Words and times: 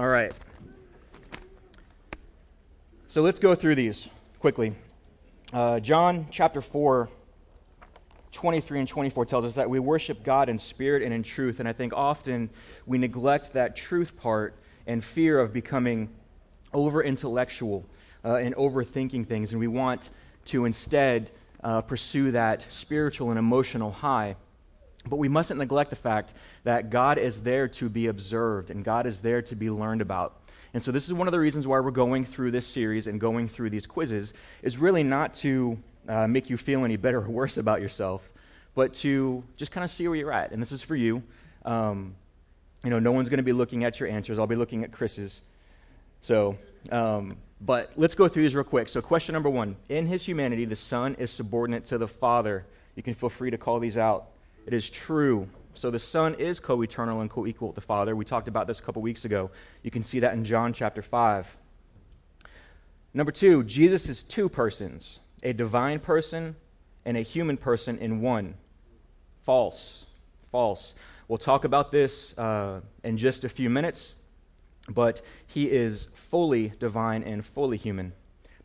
All 0.00 0.08
right. 0.08 0.32
So 3.06 3.20
let's 3.20 3.38
go 3.38 3.54
through 3.54 3.74
these 3.74 4.08
quickly. 4.38 4.72
Uh, 5.52 5.78
John 5.78 6.26
chapter 6.30 6.62
4, 6.62 7.10
23 8.32 8.78
and 8.78 8.88
24 8.88 9.26
tells 9.26 9.44
us 9.44 9.56
that 9.56 9.68
we 9.68 9.78
worship 9.78 10.24
God 10.24 10.48
in 10.48 10.58
spirit 10.58 11.02
and 11.02 11.12
in 11.12 11.22
truth. 11.22 11.60
And 11.60 11.68
I 11.68 11.74
think 11.74 11.92
often 11.92 12.48
we 12.86 12.96
neglect 12.96 13.52
that 13.52 13.76
truth 13.76 14.16
part 14.16 14.54
and 14.86 15.04
fear 15.04 15.38
of 15.38 15.52
becoming 15.52 16.08
over 16.72 17.02
intellectual 17.02 17.84
uh, 18.24 18.36
and 18.36 18.54
overthinking 18.56 19.26
things. 19.26 19.50
And 19.50 19.60
we 19.60 19.68
want 19.68 20.08
to 20.46 20.64
instead 20.64 21.30
uh, 21.62 21.82
pursue 21.82 22.30
that 22.30 22.64
spiritual 22.72 23.28
and 23.28 23.38
emotional 23.38 23.90
high. 23.92 24.36
But 25.06 25.16
we 25.16 25.28
mustn't 25.28 25.58
neglect 25.58 25.90
the 25.90 25.96
fact 25.96 26.34
that 26.64 26.90
God 26.90 27.18
is 27.18 27.40
there 27.40 27.68
to 27.68 27.88
be 27.88 28.06
observed 28.06 28.70
and 28.70 28.84
God 28.84 29.06
is 29.06 29.22
there 29.22 29.40
to 29.42 29.56
be 29.56 29.70
learned 29.70 30.02
about. 30.02 30.36
And 30.72 30.82
so 30.82 30.92
this 30.92 31.06
is 31.06 31.12
one 31.12 31.26
of 31.26 31.32
the 31.32 31.40
reasons 31.40 31.66
why 31.66 31.80
we're 31.80 31.90
going 31.90 32.24
through 32.24 32.50
this 32.52 32.66
series 32.66 33.06
and 33.06 33.20
going 33.20 33.48
through 33.48 33.70
these 33.70 33.86
quizzes 33.86 34.32
is 34.62 34.78
really 34.78 35.02
not 35.02 35.34
to 35.34 35.78
uh, 36.08 36.26
make 36.26 36.50
you 36.50 36.56
feel 36.56 36.84
any 36.84 36.96
better 36.96 37.18
or 37.18 37.28
worse 37.28 37.56
about 37.56 37.80
yourself, 37.80 38.28
but 38.74 38.92
to 38.94 39.42
just 39.56 39.72
kind 39.72 39.84
of 39.84 39.90
see 39.90 40.06
where 40.06 40.16
you're 40.16 40.32
at. 40.32 40.52
And 40.52 40.60
this 40.60 40.70
is 40.70 40.82
for 40.82 40.96
you. 40.96 41.22
Um, 41.64 42.14
you 42.84 42.90
know, 42.90 42.98
no 42.98 43.12
one's 43.12 43.28
going 43.28 43.38
to 43.38 43.44
be 43.44 43.52
looking 43.52 43.84
at 43.84 44.00
your 44.00 44.08
answers. 44.08 44.38
I'll 44.38 44.46
be 44.46 44.56
looking 44.56 44.84
at 44.84 44.92
Chris's. 44.92 45.42
So, 46.20 46.56
um, 46.90 47.36
but 47.60 47.92
let's 47.96 48.14
go 48.14 48.28
through 48.28 48.44
these 48.44 48.54
real 48.54 48.64
quick. 48.64 48.88
So, 48.88 49.02
question 49.02 49.32
number 49.32 49.50
one 49.50 49.76
In 49.88 50.06
his 50.06 50.24
humanity, 50.24 50.64
the 50.64 50.76
Son 50.76 51.14
is 51.18 51.30
subordinate 51.30 51.84
to 51.86 51.98
the 51.98 52.08
Father. 52.08 52.64
You 52.96 53.02
can 53.02 53.14
feel 53.14 53.28
free 53.28 53.50
to 53.50 53.58
call 53.58 53.80
these 53.80 53.98
out. 53.98 54.28
It 54.66 54.74
is 54.74 54.90
true. 54.90 55.48
So 55.74 55.90
the 55.90 55.98
Son 55.98 56.34
is 56.34 56.60
co 56.60 56.82
eternal 56.82 57.20
and 57.20 57.30
co 57.30 57.46
equal 57.46 57.68
with 57.68 57.74
the 57.74 57.80
Father. 57.80 58.14
We 58.14 58.24
talked 58.24 58.48
about 58.48 58.66
this 58.66 58.78
a 58.78 58.82
couple 58.82 59.02
weeks 59.02 59.24
ago. 59.24 59.50
You 59.82 59.90
can 59.90 60.02
see 60.02 60.20
that 60.20 60.34
in 60.34 60.44
John 60.44 60.72
chapter 60.72 61.02
5. 61.02 61.56
Number 63.12 63.32
two, 63.32 63.64
Jesus 63.64 64.08
is 64.08 64.22
two 64.22 64.48
persons 64.48 65.20
a 65.42 65.52
divine 65.52 65.98
person 65.98 66.54
and 67.04 67.16
a 67.16 67.22
human 67.22 67.56
person 67.56 67.98
in 67.98 68.20
one. 68.20 68.54
False. 69.42 70.06
False. 70.52 70.94
We'll 71.28 71.38
talk 71.38 71.64
about 71.64 71.92
this 71.92 72.36
uh, 72.36 72.80
in 73.04 73.16
just 73.16 73.44
a 73.44 73.48
few 73.48 73.70
minutes, 73.70 74.14
but 74.88 75.22
he 75.46 75.70
is 75.70 76.08
fully 76.14 76.72
divine 76.78 77.22
and 77.22 77.44
fully 77.44 77.76
human. 77.76 78.12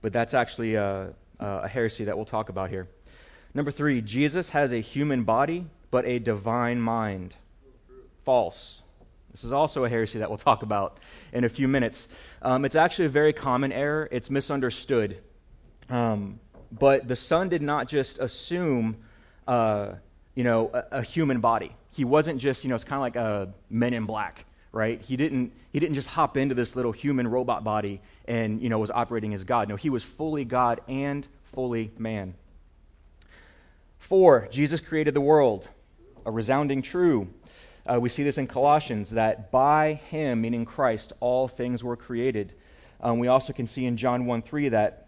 But 0.01 0.11
that's 0.13 0.33
actually 0.33 0.75
a, 0.75 1.13
a 1.39 1.67
heresy 1.67 2.05
that 2.05 2.15
we'll 2.15 2.25
talk 2.25 2.49
about 2.49 2.69
here. 2.69 2.87
Number 3.53 3.71
three, 3.71 4.01
Jesus 4.01 4.49
has 4.49 4.73
a 4.73 4.81
human 4.81 5.23
body 5.23 5.65
but 5.95 6.05
a 6.05 6.19
divine 6.19 6.81
mind. 6.81 7.37
False. 8.25 8.83
This 9.31 9.45
is 9.45 9.53
also 9.53 9.85
a 9.85 9.89
heresy 9.89 10.19
that 10.19 10.27
we'll 10.27 10.37
talk 10.37 10.61
about 10.61 10.99
in 11.31 11.45
a 11.45 11.47
few 11.47 11.69
minutes. 11.69 12.09
Um, 12.41 12.65
it's 12.65 12.75
actually 12.75 13.05
a 13.05 13.15
very 13.21 13.31
common 13.31 13.71
error, 13.71 14.09
it's 14.11 14.29
misunderstood. 14.29 15.21
Um, 15.89 16.41
but 16.69 17.07
the 17.07 17.15
Son 17.15 17.47
did 17.47 17.61
not 17.61 17.87
just 17.87 18.19
assume, 18.19 18.97
uh, 19.47 19.93
you 20.33 20.43
know, 20.43 20.69
a, 20.73 20.97
a, 20.97 21.01
human 21.01 21.39
body. 21.39 21.73
He 21.93 22.03
wasn't 22.03 22.41
just, 22.41 22.65
you 22.65 22.69
know, 22.69 22.75
it's 22.75 22.83
kind 22.83 22.97
of 22.97 23.01
like 23.01 23.15
a 23.15 23.53
Men 23.69 23.93
in 23.93 24.03
Black, 24.03 24.43
right? 24.73 24.99
He 24.99 25.15
didn't, 25.15 25.53
he 25.71 25.79
didn't 25.79 25.95
just 25.95 26.09
hop 26.09 26.35
into 26.35 26.55
this 26.55 26.75
little 26.75 26.91
human 26.91 27.25
robot 27.25 27.63
body 27.63 28.01
and, 28.27 28.61
you 28.61 28.67
know, 28.67 28.79
was 28.79 28.91
operating 28.91 29.33
as 29.33 29.45
God. 29.45 29.69
No, 29.69 29.77
he 29.77 29.89
was 29.89 30.03
fully 30.03 30.43
God 30.43 30.81
and 30.89 31.25
fully 31.53 31.91
man. 31.97 32.33
Four, 33.97 34.49
Jesus 34.51 34.81
created 34.81 35.13
the 35.13 35.21
world 35.21 35.69
a 36.25 36.31
resounding 36.31 36.81
true. 36.81 37.27
Uh, 37.87 37.99
we 37.99 38.09
see 38.09 38.23
this 38.23 38.37
in 38.37 38.47
Colossians 38.47 39.11
that 39.11 39.51
by 39.51 39.93
him, 39.93 40.41
meaning 40.41 40.65
Christ, 40.65 41.13
all 41.19 41.47
things 41.47 41.83
were 41.83 41.95
created. 41.95 42.53
Um, 42.99 43.19
we 43.19 43.27
also 43.27 43.53
can 43.53 43.67
see 43.67 43.85
in 43.85 43.95
John 43.97 44.25
1 44.25 44.41
3 44.41 44.69
that 44.69 45.07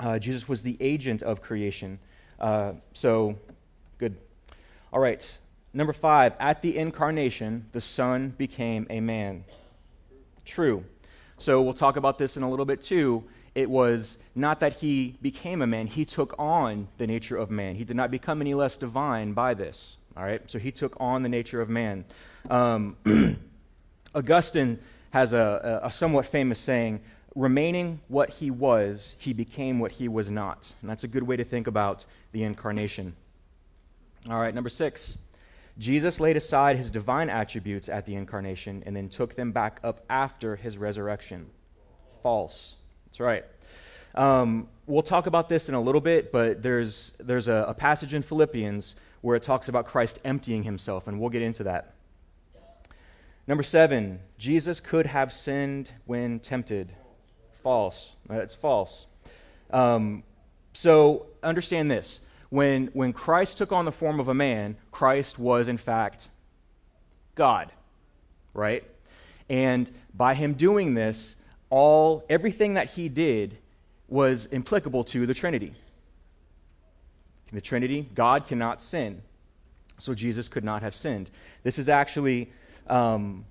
uh, 0.00 0.18
Jesus 0.18 0.48
was 0.48 0.62
the 0.62 0.76
agent 0.80 1.22
of 1.22 1.40
creation. 1.40 2.00
Uh, 2.40 2.72
so, 2.92 3.38
good. 3.98 4.16
All 4.92 4.98
right. 4.98 5.38
Number 5.72 5.92
five, 5.92 6.34
at 6.40 6.60
the 6.60 6.76
incarnation, 6.76 7.66
the 7.72 7.80
Son 7.80 8.34
became 8.36 8.86
a 8.90 9.00
man. 9.00 9.44
True. 10.44 10.84
So, 11.38 11.62
we'll 11.62 11.72
talk 11.72 11.96
about 11.96 12.18
this 12.18 12.36
in 12.36 12.42
a 12.42 12.50
little 12.50 12.64
bit 12.64 12.80
too. 12.80 13.22
It 13.54 13.70
was 13.70 14.18
not 14.34 14.60
that 14.60 14.74
he 14.74 15.16
became 15.22 15.62
a 15.62 15.66
man, 15.66 15.86
he 15.86 16.04
took 16.04 16.34
on 16.38 16.88
the 16.98 17.06
nature 17.06 17.36
of 17.36 17.50
man. 17.50 17.76
He 17.76 17.84
did 17.84 17.96
not 17.96 18.10
become 18.10 18.40
any 18.40 18.54
less 18.54 18.76
divine 18.76 19.34
by 19.34 19.54
this. 19.54 19.98
All 20.16 20.22
right, 20.24 20.42
so 20.50 20.58
he 20.58 20.70
took 20.70 20.94
on 21.00 21.22
the 21.22 21.28
nature 21.28 21.60
of 21.60 21.70
man. 21.70 22.04
Um, 22.50 22.96
Augustine 24.14 24.78
has 25.10 25.32
a, 25.32 25.80
a, 25.82 25.90
somewhat 25.90 26.26
famous 26.26 26.58
saying 26.58 27.00
remaining 27.34 28.00
what 28.08 28.28
he 28.30 28.50
was, 28.50 29.14
he 29.18 29.32
became 29.32 29.78
what 29.78 29.92
he 29.92 30.08
was 30.08 30.30
not. 30.30 30.70
And 30.80 30.90
that's 30.90 31.04
a 31.04 31.08
good 31.08 31.22
way 31.22 31.36
to 31.36 31.44
think 31.44 31.66
about 31.66 32.04
the 32.32 32.42
incarnation. 32.42 33.14
All 34.28 34.38
right, 34.38 34.54
number 34.54 34.68
six. 34.68 35.16
Jesus 35.78 36.20
laid 36.20 36.36
aside 36.36 36.76
his 36.76 36.90
divine 36.90 37.30
attributes 37.30 37.88
at 37.88 38.04
the 38.04 38.14
incarnation 38.14 38.82
and 38.84 38.94
then 38.94 39.08
took 39.08 39.34
them 39.34 39.52
back 39.52 39.80
up 39.82 40.04
after 40.10 40.56
his 40.56 40.76
resurrection. 40.76 41.46
False. 42.22 42.76
That's 43.06 43.20
right. 43.20 43.44
Um, 44.14 44.68
we'll 44.86 45.02
talk 45.02 45.26
about 45.26 45.48
this 45.48 45.70
in 45.70 45.74
a 45.74 45.80
little 45.80 46.02
bit, 46.02 46.30
but 46.30 46.62
there's, 46.62 47.12
there's 47.18 47.48
a, 47.48 47.64
a 47.68 47.74
passage 47.74 48.12
in 48.12 48.22
Philippians 48.22 48.94
where 49.22 49.34
it 49.36 49.42
talks 49.42 49.68
about 49.68 49.86
Christ 49.86 50.20
emptying 50.24 50.64
himself, 50.64 51.08
and 51.08 51.18
we'll 51.18 51.30
get 51.30 51.42
into 51.42 51.64
that. 51.64 51.94
Number 53.46 53.62
seven, 53.62 54.20
Jesus 54.38 54.78
could 54.78 55.06
have 55.06 55.32
sinned 55.32 55.90
when 56.04 56.38
tempted. 56.38 56.94
False. 57.62 58.12
That's 58.28 58.54
false. 58.54 59.06
Um, 59.70 60.22
so 60.72 61.26
understand 61.42 61.90
this. 61.90 62.20
When, 62.50 62.88
when 62.88 63.12
Christ 63.12 63.58
took 63.58 63.72
on 63.72 63.84
the 63.84 63.92
form 63.92 64.20
of 64.20 64.28
a 64.28 64.34
man, 64.34 64.76
Christ 64.90 65.38
was, 65.38 65.68
in 65.68 65.78
fact, 65.78 66.28
God, 67.34 67.72
right? 68.52 68.84
And 69.48 69.90
by 70.14 70.34
him 70.34 70.54
doing 70.54 70.94
this, 70.94 71.36
all 71.70 72.24
everything 72.28 72.74
that 72.74 72.90
he 72.90 73.08
did 73.08 73.56
was 74.08 74.46
implicable 74.46 75.04
to 75.04 75.26
the 75.26 75.34
Trinity. 75.34 75.74
In 77.52 77.56
the 77.56 77.60
Trinity, 77.60 78.08
God 78.14 78.46
cannot 78.46 78.80
sin. 78.80 79.22
So 79.98 80.14
Jesus 80.14 80.48
could 80.48 80.64
not 80.64 80.82
have 80.82 80.94
sinned. 80.94 81.30
This 81.62 81.78
is 81.78 81.88
actually 81.88 82.50
um, 82.86 83.44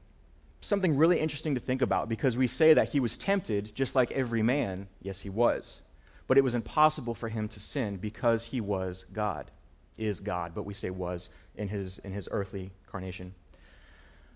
something 0.60 0.98
really 0.98 1.20
interesting 1.20 1.54
to 1.54 1.62
think 1.62 1.84
about 1.84 2.10
because 2.10 2.36
we 2.36 2.48
say 2.48 2.74
that 2.74 2.90
he 2.90 3.00
was 3.00 3.16
tempted 3.16 3.74
just 3.76 3.96
like 3.96 4.12
every 4.12 4.42
man. 4.42 4.88
Yes, 5.02 5.22
he 5.22 5.30
was. 5.30 5.82
But 6.28 6.40
it 6.40 6.44
was 6.44 6.56
impossible 6.56 7.14
for 7.14 7.30
him 7.30 7.48
to 7.50 7.60
sin 7.60 7.98
because 7.98 8.46
he 8.46 8.60
was 8.60 9.06
God, 9.14 9.52
is 10.00 10.20
God, 10.20 10.54
but 10.56 10.64
we 10.64 10.74
say 10.74 10.90
was 10.90 11.30
in 11.56 11.68
his, 11.68 12.00
in 12.00 12.12
his 12.12 12.28
earthly 12.32 12.72
carnation. 12.88 13.36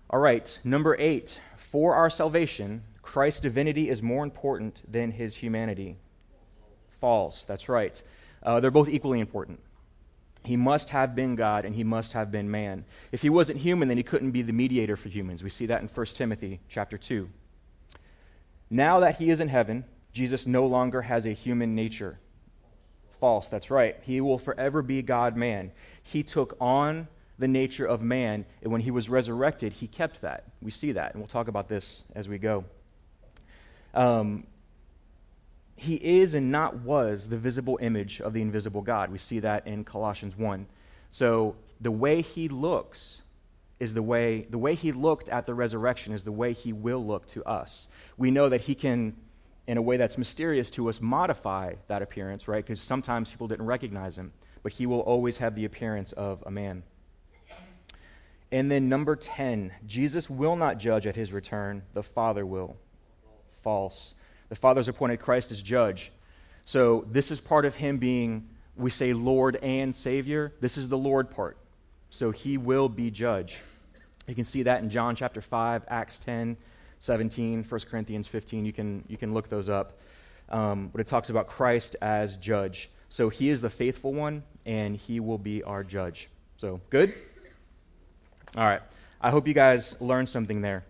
All 0.08 0.20
right, 0.20 0.58
number 0.62 0.96
eight. 1.00 1.40
For 1.56 1.96
our 1.96 2.08
salvation, 2.10 2.84
Christ's 3.02 3.40
divinity 3.40 3.88
is 3.88 4.00
more 4.00 4.22
important 4.22 4.82
than 4.90 5.10
his 5.10 5.36
humanity. 5.36 5.96
False. 7.00 7.42
That's 7.42 7.68
right. 7.68 8.00
Uh, 8.46 8.60
they're 8.60 8.70
both 8.70 8.88
equally 8.88 9.18
important. 9.18 9.60
He 10.44 10.56
must 10.56 10.90
have 10.90 11.16
been 11.16 11.34
God 11.34 11.64
and 11.64 11.74
he 11.74 11.82
must 11.82 12.12
have 12.12 12.30
been 12.30 12.48
man. 12.48 12.84
If 13.10 13.22
he 13.22 13.28
wasn't 13.28 13.58
human, 13.58 13.88
then 13.88 13.96
he 13.96 14.04
couldn't 14.04 14.30
be 14.30 14.42
the 14.42 14.52
mediator 14.52 14.96
for 14.96 15.08
humans. 15.08 15.42
We 15.42 15.50
see 15.50 15.66
that 15.66 15.82
in 15.82 15.88
1 15.88 16.06
Timothy 16.06 16.60
chapter 16.68 16.96
2. 16.96 17.28
Now 18.70 19.00
that 19.00 19.16
he 19.16 19.30
is 19.30 19.40
in 19.40 19.48
heaven, 19.48 19.84
Jesus 20.12 20.46
no 20.46 20.64
longer 20.66 21.02
has 21.02 21.26
a 21.26 21.30
human 21.30 21.74
nature. 21.74 22.20
False, 23.18 23.48
that's 23.48 23.70
right. 23.70 23.96
He 24.02 24.20
will 24.20 24.38
forever 24.38 24.82
be 24.82 25.02
God 25.02 25.36
man. 25.36 25.72
He 26.02 26.22
took 26.22 26.56
on 26.60 27.08
the 27.38 27.48
nature 27.48 27.84
of 27.84 28.00
man, 28.00 28.44
and 28.62 28.70
when 28.70 28.80
he 28.80 28.90
was 28.90 29.08
resurrected, 29.08 29.74
he 29.74 29.86
kept 29.86 30.20
that. 30.22 30.44
We 30.62 30.70
see 30.70 30.92
that, 30.92 31.12
and 31.12 31.20
we'll 31.20 31.28
talk 31.28 31.48
about 31.48 31.68
this 31.68 32.04
as 32.14 32.28
we 32.28 32.38
go. 32.38 32.64
Um, 33.94 34.46
he 35.76 35.96
is 35.96 36.34
and 36.34 36.50
not 36.50 36.80
was 36.80 37.28
the 37.28 37.36
visible 37.36 37.78
image 37.80 38.20
of 38.20 38.32
the 38.32 38.40
invisible 38.40 38.82
God. 38.82 39.10
We 39.10 39.18
see 39.18 39.40
that 39.40 39.66
in 39.66 39.84
Colossians 39.84 40.36
1. 40.36 40.66
So 41.10 41.56
the 41.80 41.90
way 41.90 42.22
he 42.22 42.48
looks 42.48 43.22
is 43.78 43.92
the 43.92 44.02
way 44.02 44.46
the 44.48 44.58
way 44.58 44.74
he 44.74 44.90
looked 44.92 45.28
at 45.28 45.46
the 45.46 45.54
resurrection 45.54 46.14
is 46.14 46.24
the 46.24 46.32
way 46.32 46.54
he 46.54 46.72
will 46.72 47.04
look 47.04 47.26
to 47.28 47.44
us. 47.44 47.88
We 48.16 48.30
know 48.30 48.48
that 48.48 48.62
he 48.62 48.74
can 48.74 49.14
in 49.66 49.76
a 49.76 49.82
way 49.82 49.96
that's 49.96 50.16
mysterious 50.16 50.70
to 50.70 50.88
us 50.88 51.00
modify 51.00 51.74
that 51.88 52.00
appearance, 52.00 52.48
right? 52.48 52.64
Because 52.64 52.80
sometimes 52.80 53.30
people 53.30 53.48
didn't 53.48 53.66
recognize 53.66 54.16
him, 54.16 54.32
but 54.62 54.72
he 54.72 54.86
will 54.86 55.00
always 55.00 55.38
have 55.38 55.54
the 55.54 55.64
appearance 55.64 56.12
of 56.12 56.42
a 56.46 56.50
man. 56.50 56.84
And 58.52 58.70
then 58.70 58.88
number 58.88 59.16
10, 59.16 59.72
Jesus 59.86 60.30
will 60.30 60.54
not 60.54 60.78
judge 60.78 61.06
at 61.06 61.16
his 61.16 61.32
return, 61.32 61.82
the 61.94 62.02
Father 62.02 62.46
will. 62.46 62.76
False. 63.62 64.14
The 64.48 64.56
Father's 64.56 64.88
appointed 64.88 65.18
Christ 65.18 65.50
as 65.50 65.62
judge. 65.62 66.12
So 66.64 67.06
this 67.10 67.30
is 67.30 67.40
part 67.40 67.64
of 67.64 67.76
him 67.76 67.98
being, 67.98 68.48
we 68.76 68.90
say, 68.90 69.12
Lord 69.12 69.56
and 69.56 69.94
Savior. 69.94 70.52
This 70.60 70.76
is 70.76 70.88
the 70.88 70.98
Lord 70.98 71.30
part. 71.30 71.56
So 72.10 72.30
he 72.30 72.58
will 72.58 72.88
be 72.88 73.10
judge. 73.10 73.58
You 74.26 74.34
can 74.34 74.44
see 74.44 74.64
that 74.64 74.82
in 74.82 74.90
John 74.90 75.14
chapter 75.14 75.40
5, 75.40 75.84
Acts 75.88 76.18
10, 76.18 76.56
17, 76.98 77.64
1 77.64 77.80
Corinthians 77.88 78.26
15. 78.26 78.64
You 78.64 78.72
can, 78.72 79.04
you 79.08 79.16
can 79.16 79.32
look 79.32 79.48
those 79.48 79.68
up. 79.68 79.98
Um, 80.48 80.88
but 80.88 81.00
it 81.00 81.06
talks 81.06 81.30
about 81.30 81.46
Christ 81.46 81.96
as 82.00 82.36
judge. 82.36 82.90
So 83.08 83.28
he 83.28 83.48
is 83.48 83.60
the 83.60 83.70
faithful 83.70 84.12
one, 84.12 84.42
and 84.64 84.96
he 84.96 85.20
will 85.20 85.38
be 85.38 85.62
our 85.62 85.84
judge. 85.84 86.28
So, 86.56 86.80
good? 86.90 87.14
All 88.56 88.64
right. 88.64 88.82
I 89.20 89.30
hope 89.30 89.46
you 89.46 89.54
guys 89.54 90.00
learned 90.00 90.28
something 90.28 90.60
there. 90.60 90.84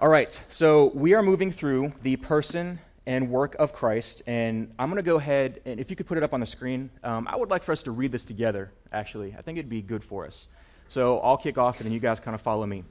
All 0.00 0.08
right. 0.08 0.40
So, 0.48 0.92
we 0.94 1.14
are 1.14 1.24
moving 1.24 1.50
through 1.50 1.92
the 2.02 2.14
person 2.14 2.78
and 3.04 3.30
work 3.30 3.56
of 3.58 3.72
Christ. 3.72 4.22
And 4.28 4.72
I'm 4.78 4.90
going 4.90 5.02
to 5.02 5.02
go 5.02 5.16
ahead, 5.16 5.60
and 5.64 5.80
if 5.80 5.90
you 5.90 5.96
could 5.96 6.06
put 6.06 6.16
it 6.16 6.22
up 6.22 6.32
on 6.32 6.38
the 6.38 6.46
screen, 6.46 6.90
um, 7.02 7.26
I 7.26 7.34
would 7.34 7.50
like 7.50 7.64
for 7.64 7.72
us 7.72 7.82
to 7.82 7.90
read 7.90 8.12
this 8.12 8.24
together, 8.24 8.70
actually. 8.92 9.34
I 9.36 9.42
think 9.42 9.58
it'd 9.58 9.68
be 9.68 9.82
good 9.82 10.04
for 10.04 10.24
us. 10.24 10.46
So 10.86 11.18
I'll 11.18 11.36
kick 11.36 11.58
off, 11.58 11.78
and 11.78 11.86
then 11.86 11.92
you 11.92 11.98
guys 11.98 12.20
kind 12.20 12.36
of 12.36 12.40
follow 12.40 12.64
me. 12.64 12.84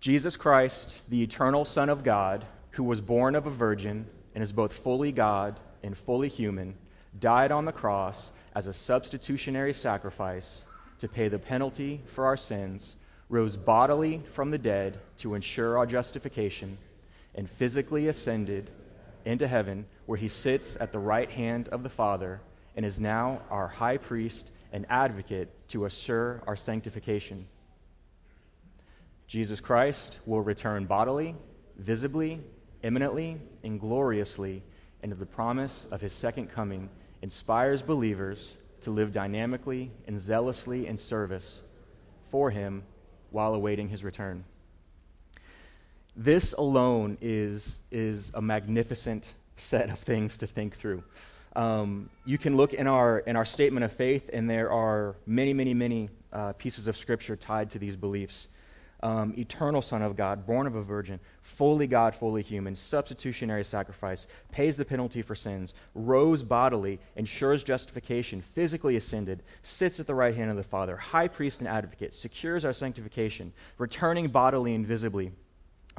Jesus 0.00 0.36
Christ, 0.36 0.98
the 1.08 1.22
eternal 1.22 1.64
Son 1.64 1.88
of 1.88 2.02
God, 2.02 2.44
who 2.72 2.82
was 2.82 3.00
born 3.00 3.36
of 3.36 3.46
a 3.46 3.50
virgin 3.50 4.06
and 4.34 4.42
is 4.42 4.50
both 4.50 4.72
fully 4.72 5.12
God 5.12 5.60
and 5.84 5.96
fully 5.96 6.28
human, 6.28 6.74
died 7.20 7.52
on 7.52 7.66
the 7.66 7.72
cross 7.72 8.32
as 8.56 8.66
a 8.66 8.72
substitutionary 8.72 9.72
sacrifice 9.72 10.64
to 10.98 11.06
pay 11.06 11.28
the 11.28 11.38
penalty 11.38 12.00
for 12.06 12.24
our 12.26 12.36
sins, 12.36 12.96
rose 13.30 13.56
bodily 13.56 14.20
from 14.32 14.50
the 14.50 14.58
dead 14.58 14.98
to 15.16 15.34
ensure 15.34 15.78
our 15.78 15.86
justification, 15.86 16.76
and 17.34 17.48
physically 17.48 18.08
ascended 18.08 18.70
into 19.24 19.46
heaven, 19.46 19.86
where 20.04 20.18
he 20.18 20.28
sits 20.28 20.76
at 20.80 20.92
the 20.92 20.98
right 20.98 21.30
hand 21.30 21.68
of 21.68 21.82
the 21.82 21.88
Father 21.88 22.40
and 22.76 22.84
is 22.84 22.98
now 22.98 23.40
our 23.48 23.68
high 23.68 23.96
priest 23.96 24.50
and 24.72 24.84
advocate 24.90 25.48
to 25.68 25.84
assure 25.84 26.42
our 26.46 26.56
sanctification. 26.56 27.46
Jesus 29.28 29.60
Christ 29.60 30.18
will 30.26 30.40
return 30.40 30.86
bodily, 30.86 31.36
visibly, 31.76 32.40
imminently, 32.82 33.36
and 33.62 33.78
gloriously, 33.78 34.62
and 35.02 35.12
the 35.12 35.26
promise 35.26 35.86
of 35.92 36.00
his 36.00 36.12
second 36.12 36.48
coming 36.48 36.88
inspires 37.22 37.80
believers 37.80 38.52
to 38.80 38.90
live 38.90 39.12
dynamically 39.12 39.92
and 40.08 40.18
zealously 40.18 40.88
in 40.88 40.96
service 40.96 41.60
for 42.30 42.50
him 42.50 42.82
while 43.30 43.54
awaiting 43.54 43.88
his 43.88 44.04
return. 44.04 44.44
This 46.16 46.52
alone 46.52 47.16
is, 47.20 47.80
is 47.90 48.30
a 48.34 48.42
magnificent 48.42 49.32
set 49.56 49.90
of 49.90 49.98
things 49.98 50.38
to 50.38 50.46
think 50.46 50.76
through. 50.76 51.02
Um, 51.56 52.10
you 52.24 52.38
can 52.38 52.56
look 52.56 52.74
in 52.74 52.86
our, 52.86 53.20
in 53.20 53.36
our 53.36 53.44
statement 53.44 53.84
of 53.84 53.92
faith, 53.92 54.30
and 54.32 54.48
there 54.48 54.70
are 54.70 55.16
many, 55.26 55.52
many, 55.52 55.74
many 55.74 56.08
uh, 56.32 56.52
pieces 56.52 56.88
of 56.88 56.96
scripture 56.96 57.36
tied 57.36 57.70
to 57.70 57.78
these 57.78 57.96
beliefs. 57.96 58.48
Um, 59.02 59.32
eternal 59.38 59.80
Son 59.80 60.02
of 60.02 60.14
God, 60.14 60.46
born 60.46 60.66
of 60.66 60.74
a 60.74 60.82
virgin, 60.82 61.20
fully 61.42 61.86
God, 61.86 62.14
fully 62.14 62.42
human, 62.42 62.76
substitutionary 62.76 63.64
sacrifice, 63.64 64.26
pays 64.52 64.76
the 64.76 64.84
penalty 64.84 65.22
for 65.22 65.34
sins, 65.34 65.72
rose 65.94 66.42
bodily, 66.42 67.00
ensures 67.16 67.64
justification, 67.64 68.42
physically 68.42 68.96
ascended, 68.96 69.42
sits 69.62 70.00
at 70.00 70.06
the 70.06 70.14
right 70.14 70.34
hand 70.34 70.50
of 70.50 70.58
the 70.58 70.62
Father, 70.62 70.98
high 70.98 71.28
priest 71.28 71.60
and 71.60 71.68
advocate, 71.68 72.14
secures 72.14 72.62
our 72.62 72.74
sanctification, 72.74 73.54
returning 73.78 74.28
bodily 74.28 74.74
and 74.74 74.86
visibly 74.86 75.32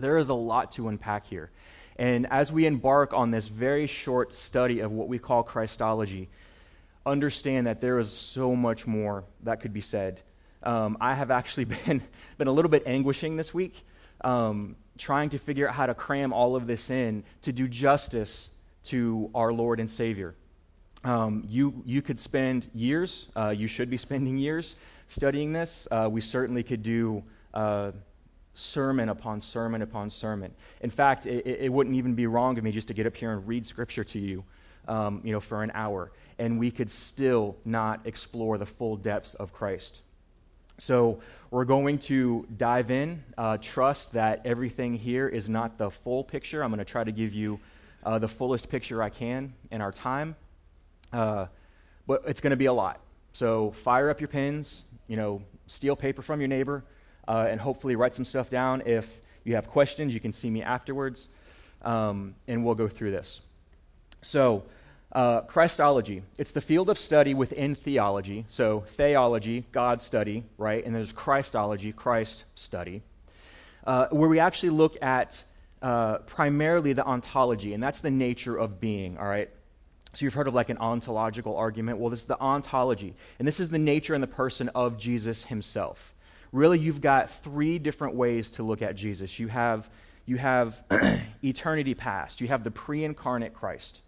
there 0.01 0.18
is 0.18 0.30
a 0.30 0.33
lot 0.33 0.71
to 0.74 0.88
unpack 0.88 1.27
here. 1.27 1.51
And 1.98 2.25
as 2.31 2.51
we 2.51 2.65
embark 2.65 3.13
on 3.13 3.31
this 3.31 3.48
very 3.48 3.88
short 3.88 4.33
study 4.33 4.80
of 4.80 4.92
what 4.92 5.07
we 5.07 5.19
call 5.19 5.44
Christology, 5.44 6.30
understand 7.06 7.68
that 7.68 7.81
there 7.81 8.00
is 8.00 8.12
so 8.12 8.56
much 8.56 8.88
more 8.88 9.24
that 9.44 9.62
could 9.62 9.74
be 9.74 9.81
said. 9.81 10.21
Um, 10.63 10.97
I 11.01 11.15
have 11.15 11.31
actually 11.31 11.65
been, 11.85 12.01
been 12.37 12.47
a 12.47 12.51
little 12.51 12.71
bit 12.71 12.83
anguishing 12.85 13.37
this 13.37 13.53
week, 13.53 13.85
um, 14.23 14.75
trying 14.97 15.29
to 15.29 15.37
figure 15.37 15.67
out 15.67 15.75
how 15.75 15.85
to 15.85 15.93
cram 15.93 16.33
all 16.33 16.55
of 16.55 16.67
this 16.67 16.89
in 16.89 17.23
to 17.41 17.51
do 17.51 17.67
justice 17.67 18.49
to 18.83 19.29
our 19.33 19.51
Lord 19.53 19.79
and 19.79 19.89
Savior. 19.89 20.35
Um, 21.03 21.43
you, 21.47 21.81
you 21.85 22.01
could 22.01 22.19
spend 22.19 22.69
years, 22.73 23.27
uh, 23.35 23.49
you 23.49 23.67
should 23.67 23.89
be 23.89 23.97
spending 24.07 24.37
years 24.37 24.75
studying 25.07 25.53
this. 25.53 25.87
Uh, 25.89 26.07
we 26.11 26.21
certainly 26.21 26.63
could 26.63 26.83
do. 26.83 27.23
Uh, 27.53 27.91
sermon 28.53 29.09
upon 29.09 29.39
sermon 29.39 29.81
upon 29.81 30.09
sermon. 30.09 30.53
In 30.81 30.89
fact, 30.89 31.25
it, 31.25 31.45
it, 31.45 31.71
wouldn't 31.71 31.95
even 31.95 32.15
be 32.15 32.27
wrong 32.27 32.57
of 32.57 32.63
me 32.63 32.71
just 32.71 32.87
to 32.89 32.93
get 32.93 33.07
up 33.07 33.15
here 33.15 33.31
and 33.31 33.47
read 33.47 33.65
scripture 33.65 34.03
to 34.03 34.19
you, 34.19 34.43
um, 34.87 35.21
you 35.23 35.31
know, 35.31 35.39
for 35.39 35.63
an 35.63 35.71
hour, 35.73 36.11
and 36.37 36.59
we 36.59 36.69
could 36.71 36.89
still 36.89 37.55
not 37.63 38.01
explore 38.05 38.57
the 38.57 38.65
full 38.65 38.97
depths 38.97 39.33
of 39.35 39.53
Christ. 39.53 40.01
So 40.81 41.19
we're 41.51 41.65
going 41.65 41.99
to 41.99 42.47
dive 42.57 42.89
in. 42.89 43.23
Uh, 43.37 43.57
trust 43.61 44.13
that 44.13 44.41
everything 44.45 44.95
here 44.95 45.27
is 45.27 45.47
not 45.47 45.77
the 45.77 45.91
full 45.91 46.23
picture. 46.23 46.63
I'm 46.63 46.71
going 46.71 46.79
to 46.79 46.85
try 46.85 47.03
to 47.03 47.11
give 47.11 47.33
you 47.33 47.59
uh, 48.03 48.17
the 48.17 48.27
fullest 48.27 48.67
picture 48.67 49.03
I 49.03 49.09
can 49.09 49.53
in 49.69 49.79
our 49.79 49.91
time, 49.91 50.35
uh, 51.13 51.45
but 52.07 52.23
it's 52.25 52.41
going 52.41 52.49
to 52.49 52.57
be 52.57 52.65
a 52.65 52.73
lot. 52.73 52.99
So 53.31 53.71
fire 53.71 54.09
up 54.09 54.19
your 54.19 54.27
pens. 54.27 54.85
You 55.07 55.17
know, 55.17 55.43
steal 55.67 55.95
paper 55.95 56.23
from 56.23 56.41
your 56.41 56.47
neighbor 56.47 56.83
uh, 57.27 57.47
and 57.49 57.61
hopefully 57.61 57.95
write 57.95 58.15
some 58.15 58.25
stuff 58.25 58.49
down. 58.49 58.81
If 58.85 59.21
you 59.43 59.53
have 59.53 59.67
questions, 59.67 60.15
you 60.15 60.19
can 60.19 60.33
see 60.33 60.49
me 60.49 60.63
afterwards, 60.63 61.29
um, 61.83 62.33
and 62.47 62.65
we'll 62.65 62.75
go 62.75 62.87
through 62.87 63.11
this. 63.11 63.41
So, 64.23 64.63
uh, 65.11 65.41
Christology. 65.41 66.23
It's 66.37 66.51
the 66.51 66.61
field 66.61 66.89
of 66.89 66.97
study 66.97 67.33
within 67.33 67.75
theology. 67.75 68.45
So, 68.47 68.81
theology, 68.87 69.65
God 69.71 70.01
study, 70.01 70.43
right? 70.57 70.85
And 70.85 70.95
there's 70.95 71.11
Christology, 71.11 71.91
Christ 71.91 72.45
study, 72.55 73.01
uh, 73.85 74.07
where 74.07 74.29
we 74.29 74.39
actually 74.39 74.69
look 74.69 75.01
at 75.01 75.43
uh, 75.81 76.19
primarily 76.19 76.93
the 76.93 77.05
ontology, 77.05 77.73
and 77.73 77.81
that's 77.81 77.99
the 77.99 78.11
nature 78.11 78.55
of 78.55 78.79
being, 78.79 79.17
all 79.17 79.27
right? 79.27 79.49
So, 80.13 80.25
you've 80.25 80.33
heard 80.33 80.47
of 80.47 80.53
like 80.53 80.69
an 80.69 80.77
ontological 80.77 81.57
argument. 81.57 81.97
Well, 81.97 82.09
this 82.09 82.21
is 82.21 82.27
the 82.27 82.39
ontology, 82.39 83.15
and 83.39 83.47
this 83.47 83.59
is 83.59 83.69
the 83.69 83.79
nature 83.79 84.13
and 84.13 84.23
the 84.23 84.27
person 84.27 84.69
of 84.69 84.97
Jesus 84.97 85.45
himself 85.45 86.13
really 86.53 86.77
you've 86.77 86.99
got 86.99 87.29
three 87.29 87.79
different 87.79 88.13
ways 88.13 88.51
to 88.51 88.61
look 88.61 88.81
at 88.81 88.93
Jesus. 88.93 89.39
You 89.39 89.47
have, 89.47 89.89
you 90.25 90.35
have 90.35 90.83
eternity 91.43 91.93
past, 91.93 92.41
you 92.41 92.49
have 92.49 92.65
the 92.65 92.71
pre 92.71 93.05
incarnate 93.05 93.53
Christ 93.53 94.01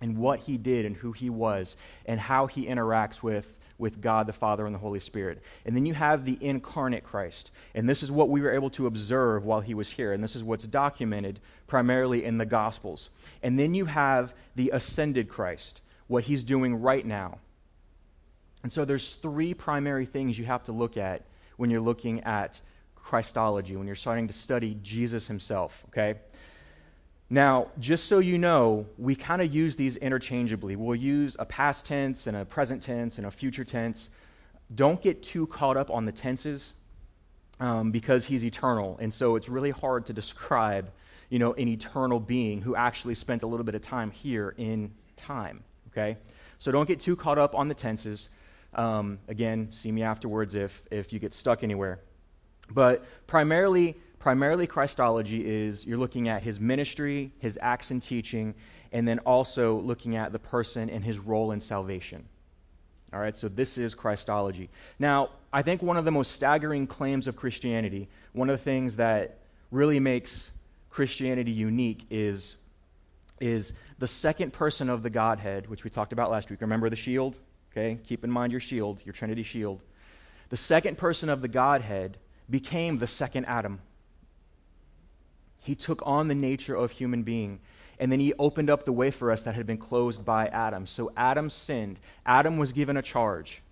and 0.00 0.18
what 0.18 0.40
he 0.40 0.56
did 0.56 0.84
and 0.84 0.96
who 0.96 1.12
he 1.12 1.30
was 1.30 1.76
and 2.06 2.20
how 2.20 2.46
he 2.46 2.66
interacts 2.66 3.22
with, 3.22 3.56
with 3.78 4.00
God 4.00 4.26
the 4.26 4.32
Father 4.32 4.66
and 4.66 4.74
the 4.74 4.78
Holy 4.78 5.00
Spirit. 5.00 5.42
And 5.64 5.76
then 5.76 5.86
you 5.86 5.94
have 5.94 6.24
the 6.24 6.38
incarnate 6.40 7.04
Christ. 7.04 7.50
And 7.74 7.88
this 7.88 8.02
is 8.02 8.10
what 8.10 8.28
we 8.28 8.40
were 8.40 8.52
able 8.52 8.70
to 8.70 8.86
observe 8.86 9.44
while 9.44 9.60
he 9.60 9.74
was 9.74 9.90
here. 9.90 10.12
And 10.12 10.22
this 10.22 10.36
is 10.36 10.44
what's 10.44 10.66
documented 10.66 11.40
primarily 11.66 12.24
in 12.24 12.38
the 12.38 12.46
Gospels. 12.46 13.10
And 13.42 13.58
then 13.58 13.74
you 13.74 13.86
have 13.86 14.34
the 14.54 14.70
ascended 14.70 15.28
Christ, 15.28 15.80
what 16.06 16.24
he's 16.24 16.44
doing 16.44 16.80
right 16.80 17.04
now. 17.04 17.38
And 18.62 18.72
so 18.72 18.84
there's 18.84 19.14
three 19.14 19.54
primary 19.54 20.06
things 20.06 20.38
you 20.38 20.46
have 20.46 20.64
to 20.64 20.72
look 20.72 20.96
at 20.96 21.22
when 21.56 21.70
you're 21.70 21.80
looking 21.80 22.20
at 22.20 22.60
Christology, 22.94 23.76
when 23.76 23.86
you're 23.86 23.96
starting 23.96 24.26
to 24.28 24.32
study 24.32 24.78
Jesus 24.82 25.26
himself, 25.26 25.84
okay? 25.88 26.18
Now, 27.30 27.68
just 27.80 28.06
so 28.06 28.18
you 28.18 28.38
know, 28.38 28.86
we 28.98 29.14
kind 29.14 29.40
of 29.40 29.52
use 29.54 29.76
these 29.76 29.96
interchangeably. 29.96 30.76
We'll 30.76 30.94
use 30.94 31.36
a 31.38 31.44
past 31.44 31.86
tense 31.86 32.26
and 32.26 32.36
a 32.36 32.44
present 32.44 32.82
tense 32.82 33.18
and 33.18 33.26
a 33.26 33.30
future 33.30 33.64
tense. 33.64 34.10
Don't 34.74 35.00
get 35.00 35.22
too 35.22 35.46
caught 35.46 35.76
up 35.76 35.90
on 35.90 36.04
the 36.04 36.12
tenses 36.12 36.72
um, 37.60 37.90
because 37.90 38.26
he's 38.26 38.44
eternal. 38.44 38.98
And 39.00 39.12
so 39.12 39.36
it's 39.36 39.48
really 39.48 39.70
hard 39.70 40.06
to 40.06 40.12
describe, 40.12 40.90
you 41.30 41.38
know, 41.38 41.54
an 41.54 41.68
eternal 41.68 42.20
being 42.20 42.60
who 42.60 42.76
actually 42.76 43.14
spent 43.14 43.42
a 43.42 43.46
little 43.46 43.64
bit 43.64 43.74
of 43.74 43.82
time 43.82 44.10
here 44.10 44.54
in 44.56 44.92
time, 45.16 45.64
okay? 45.88 46.18
So 46.58 46.72
don't 46.72 46.86
get 46.86 47.00
too 47.00 47.16
caught 47.16 47.38
up 47.38 47.54
on 47.54 47.68
the 47.68 47.74
tenses. 47.74 48.28
Um, 48.74 49.18
again, 49.28 49.72
see 49.72 49.92
me 49.92 50.02
afterwards 50.02 50.54
if, 50.54 50.82
if 50.90 51.12
you 51.12 51.18
get 51.18 51.32
stuck 51.32 51.62
anywhere. 51.62 52.00
But 52.70 53.04
primarily, 53.26 53.96
primarily 54.24 54.66
Christology 54.66 55.44
is 55.46 55.84
you're 55.84 55.98
looking 55.98 56.30
at 56.30 56.42
his 56.42 56.58
ministry, 56.58 57.30
his 57.40 57.58
acts 57.60 57.90
and 57.90 58.02
teaching, 58.02 58.54
and 58.90 59.06
then 59.06 59.18
also 59.18 59.78
looking 59.80 60.16
at 60.16 60.32
the 60.32 60.38
person 60.38 60.88
and 60.88 61.04
his 61.04 61.18
role 61.18 61.52
in 61.52 61.60
salvation. 61.60 62.24
All 63.12 63.20
right, 63.20 63.36
so 63.36 63.48
this 63.48 63.76
is 63.76 63.94
Christology. 63.94 64.70
Now, 64.98 65.28
I 65.52 65.60
think 65.60 65.82
one 65.82 65.98
of 65.98 66.06
the 66.06 66.10
most 66.10 66.32
staggering 66.32 66.86
claims 66.86 67.26
of 67.26 67.36
Christianity, 67.36 68.08
one 68.32 68.48
of 68.48 68.56
the 68.56 68.64
things 68.64 68.96
that 68.96 69.40
really 69.70 70.00
makes 70.00 70.50
Christianity 70.88 71.52
unique 71.52 72.06
is, 72.08 72.56
is 73.42 73.74
the 73.98 74.08
second 74.08 74.54
person 74.54 74.88
of 74.88 75.02
the 75.02 75.10
Godhead, 75.10 75.68
which 75.68 75.84
we 75.84 75.90
talked 75.90 76.14
about 76.14 76.30
last 76.30 76.48
week. 76.48 76.62
Remember 76.62 76.88
the 76.88 76.96
shield? 76.96 77.36
Okay? 77.72 77.98
Keep 78.08 78.24
in 78.24 78.30
mind 78.30 78.52
your 78.52 78.60
shield, 78.62 79.02
your 79.04 79.12
Trinity 79.12 79.42
shield. 79.42 79.82
The 80.48 80.56
second 80.56 80.96
person 80.96 81.28
of 81.28 81.42
the 81.42 81.48
Godhead 81.48 82.16
became 82.48 82.96
the 82.96 83.06
second 83.06 83.44
Adam. 83.44 83.80
He 85.64 85.74
took 85.74 86.02
on 86.06 86.28
the 86.28 86.34
nature 86.34 86.76
of 86.76 86.92
human 86.92 87.24
being. 87.24 87.58
And 87.98 88.12
then 88.12 88.20
he 88.20 88.34
opened 88.34 88.68
up 88.68 88.84
the 88.84 88.92
way 88.92 89.10
for 89.10 89.32
us 89.32 89.42
that 89.42 89.54
had 89.54 89.66
been 89.66 89.78
closed 89.78 90.24
by 90.24 90.46
Adam. 90.48 90.86
So 90.86 91.10
Adam 91.16 91.48
sinned. 91.48 91.98
Adam 92.26 92.58
was 92.58 92.72
given 92.72 92.96
a 92.96 93.02
charge, 93.02 93.62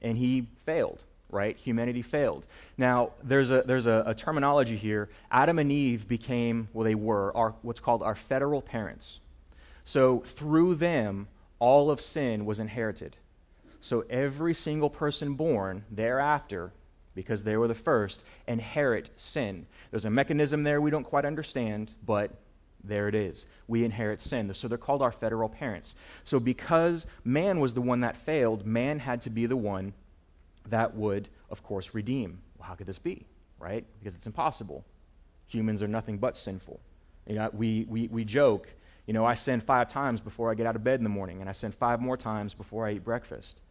and 0.00 0.16
he 0.16 0.48
failed. 0.64 1.04
right? 1.30 1.56
Humanity 1.56 2.02
failed. 2.02 2.46
Now, 2.78 3.10
there's 3.22 3.50
a, 3.50 3.62
there's 3.62 3.86
a, 3.86 4.04
a, 4.06 4.14
terminology 4.14 4.76
here. 4.76 5.08
Adam 5.30 5.58
and 5.58 5.70
Eve 5.72 6.06
became, 6.06 6.68
well, 6.72 6.84
they 6.84 6.94
were, 6.94 7.36
our, 7.36 7.54
what's 7.62 7.80
called 7.80 8.02
our 8.02 8.14
federal 8.14 8.62
parents. 8.62 9.20
So 9.84 10.20
through 10.20 10.76
them, 10.76 11.28
all 11.58 11.90
of 11.90 12.00
sin 12.00 12.44
was 12.44 12.58
inherited. 12.58 13.16
So 13.80 14.04
every 14.08 14.54
single 14.54 14.90
person 14.90 15.34
born 15.34 15.84
thereafter, 15.90 16.72
because 17.16 17.42
they 17.42 17.56
were 17.56 17.66
the 17.66 17.74
first, 17.74 18.22
inherit 18.46 19.10
sin. 19.16 19.66
There's 19.90 20.04
a 20.04 20.10
mechanism 20.10 20.62
there 20.62 20.80
we 20.80 20.90
don't 20.92 21.02
quite 21.02 21.24
understand, 21.24 21.92
but 22.04 22.30
there 22.84 23.08
it 23.08 23.14
is. 23.16 23.46
We 23.66 23.84
inherit 23.84 24.20
sin. 24.20 24.52
So 24.54 24.68
they're 24.68 24.78
called 24.78 25.02
our 25.02 25.10
federal 25.10 25.48
parents. 25.48 25.96
So 26.22 26.38
because 26.38 27.06
man 27.24 27.58
was 27.58 27.74
the 27.74 27.80
one 27.80 28.00
that 28.00 28.16
failed, 28.16 28.64
man 28.64 29.00
had 29.00 29.22
to 29.22 29.30
be 29.30 29.46
the 29.46 29.56
one 29.56 29.94
that 30.68 30.94
would, 30.94 31.28
of 31.50 31.64
course, 31.64 31.94
redeem. 31.94 32.42
Well, 32.58 32.68
how 32.68 32.74
could 32.74 32.86
this 32.86 32.98
be? 32.98 33.26
Right? 33.58 33.84
Because 33.98 34.14
it's 34.14 34.26
impossible. 34.26 34.84
Humans 35.48 35.82
are 35.82 35.88
nothing 35.88 36.18
but 36.18 36.36
sinful. 36.36 36.80
You 37.26 37.36
know, 37.36 37.50
we, 37.52 37.86
we, 37.88 38.08
we 38.08 38.24
joke, 38.24 38.68
you 39.06 39.14
know, 39.14 39.24
I 39.24 39.34
sin 39.34 39.60
five 39.60 39.88
times 39.88 40.20
before 40.20 40.50
I 40.50 40.54
get 40.54 40.66
out 40.66 40.76
of 40.76 40.84
bed 40.84 41.00
in 41.00 41.04
the 41.04 41.10
morning, 41.10 41.40
and 41.40 41.48
I 41.48 41.52
sin 41.52 41.72
five 41.72 42.00
more 42.00 42.16
times 42.16 42.52
before 42.52 42.86
I 42.86 42.92
eat 42.92 43.04
breakfast. 43.04 43.62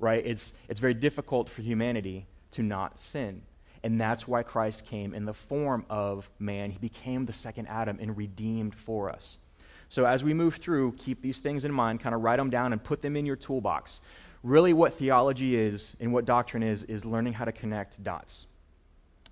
Right? 0.00 0.22
It's, 0.26 0.52
it's 0.68 0.80
very 0.80 0.94
difficult 0.94 1.48
for 1.48 1.62
humanity 1.62 2.26
to 2.52 2.62
not 2.62 2.98
sin. 2.98 3.42
And 3.82 4.00
that's 4.00 4.26
why 4.26 4.42
Christ 4.42 4.84
came 4.84 5.14
in 5.14 5.24
the 5.24 5.34
form 5.34 5.84
of 5.88 6.28
man. 6.38 6.70
He 6.70 6.78
became 6.78 7.26
the 7.26 7.32
second 7.32 7.66
Adam 7.66 7.98
and 8.00 8.16
redeemed 8.16 8.74
for 8.74 9.08
us. 9.10 9.36
So 9.88 10.04
as 10.04 10.22
we 10.22 10.34
move 10.34 10.56
through, 10.56 10.92
keep 10.92 11.22
these 11.22 11.40
things 11.40 11.64
in 11.64 11.72
mind, 11.72 12.00
kind 12.00 12.14
of 12.14 12.22
write 12.22 12.36
them 12.36 12.50
down 12.50 12.72
and 12.72 12.82
put 12.82 13.02
them 13.02 13.16
in 13.16 13.24
your 13.24 13.36
toolbox. 13.36 14.00
Really, 14.42 14.72
what 14.72 14.94
theology 14.94 15.56
is 15.56 15.94
and 16.00 16.12
what 16.12 16.24
doctrine 16.24 16.62
is, 16.62 16.84
is 16.84 17.04
learning 17.04 17.32
how 17.32 17.44
to 17.44 17.52
connect 17.52 18.02
dots. 18.02 18.46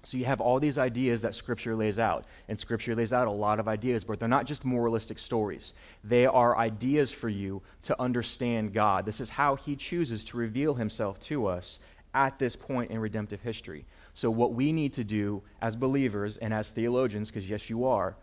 So 0.02 0.16
you 0.16 0.25
have 0.25 0.40
all 0.40 0.61
these 0.61 0.78
ideas 0.78 1.23
that 1.23 1.35
Scripture 1.35 1.75
lays 1.75 1.99
out, 1.99 2.26
and 2.49 2.58
Scripture 2.58 2.94
lays 2.94 3.12
out 3.12 3.26
a 3.26 3.30
lot 3.32 3.58
of 3.58 3.66
ideas, 3.66 4.04
but 4.04 4.20
they're 4.20 4.28
not 4.28 4.46
just 4.46 4.64
moralistic 4.64 5.18
stories. 5.18 5.73
They 6.04 6.26
are 6.26 6.56
ideas 6.56 7.11
for 7.11 7.28
you 7.28 7.61
to 7.82 8.00
understand 8.00 8.73
God. 8.73 9.04
This 9.04 9.20
is 9.20 9.30
how 9.30 9.56
He 9.56 9.75
chooses 9.75 10.23
to 10.26 10.37
reveal 10.37 10.75
Himself 10.75 11.18
to 11.20 11.49
us 11.49 11.80
at 12.16 12.38
this 12.38 12.56
point 12.56 12.90
in 12.90 12.99
redemptive 12.99 13.42
history. 13.42 13.85
So, 14.14 14.30
what 14.30 14.54
we 14.54 14.73
need 14.73 14.94
to 14.94 15.04
do 15.04 15.42
as 15.61 15.76
believers 15.76 16.38
and 16.38 16.52
as 16.52 16.70
theologians, 16.70 17.28
because 17.28 17.49
yes, 17.49 17.68
you 17.68 17.85
are, 17.85 18.16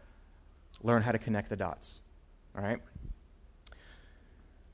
learn 0.82 1.04
how 1.04 1.12
to 1.12 1.20
connect 1.20 1.50
the 1.50 1.56
dots. 1.56 2.00
All 2.58 2.64
right? 2.64 2.82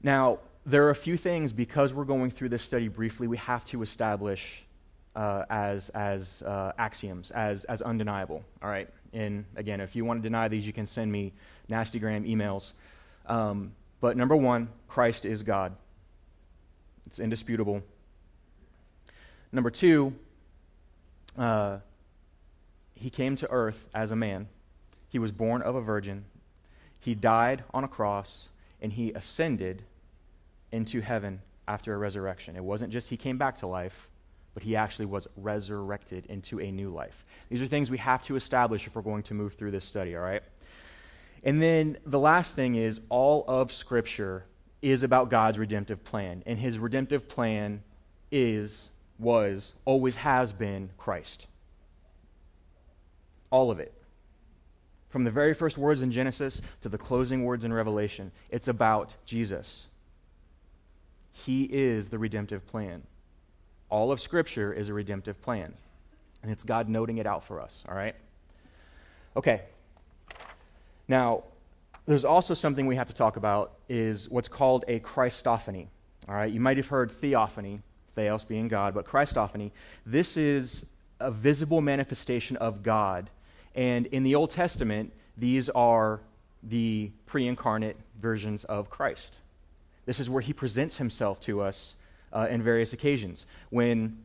Now, 0.01 0.39
there 0.65 0.85
are 0.88 0.89
a 0.91 0.95
few 0.95 1.17
things, 1.17 1.51
because 1.51 1.93
we're 1.93 2.05
going 2.05 2.31
through 2.31 2.49
this 2.49 2.63
study 2.63 2.88
briefly, 2.88 3.27
we 3.27 3.38
have 3.38 3.65
to 3.65 3.81
establish 3.81 4.63
uh, 5.15 5.43
as, 5.49 5.89
as 5.89 6.41
uh, 6.43 6.71
axioms, 6.77 7.31
as, 7.31 7.65
as 7.65 7.81
undeniable. 7.81 8.43
All 8.61 8.69
right? 8.69 8.89
And 9.11 9.45
again, 9.55 9.81
if 9.81 9.95
you 9.95 10.05
want 10.05 10.21
to 10.21 10.23
deny 10.23 10.47
these, 10.47 10.65
you 10.65 10.73
can 10.73 10.88
send 10.88 11.11
me 11.11 11.33
nastygram 11.69 12.29
emails. 12.29 12.73
Um, 13.25 13.73
but 13.99 14.15
number 14.15 14.35
one, 14.35 14.69
Christ 14.88 15.25
is 15.25 15.43
God. 15.43 15.75
It's 17.05 17.19
indisputable. 17.19 17.81
Number 19.51 19.70
two, 19.70 20.13
uh, 21.38 21.77
he 22.94 23.10
came 23.10 23.36
to 23.38 23.50
earth 23.50 23.86
as 23.94 24.12
a 24.12 24.15
man. 24.15 24.48
He 25.10 25.20
was 25.20 25.32
born 25.32 25.62
of 25.62 25.75
a 25.75 25.82
virgin. 25.82 26.25
He 27.00 27.15
died 27.15 27.63
on 27.74 27.84
a 27.84 27.88
cross, 27.88 28.50
and 28.82 28.94
he 28.94 29.12
ascended 29.13 29.84
into 30.72 31.01
heaven 31.01 31.41
after 31.68 31.94
a 31.94 31.98
resurrection. 31.98 32.56
It 32.56 32.63
wasn't 32.63 32.91
just 32.91 33.10
he 33.10 33.18
came 33.18 33.38
back 33.38 33.58
to 33.58 33.68
life, 33.68 34.08
but 34.53 34.63
he 34.63 34.75
actually 34.75 35.06
was 35.06 35.27
resurrected 35.38 36.25
into 36.27 36.60
a 36.60 36.72
new 36.72 36.89
life. 36.89 37.25
These 37.50 37.62
are 37.62 37.68
things 37.68 37.89
we 37.89 37.98
have 38.00 38.22
to 38.24 38.36
establish 38.36 38.86
if 38.86 38.96
we're 38.96 39.01
going 39.01 39.24
to 39.24 39.34
move 39.34 39.53
through 39.53 39.72
this 39.72 39.86
study, 39.86 40.15
all 40.15 40.22
right? 40.22 40.44
And 41.44 41.62
then 41.62 41.98
the 42.06 42.20
last 42.20 42.56
thing 42.56 42.75
is 42.75 43.01
all 43.10 43.46
of 43.48 43.72
Scripture 43.72 44.46
is 44.82 45.03
about 45.03 45.29
God's 45.29 45.58
redemptive 45.58 46.03
plan. 46.03 46.44
And 46.46 46.60
his 46.60 46.77
redemptive 46.77 47.27
plan 47.29 47.82
is 48.32 48.89
was, 49.19 49.73
always 49.85 50.15
has 50.17 50.51
been 50.51 50.89
Christ. 50.97 51.47
All 53.51 53.69
of 53.69 53.79
it. 53.79 53.93
From 55.09 55.23
the 55.23 55.31
very 55.31 55.53
first 55.53 55.77
words 55.77 56.01
in 56.01 56.11
Genesis 56.11 56.61
to 56.81 56.89
the 56.89 56.97
closing 56.97 57.43
words 57.43 57.63
in 57.63 57.73
Revelation, 57.73 58.31
it's 58.49 58.67
about 58.67 59.15
Jesus. 59.25 59.88
He 61.31 61.63
is 61.63 62.09
the 62.09 62.19
redemptive 62.19 62.65
plan. 62.67 63.03
All 63.89 64.11
of 64.11 64.21
Scripture 64.21 64.71
is 64.71 64.89
a 64.89 64.93
redemptive 64.93 65.41
plan. 65.41 65.73
And 66.43 66.51
it's 66.51 66.63
God 66.63 66.88
noting 66.88 67.17
it 67.17 67.25
out 67.25 67.43
for 67.43 67.59
us, 67.59 67.83
all 67.89 67.95
right? 67.95 68.15
Okay. 69.35 69.61
Now, 71.07 71.43
there's 72.05 72.25
also 72.25 72.53
something 72.53 72.85
we 72.85 72.95
have 72.95 73.07
to 73.07 73.13
talk 73.13 73.35
about 73.35 73.73
is 73.89 74.29
what's 74.29 74.47
called 74.47 74.85
a 74.88 74.99
Christophany. 74.99 75.88
All 76.27 76.35
right, 76.35 76.51
you 76.51 76.59
might 76.59 76.77
have 76.77 76.88
heard 76.88 77.11
theophany, 77.11 77.81
theos 78.19 78.43
being 78.43 78.67
God, 78.67 78.93
but 78.93 79.05
Christophany, 79.05 79.71
this 80.05 80.35
is 80.35 80.85
a 81.21 81.31
visible 81.31 81.79
manifestation 81.79 82.57
of 82.57 82.83
God. 82.83 83.29
And 83.75 84.07
in 84.07 84.23
the 84.23 84.35
Old 84.35 84.49
Testament, 84.49 85.13
these 85.38 85.69
are 85.69 86.19
the 86.61 87.11
pre 87.25 87.47
incarnate 87.47 87.95
versions 88.21 88.65
of 88.65 88.89
Christ. 88.89 89.38
This 90.05 90.19
is 90.19 90.29
where 90.29 90.41
he 90.41 90.51
presents 90.51 90.97
himself 90.97 91.39
to 91.41 91.61
us 91.61 91.95
uh, 92.33 92.47
in 92.49 92.61
various 92.61 92.91
occasions. 92.91 93.45
When, 93.69 94.17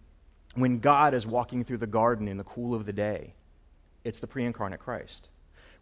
when 0.54 0.80
God 0.80 1.14
is 1.14 1.24
walking 1.26 1.64
through 1.64 1.78
the 1.78 1.86
garden 1.86 2.26
in 2.26 2.36
the 2.36 2.44
cool 2.44 2.74
of 2.74 2.86
the 2.86 2.92
day, 2.92 3.34
it's 4.02 4.18
the 4.18 4.26
pre 4.26 4.44
incarnate 4.44 4.80
Christ. 4.80 5.28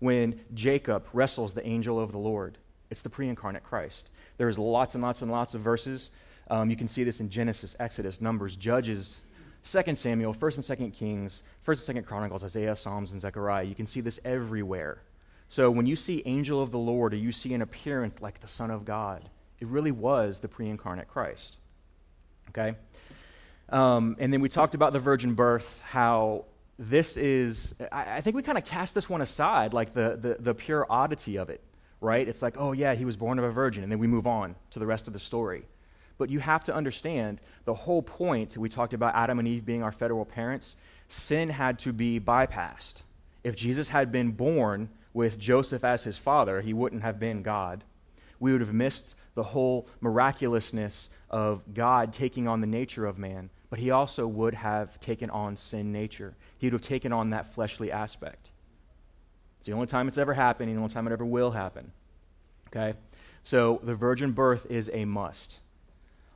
When 0.00 0.40
Jacob 0.52 1.06
wrestles 1.12 1.54
the 1.54 1.66
angel 1.66 1.98
of 1.98 2.12
the 2.12 2.18
Lord, 2.18 2.58
it's 2.90 3.00
the 3.00 3.10
pre 3.10 3.28
incarnate 3.28 3.64
Christ. 3.64 4.10
There's 4.36 4.58
lots 4.58 4.94
and 4.94 5.02
lots 5.02 5.22
and 5.22 5.30
lots 5.30 5.54
of 5.54 5.62
verses 5.62 6.10
um, 6.48 6.70
you 6.70 6.76
can 6.76 6.88
see 6.88 7.04
this 7.04 7.20
in 7.20 7.28
Genesis, 7.28 7.76
Exodus, 7.78 8.20
Numbers, 8.20 8.56
Judges, 8.56 9.22
2 9.64 9.96
Samuel, 9.96 10.34
1st 10.34 10.68
and 10.78 10.92
2nd 10.92 10.94
Kings, 10.94 11.42
1st 11.66 11.88
and 11.88 11.98
2nd 11.98 12.06
Chronicles, 12.06 12.42
Isaiah, 12.42 12.74
Psalms, 12.74 13.12
and 13.12 13.20
Zechariah. 13.20 13.64
You 13.64 13.74
can 13.74 13.86
see 13.86 14.00
this 14.00 14.18
everywhere. 14.24 15.02
So 15.48 15.70
when 15.70 15.86
you 15.86 15.96
see 15.96 16.22
angel 16.24 16.62
of 16.62 16.70
the 16.70 16.78
Lord 16.78 17.12
or 17.14 17.16
you 17.16 17.30
see 17.30 17.54
an 17.54 17.62
appearance 17.62 18.20
like 18.20 18.40
the 18.40 18.48
Son 18.48 18.70
of 18.70 18.84
God, 18.84 19.28
it 19.60 19.68
really 19.68 19.92
was 19.92 20.40
the 20.40 20.48
pre 20.48 20.68
incarnate 20.68 21.08
Christ. 21.08 21.58
Okay? 22.48 22.74
Um, 23.68 24.16
and 24.18 24.32
then 24.32 24.40
we 24.40 24.48
talked 24.48 24.74
about 24.74 24.92
the 24.92 24.98
virgin 24.98 25.34
birth, 25.34 25.80
how 25.84 26.46
this 26.78 27.16
is, 27.16 27.74
I, 27.92 28.16
I 28.16 28.20
think 28.20 28.34
we 28.36 28.42
kind 28.42 28.58
of 28.58 28.64
cast 28.64 28.94
this 28.94 29.08
one 29.08 29.20
aside, 29.20 29.72
like 29.72 29.94
the, 29.94 30.18
the, 30.20 30.36
the 30.40 30.54
pure 30.54 30.86
oddity 30.90 31.36
of 31.36 31.48
it, 31.48 31.60
right? 32.00 32.26
It's 32.26 32.42
like, 32.42 32.56
oh, 32.58 32.72
yeah, 32.72 32.94
he 32.94 33.04
was 33.04 33.16
born 33.16 33.38
of 33.38 33.44
a 33.44 33.50
virgin, 33.50 33.82
and 33.82 33.92
then 33.92 33.98
we 33.98 34.06
move 34.06 34.26
on 34.26 34.56
to 34.70 34.78
the 34.78 34.86
rest 34.86 35.06
of 35.06 35.12
the 35.12 35.20
story. 35.20 35.64
But 36.22 36.30
you 36.30 36.38
have 36.38 36.62
to 36.64 36.72
understand 36.72 37.40
the 37.64 37.74
whole 37.74 38.00
point, 38.00 38.56
we 38.56 38.68
talked 38.68 38.94
about 38.94 39.16
Adam 39.16 39.40
and 39.40 39.48
Eve 39.48 39.64
being 39.64 39.82
our 39.82 39.90
federal 39.90 40.24
parents, 40.24 40.76
sin 41.08 41.48
had 41.48 41.80
to 41.80 41.92
be 41.92 42.20
bypassed. 42.20 43.02
If 43.42 43.56
Jesus 43.56 43.88
had 43.88 44.12
been 44.12 44.30
born 44.30 44.88
with 45.12 45.36
Joseph 45.36 45.82
as 45.82 46.04
his 46.04 46.16
father, 46.16 46.60
he 46.60 46.72
wouldn't 46.72 47.02
have 47.02 47.18
been 47.18 47.42
God. 47.42 47.82
We 48.38 48.52
would 48.52 48.60
have 48.60 48.72
missed 48.72 49.16
the 49.34 49.42
whole 49.42 49.88
miraculousness 50.00 51.10
of 51.28 51.74
God 51.74 52.12
taking 52.12 52.46
on 52.46 52.60
the 52.60 52.68
nature 52.68 53.04
of 53.04 53.18
man, 53.18 53.50
but 53.68 53.80
he 53.80 53.90
also 53.90 54.28
would 54.28 54.54
have 54.54 55.00
taken 55.00 55.28
on 55.28 55.56
sin 55.56 55.90
nature. 55.90 56.36
He 56.56 56.68
would 56.68 56.74
have 56.74 56.82
taken 56.82 57.12
on 57.12 57.30
that 57.30 57.52
fleshly 57.52 57.90
aspect. 57.90 58.50
It's 59.58 59.66
the 59.66 59.72
only 59.72 59.88
time 59.88 60.06
it's 60.06 60.18
ever 60.18 60.34
happened, 60.34 60.70
the 60.70 60.80
only 60.80 60.94
time 60.94 61.08
it 61.08 61.12
ever 61.12 61.26
will 61.26 61.50
happen. 61.50 61.90
Okay? 62.68 62.96
So 63.42 63.80
the 63.82 63.96
virgin 63.96 64.30
birth 64.30 64.68
is 64.70 64.88
a 64.92 65.04
must. 65.04 65.58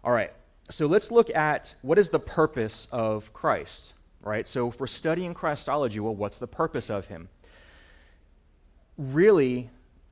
All 0.07 0.13
right, 0.13 0.33
so 0.71 0.87
let's 0.87 1.11
look 1.11 1.35
at 1.35 1.75
what 1.83 1.99
is 1.99 2.11
the 2.11 2.21
purpose 2.21 2.87
of 2.93 3.33
Christ, 3.33 3.95
right? 4.23 4.47
So 4.47 4.69
if 4.69 4.79
we're 4.79 4.87
studying 4.87 5.35
Christology, 5.35 5.99
well, 5.99 6.15
what's 6.15 6.39
the 6.39 6.47
purpose 6.47 6.91
of 6.91 7.09
him? 7.09 7.29
Really, 8.97 9.69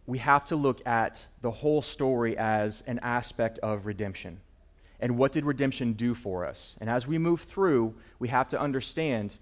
we 0.08 0.18
have 0.18 0.46
to 0.46 0.56
look 0.56 0.84
at 0.84 1.24
the 1.42 1.50
whole 1.52 1.80
story 1.80 2.36
as 2.36 2.82
an 2.88 2.98
aspect 3.04 3.60
of 3.60 3.86
redemption. 3.86 4.40
And 4.98 5.16
what 5.16 5.30
did 5.30 5.44
redemption 5.44 5.92
do 5.92 6.12
for 6.12 6.44
us? 6.44 6.74
And 6.80 6.90
as 6.90 7.06
we 7.06 7.16
move 7.16 7.42
through, 7.42 7.94
we 8.18 8.26
have 8.26 8.48
to 8.48 8.60
understand 8.60 9.36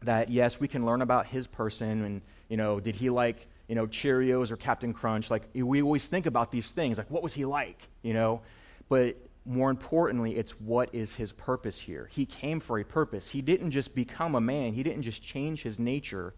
that 0.00 0.30
yes, 0.30 0.58
we 0.58 0.68
can 0.68 0.86
learn 0.86 1.02
about 1.02 1.26
his 1.26 1.46
person 1.46 2.02
and, 2.02 2.22
you 2.48 2.56
know, 2.56 2.80
did 2.80 2.96
he 2.96 3.10
like, 3.10 3.46
you 3.68 3.74
know, 3.74 3.86
Cheerios 3.86 4.50
or 4.52 4.56
Captain 4.56 4.94
Crunch? 4.94 5.30
Like 5.30 5.42
we 5.52 5.82
always 5.82 6.06
think 6.06 6.24
about 6.24 6.50
these 6.50 6.72
things, 6.72 6.96
like 6.96 7.10
what 7.10 7.22
was 7.22 7.34
he 7.34 7.44
like, 7.44 7.88
you 8.00 8.14
know? 8.14 8.40
But 8.88 9.16
more 9.44 9.70
importantly, 9.70 10.36
it's 10.36 10.52
what 10.60 10.94
is 10.94 11.14
his 11.14 11.32
purpose 11.32 11.78
here. 11.80 12.08
He 12.12 12.24
came 12.26 12.60
for 12.60 12.78
a 12.78 12.84
purpose. 12.84 13.30
He 13.30 13.42
didn't 13.42 13.72
just 13.72 13.94
become 13.94 14.34
a 14.34 14.40
man, 14.40 14.72
he 14.74 14.82
didn't 14.82 15.02
just 15.02 15.22
change 15.22 15.62
his 15.62 15.78
nature 15.78 16.34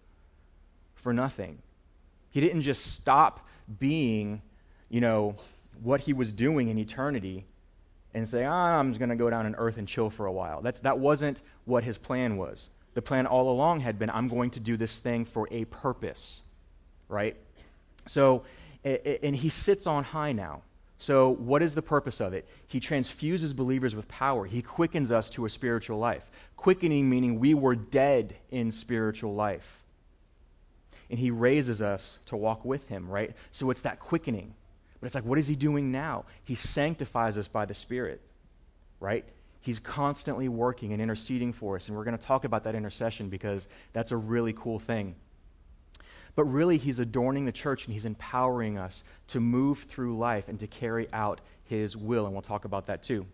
for 0.94 1.12
nothing. 1.12 1.58
He 2.30 2.40
didn't 2.40 2.62
just 2.62 2.92
stop 2.92 3.46
being, 3.78 4.42
you 4.88 5.00
know, 5.00 5.36
what 5.82 6.02
he 6.02 6.12
was 6.12 6.32
doing 6.32 6.68
in 6.68 6.78
eternity 6.78 7.44
and 8.14 8.28
say, 8.28 8.44
ah, 8.44 8.78
I'm 8.78 8.90
just 8.90 8.98
going 8.98 9.10
to 9.10 9.16
go 9.16 9.28
down 9.28 9.44
on 9.44 9.54
earth 9.56 9.76
and 9.76 9.86
chill 9.86 10.08
for 10.08 10.26
a 10.26 10.32
while. 10.32 10.62
That's, 10.62 10.80
that 10.80 10.98
wasn't 10.98 11.42
what 11.64 11.84
his 11.84 11.98
plan 11.98 12.36
was. 12.36 12.70
The 12.94 13.02
plan 13.02 13.26
all 13.26 13.50
along 13.50 13.80
had 13.80 13.98
been, 13.98 14.08
I'm 14.10 14.28
going 14.28 14.50
to 14.50 14.60
do 14.60 14.76
this 14.76 14.98
thing 14.98 15.24
for 15.24 15.48
a 15.50 15.64
purpose, 15.66 16.42
right? 17.08 17.36
So, 18.06 18.44
and 18.84 19.34
he 19.34 19.48
sits 19.48 19.86
on 19.86 20.04
high 20.04 20.32
now. 20.32 20.62
So, 20.98 21.30
what 21.30 21.62
is 21.62 21.74
the 21.74 21.82
purpose 21.82 22.20
of 22.20 22.32
it? 22.32 22.48
He 22.66 22.80
transfuses 22.80 23.52
believers 23.52 23.94
with 23.94 24.08
power. 24.08 24.46
He 24.46 24.62
quickens 24.62 25.10
us 25.10 25.28
to 25.30 25.44
a 25.44 25.50
spiritual 25.50 25.98
life. 25.98 26.30
Quickening 26.56 27.10
meaning 27.10 27.40
we 27.40 27.52
were 27.52 27.74
dead 27.74 28.36
in 28.50 28.70
spiritual 28.70 29.34
life. 29.34 29.82
And 31.10 31.18
he 31.18 31.30
raises 31.30 31.82
us 31.82 32.20
to 32.26 32.36
walk 32.36 32.64
with 32.64 32.88
him, 32.88 33.08
right? 33.08 33.34
So, 33.50 33.70
it's 33.70 33.82
that 33.82 33.98
quickening. 33.98 34.54
But 35.00 35.06
it's 35.06 35.14
like, 35.14 35.24
what 35.24 35.38
is 35.38 35.46
he 35.46 35.56
doing 35.56 35.92
now? 35.92 36.24
He 36.44 36.54
sanctifies 36.54 37.36
us 37.36 37.48
by 37.48 37.66
the 37.66 37.74
Spirit, 37.74 38.22
right? 39.00 39.24
He's 39.60 39.78
constantly 39.78 40.48
working 40.48 40.92
and 40.92 41.02
interceding 41.02 41.52
for 41.52 41.76
us. 41.76 41.88
And 41.88 41.96
we're 41.96 42.04
going 42.04 42.16
to 42.16 42.24
talk 42.24 42.44
about 42.44 42.64
that 42.64 42.74
intercession 42.74 43.28
because 43.28 43.66
that's 43.92 44.12
a 44.12 44.16
really 44.16 44.52
cool 44.52 44.78
thing. 44.78 45.14
But 46.36 46.44
really, 46.44 46.78
he's 46.78 46.98
adorning 46.98 47.44
the 47.44 47.52
church 47.52 47.84
and 47.84 47.92
he's 47.92 48.04
empowering 48.04 48.76
us 48.78 49.04
to 49.28 49.40
move 49.40 49.80
through 49.80 50.18
life 50.18 50.48
and 50.48 50.58
to 50.60 50.66
carry 50.66 51.08
out 51.12 51.40
his 51.64 51.96
will. 51.96 52.24
And 52.24 52.34
we'll 52.34 52.42
talk 52.42 52.64
about 52.64 52.86
that 52.86 53.02
too. 53.02 53.26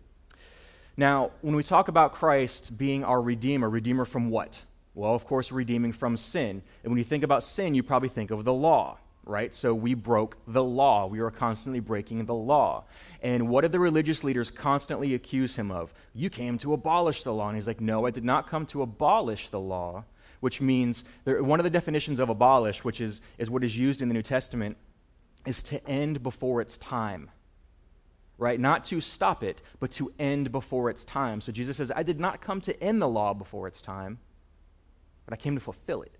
Now, 0.97 1.31
when 1.41 1.55
we 1.55 1.63
talk 1.63 1.87
about 1.87 2.13
Christ 2.13 2.77
being 2.77 3.03
our 3.03 3.21
Redeemer, 3.21 3.69
Redeemer 3.69 4.05
from 4.05 4.29
what? 4.29 4.59
Well, 4.93 5.15
of 5.15 5.25
course, 5.25 5.51
redeeming 5.51 5.93
from 5.93 6.17
sin. 6.17 6.61
And 6.83 6.91
when 6.91 6.97
you 6.97 7.03
think 7.03 7.23
about 7.23 7.43
sin, 7.43 7.73
you 7.73 7.81
probably 7.81 8.09
think 8.09 8.29
of 8.29 8.43
the 8.43 8.53
law, 8.53 8.97
right? 9.23 9.53
So 9.53 9.73
we 9.73 9.93
broke 9.93 10.37
the 10.45 10.63
law. 10.63 11.07
We 11.07 11.21
were 11.21 11.31
constantly 11.31 11.79
breaking 11.79 12.25
the 12.25 12.33
law. 12.35 12.83
And 13.23 13.47
what 13.47 13.61
did 13.61 13.71
the 13.71 13.79
religious 13.79 14.23
leaders 14.23 14.51
constantly 14.51 15.13
accuse 15.13 15.55
him 15.55 15.71
of? 15.71 15.93
You 16.13 16.29
came 16.29 16.57
to 16.57 16.73
abolish 16.73 17.23
the 17.23 17.33
law. 17.33 17.47
And 17.47 17.55
he's 17.55 17.67
like, 17.67 17.79
No, 17.79 18.05
I 18.05 18.11
did 18.11 18.25
not 18.25 18.49
come 18.49 18.65
to 18.67 18.81
abolish 18.81 19.49
the 19.49 19.59
law 19.59 20.03
which 20.41 20.59
means 20.59 21.05
one 21.25 21.59
of 21.59 21.63
the 21.63 21.69
definitions 21.69 22.19
of 22.19 22.29
abolish, 22.29 22.83
which 22.83 22.99
is, 22.99 23.21
is 23.37 23.49
what 23.49 23.63
is 23.63 23.77
used 23.77 24.01
in 24.01 24.09
the 24.09 24.13
New 24.13 24.21
Testament, 24.21 24.75
is 25.45 25.63
to 25.63 25.87
end 25.87 26.21
before 26.21 26.61
its 26.61 26.77
time. 26.77 27.29
Right? 28.37 28.59
Not 28.59 28.83
to 28.85 29.01
stop 29.01 29.43
it, 29.43 29.61
but 29.79 29.91
to 29.91 30.11
end 30.19 30.51
before 30.51 30.89
its 30.89 31.05
time. 31.05 31.41
So 31.41 31.51
Jesus 31.51 31.77
says, 31.77 31.91
I 31.95 32.03
did 32.03 32.19
not 32.19 32.41
come 32.41 32.59
to 32.61 32.83
end 32.83 33.01
the 33.01 33.07
law 33.07 33.33
before 33.35 33.67
its 33.67 33.81
time, 33.81 34.17
but 35.25 35.33
I 35.33 35.37
came 35.37 35.53
to 35.55 35.61
fulfill 35.61 36.01
it. 36.01 36.11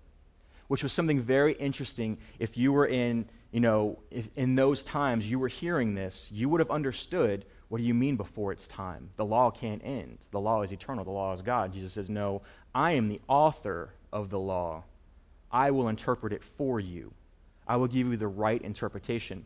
Which 0.68 0.84
was 0.84 0.92
something 0.92 1.20
very 1.20 1.54
interesting. 1.54 2.18
If 2.38 2.56
you 2.56 2.72
were 2.72 2.86
in, 2.86 3.26
you 3.50 3.58
know, 3.60 3.98
in 4.36 4.54
those 4.54 4.84
times 4.84 5.28
you 5.28 5.40
were 5.40 5.48
hearing 5.48 5.94
this, 5.94 6.28
you 6.30 6.48
would 6.48 6.60
have 6.60 6.70
understood 6.70 7.44
what 7.68 7.78
do 7.78 7.84
you 7.84 7.94
mean 7.94 8.16
before 8.16 8.52
its 8.52 8.68
time? 8.68 9.08
The 9.16 9.24
law 9.24 9.50
can't 9.50 9.82
end. 9.82 10.18
The 10.30 10.38
law 10.38 10.62
is 10.62 10.72
eternal. 10.72 11.04
The 11.04 11.10
law 11.10 11.32
is 11.32 11.42
God. 11.42 11.72
Jesus 11.72 11.94
says, 11.94 12.08
No, 12.08 12.42
I 12.74 12.92
am 12.92 13.08
the 13.08 13.20
author 13.28 13.94
of 14.12 14.30
the 14.30 14.38
law. 14.38 14.84
I 15.50 15.70
will 15.70 15.88
interpret 15.88 16.32
it 16.32 16.42
for 16.42 16.80
you. 16.80 17.12
I 17.66 17.76
will 17.76 17.86
give 17.88 18.06
you 18.08 18.16
the 18.16 18.28
right 18.28 18.60
interpretation. 18.60 19.44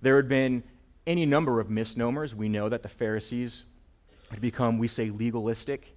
There 0.00 0.16
had 0.16 0.28
been 0.28 0.62
any 1.06 1.26
number 1.26 1.60
of 1.60 1.70
misnomers. 1.70 2.34
We 2.34 2.48
know 2.48 2.68
that 2.68 2.82
the 2.82 2.88
Pharisees 2.88 3.64
had 4.30 4.40
become, 4.40 4.78
we 4.78 4.88
say, 4.88 5.10
legalistic. 5.10 5.94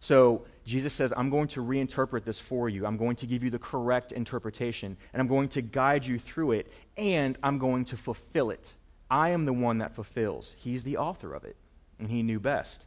So 0.00 0.44
Jesus 0.64 0.92
says, 0.92 1.12
I'm 1.16 1.30
going 1.30 1.48
to 1.48 1.64
reinterpret 1.64 2.24
this 2.24 2.38
for 2.38 2.68
you. 2.68 2.86
I'm 2.86 2.96
going 2.96 3.16
to 3.16 3.26
give 3.26 3.42
you 3.42 3.50
the 3.50 3.58
correct 3.58 4.12
interpretation, 4.12 4.96
and 5.12 5.20
I'm 5.20 5.26
going 5.26 5.48
to 5.50 5.62
guide 5.62 6.04
you 6.04 6.18
through 6.18 6.52
it, 6.52 6.72
and 6.96 7.36
I'm 7.42 7.58
going 7.58 7.84
to 7.86 7.96
fulfill 7.96 8.50
it. 8.50 8.74
I 9.10 9.30
am 9.30 9.44
the 9.44 9.52
one 9.52 9.78
that 9.78 9.94
fulfills. 9.94 10.54
He's 10.58 10.84
the 10.84 10.98
author 10.98 11.34
of 11.34 11.44
it, 11.44 11.56
and 11.98 12.10
he 12.10 12.22
knew 12.22 12.38
best. 12.38 12.84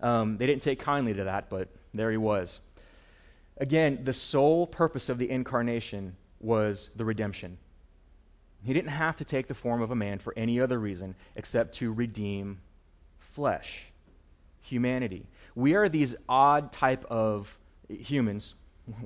Um, 0.00 0.36
they 0.36 0.46
didn't 0.46 0.62
take 0.62 0.80
kindly 0.80 1.14
to 1.14 1.24
that, 1.24 1.48
but 1.48 1.68
there 1.94 2.10
he 2.10 2.16
was. 2.16 2.60
Again, 3.56 4.00
the 4.04 4.12
sole 4.12 4.66
purpose 4.66 5.08
of 5.08 5.18
the 5.18 5.30
incarnation 5.30 6.16
was 6.40 6.88
the 6.96 7.04
redemption. 7.04 7.58
He 8.62 8.72
didn't 8.72 8.90
have 8.90 9.16
to 9.16 9.24
take 9.24 9.48
the 9.48 9.54
form 9.54 9.82
of 9.82 9.90
a 9.90 9.96
man 9.96 10.18
for 10.18 10.34
any 10.36 10.60
other 10.60 10.78
reason 10.78 11.14
except 11.34 11.74
to 11.76 11.92
redeem 11.92 12.60
flesh, 13.18 13.86
humanity. 14.60 15.26
We 15.54 15.74
are 15.74 15.88
these 15.88 16.14
odd 16.28 16.72
type 16.72 17.04
of 17.06 17.58
humans. 17.88 18.54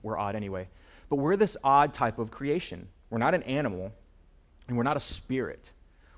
We're 0.03 0.19
odd 0.19 0.35
anyway. 0.35 0.69
But 1.09 1.17
we're 1.17 1.37
this 1.37 1.57
odd 1.63 1.93
type 1.93 2.19
of 2.19 2.31
creation. 2.31 2.89
We're 3.11 3.19
not 3.19 3.35
an 3.35 3.43
animal, 3.45 3.93
and 4.67 4.77
we're 4.77 4.83
not 4.83 4.97
a 4.97 5.01
spirit. 5.01 5.71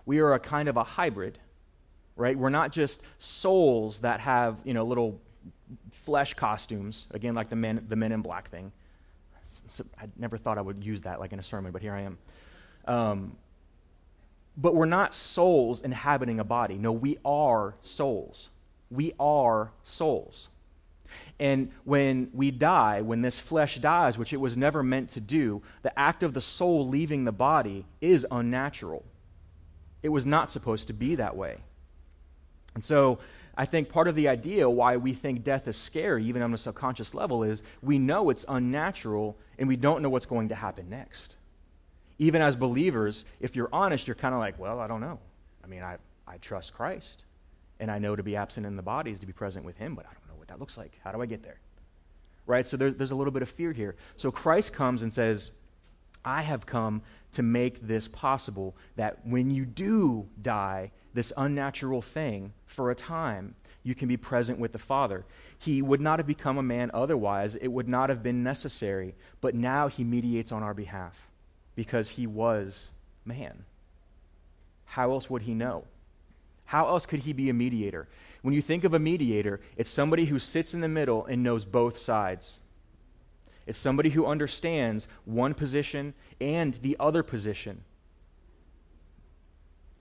We 0.06 0.20
are 0.20 0.34
a 0.34 0.38
kind 0.38 0.68
of 0.68 0.76
a 0.76 0.84
hybrid, 0.84 1.38
right? 2.14 2.38
We're 2.38 2.48
not 2.48 2.72
just 2.72 3.02
souls 3.18 4.00
that 4.00 4.20
have, 4.20 4.56
you 4.64 4.72
know, 4.72 4.84
little 4.84 5.20
flesh 5.90 6.34
costumes, 6.34 7.06
again, 7.10 7.34
like 7.34 7.48
the 7.48 7.56
men, 7.56 7.84
the 7.88 7.96
men 7.96 8.12
in 8.12 8.22
black 8.22 8.50
thing. 8.50 8.72
So 9.66 9.84
I 10.00 10.06
never 10.16 10.36
thought 10.36 10.58
I 10.58 10.60
would 10.60 10.84
use 10.84 11.02
that 11.02 11.20
like 11.20 11.32
in 11.32 11.38
a 11.38 11.42
sermon, 11.42 11.72
but 11.72 11.82
here 11.82 11.94
I 11.94 12.02
am. 12.02 12.18
Um, 12.86 13.36
but 14.56 14.74
we're 14.74 14.86
not 14.86 15.14
souls 15.14 15.82
inhabiting 15.82 16.40
a 16.40 16.44
body. 16.44 16.76
No, 16.76 16.92
we 16.92 17.18
are 17.24 17.74
souls. 17.82 18.48
We 18.90 19.12
are 19.20 19.70
souls. 19.82 20.48
And 21.38 21.70
when 21.84 22.30
we 22.32 22.50
die, 22.50 23.02
when 23.02 23.22
this 23.22 23.38
flesh 23.38 23.76
dies, 23.76 24.18
which 24.18 24.32
it 24.32 24.38
was 24.38 24.56
never 24.56 24.82
meant 24.82 25.10
to 25.10 25.20
do, 25.20 25.62
the 25.82 25.96
act 25.98 26.22
of 26.22 26.34
the 26.34 26.40
soul 26.40 26.88
leaving 26.88 27.24
the 27.24 27.32
body 27.32 27.84
is 28.00 28.26
unnatural. 28.30 29.04
It 30.02 30.08
was 30.08 30.26
not 30.26 30.50
supposed 30.50 30.88
to 30.88 30.92
be 30.92 31.16
that 31.16 31.36
way. 31.36 31.58
And 32.74 32.84
so 32.84 33.18
I 33.56 33.64
think 33.64 33.88
part 33.88 34.06
of 34.06 34.14
the 34.14 34.28
idea 34.28 34.68
why 34.68 34.96
we 34.98 35.14
think 35.14 35.42
death 35.42 35.66
is 35.66 35.76
scary, 35.76 36.24
even 36.26 36.42
on 36.42 36.52
a 36.52 36.58
subconscious 36.58 37.14
level, 37.14 37.42
is 37.42 37.62
we 37.82 37.98
know 37.98 38.28
it's 38.28 38.44
unnatural 38.48 39.36
and 39.58 39.66
we 39.66 39.76
don't 39.76 40.02
know 40.02 40.10
what's 40.10 40.26
going 40.26 40.50
to 40.50 40.54
happen 40.54 40.90
next. 40.90 41.36
Even 42.18 42.42
as 42.42 42.54
believers, 42.54 43.24
if 43.40 43.56
you're 43.56 43.70
honest, 43.72 44.06
you're 44.06 44.14
kind 44.14 44.34
of 44.34 44.40
like, 44.40 44.58
well, 44.58 44.78
I 44.78 44.86
don't 44.86 45.00
know. 45.00 45.18
I 45.64 45.68
mean, 45.68 45.82
I, 45.82 45.96
I 46.26 46.36
trust 46.38 46.74
Christ, 46.74 47.24
and 47.80 47.90
I 47.90 47.98
know 47.98 48.14
to 48.14 48.22
be 48.22 48.36
absent 48.36 48.66
in 48.66 48.76
the 48.76 48.82
body 48.82 49.10
is 49.10 49.20
to 49.20 49.26
be 49.26 49.32
present 49.32 49.64
with 49.64 49.76
Him, 49.78 49.94
but 49.94 50.06
I 50.06 50.12
don't 50.12 50.28
know 50.28 50.38
what 50.38 50.48
that 50.48 50.60
looks 50.60 50.76
like. 50.76 50.98
How 51.02 51.12
do 51.12 51.22
I 51.22 51.26
get 51.26 51.42
there? 51.42 51.58
Right? 52.46 52.66
So 52.66 52.76
there, 52.76 52.90
there's 52.90 53.10
a 53.10 53.16
little 53.16 53.32
bit 53.32 53.42
of 53.42 53.48
fear 53.48 53.72
here. 53.72 53.96
So 54.16 54.30
Christ 54.30 54.72
comes 54.72 55.02
and 55.02 55.12
says, 55.12 55.50
I 56.24 56.42
have 56.42 56.66
come 56.66 57.02
to 57.32 57.42
make 57.42 57.86
this 57.86 58.08
possible 58.08 58.76
that 58.96 59.26
when 59.26 59.50
you 59.50 59.64
do 59.64 60.26
die, 60.42 60.90
this 61.16 61.32
unnatural 61.36 62.02
thing 62.02 62.52
for 62.66 62.90
a 62.90 62.94
time, 62.94 63.54
you 63.82 63.94
can 63.94 64.06
be 64.06 64.18
present 64.18 64.58
with 64.58 64.72
the 64.72 64.78
Father. 64.78 65.24
He 65.58 65.80
would 65.80 66.00
not 66.00 66.18
have 66.18 66.26
become 66.26 66.58
a 66.58 66.62
man 66.62 66.90
otherwise, 66.92 67.54
it 67.54 67.68
would 67.68 67.88
not 67.88 68.10
have 68.10 68.22
been 68.22 68.42
necessary, 68.42 69.14
but 69.40 69.54
now 69.54 69.88
he 69.88 70.04
mediates 70.04 70.52
on 70.52 70.62
our 70.62 70.74
behalf 70.74 71.16
because 71.74 72.10
he 72.10 72.26
was 72.26 72.90
man. 73.24 73.64
How 74.84 75.10
else 75.10 75.30
would 75.30 75.42
he 75.42 75.54
know? 75.54 75.84
How 76.66 76.86
else 76.88 77.06
could 77.06 77.20
he 77.20 77.32
be 77.32 77.48
a 77.48 77.54
mediator? 77.54 78.08
When 78.42 78.52
you 78.52 78.60
think 78.60 78.84
of 78.84 78.92
a 78.92 78.98
mediator, 78.98 79.60
it's 79.76 79.88
somebody 79.88 80.26
who 80.26 80.38
sits 80.38 80.74
in 80.74 80.82
the 80.82 80.88
middle 80.88 81.24
and 81.24 81.42
knows 81.42 81.64
both 81.64 81.96
sides. 81.96 82.58
It's 83.66 83.78
somebody 83.78 84.10
who 84.10 84.26
understands 84.26 85.08
one 85.24 85.54
position 85.54 86.12
and 86.40 86.74
the 86.74 86.96
other 87.00 87.22
position. 87.22 87.84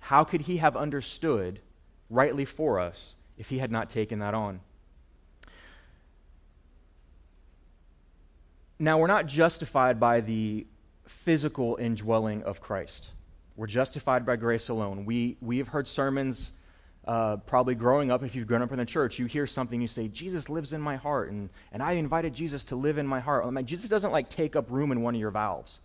How 0.06 0.24
could 0.24 0.42
he 0.42 0.58
have 0.58 0.78
understood 0.78 1.62
rightly 2.12 2.46
for 2.46 2.80
us 2.80 3.16
if 3.40 3.50
he 3.50 3.58
had 3.58 3.72
not 3.72 3.90
taken 3.90 4.20
that 4.20 4.36
on? 4.36 4.60
Now, 8.78 9.00
we're 9.00 9.08
not 9.08 9.26
justified 9.26 10.00
by 10.00 10.22
the 10.22 10.68
physical 11.08 11.76
indwelling 11.82 12.44
of 12.44 12.62
Christ. 12.62 13.10
We're 13.56 13.66
justified 13.66 14.28
by 14.28 14.36
grace 14.36 14.70
alone. 14.70 15.06
We, 15.06 15.38
we 15.42 15.58
have 15.58 15.70
heard 15.70 15.88
sermons 15.88 16.52
uh, 17.08 17.38
probably 17.38 17.74
growing 17.74 18.12
up, 18.12 18.22
if 18.22 18.36
you've 18.36 18.48
grown 18.48 18.62
up 18.62 18.72
in 18.72 18.78
the 18.78 18.86
church, 18.86 19.18
you 19.18 19.26
hear 19.26 19.48
something, 19.48 19.82
you 19.82 19.88
say, 19.88 20.08
Jesus 20.08 20.50
lives 20.50 20.72
in 20.72 20.82
my 20.82 20.98
heart, 20.98 21.32
and, 21.32 21.50
and 21.72 21.82
I 21.82 21.94
invited 21.94 22.36
Jesus 22.36 22.64
to 22.66 22.76
live 22.76 23.00
in 23.00 23.08
my 23.08 23.22
heart. 23.22 23.52
Mean, 23.52 23.66
Jesus 23.66 23.90
doesn't 23.90 24.12
like 24.12 24.30
take 24.30 24.56
up 24.56 24.70
room 24.70 24.92
in 24.92 25.02
one 25.02 25.16
of 25.16 25.20
your 25.20 25.32
valves, 25.32 25.80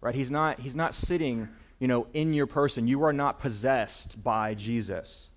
right? 0.00 0.16
He's 0.16 0.32
not, 0.32 0.58
he's 0.58 0.74
not 0.74 0.94
sitting 0.94 1.48
you 1.82 1.88
know, 1.88 2.06
in 2.14 2.32
your 2.32 2.46
person. 2.46 2.86
You 2.86 3.02
are 3.02 3.12
not 3.12 3.40
possessed 3.40 4.22
by 4.22 4.54
Jesus. 4.54 5.30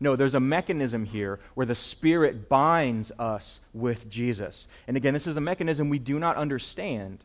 No, 0.00 0.16
there's 0.16 0.34
a 0.34 0.40
mechanism 0.40 1.04
here 1.04 1.38
where 1.54 1.64
the 1.64 1.76
Spirit 1.76 2.48
binds 2.48 3.12
us 3.20 3.60
with 3.72 4.10
Jesus. 4.10 4.66
And 4.88 4.96
again, 4.96 5.14
this 5.14 5.28
is 5.28 5.36
a 5.36 5.40
mechanism 5.40 5.90
we 5.90 6.00
do 6.00 6.18
not 6.18 6.34
understand, 6.34 7.22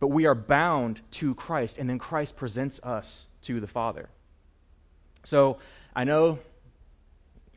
but 0.00 0.08
we 0.08 0.26
are 0.26 0.34
bound 0.34 1.00
to 1.12 1.34
Christ, 1.34 1.78
and 1.78 1.88
then 1.88 1.98
Christ 1.98 2.36
presents 2.36 2.78
us 2.80 3.24
to 3.44 3.58
the 3.58 3.66
Father. 3.66 4.10
So 5.24 5.56
I 5.96 6.04
know, 6.04 6.40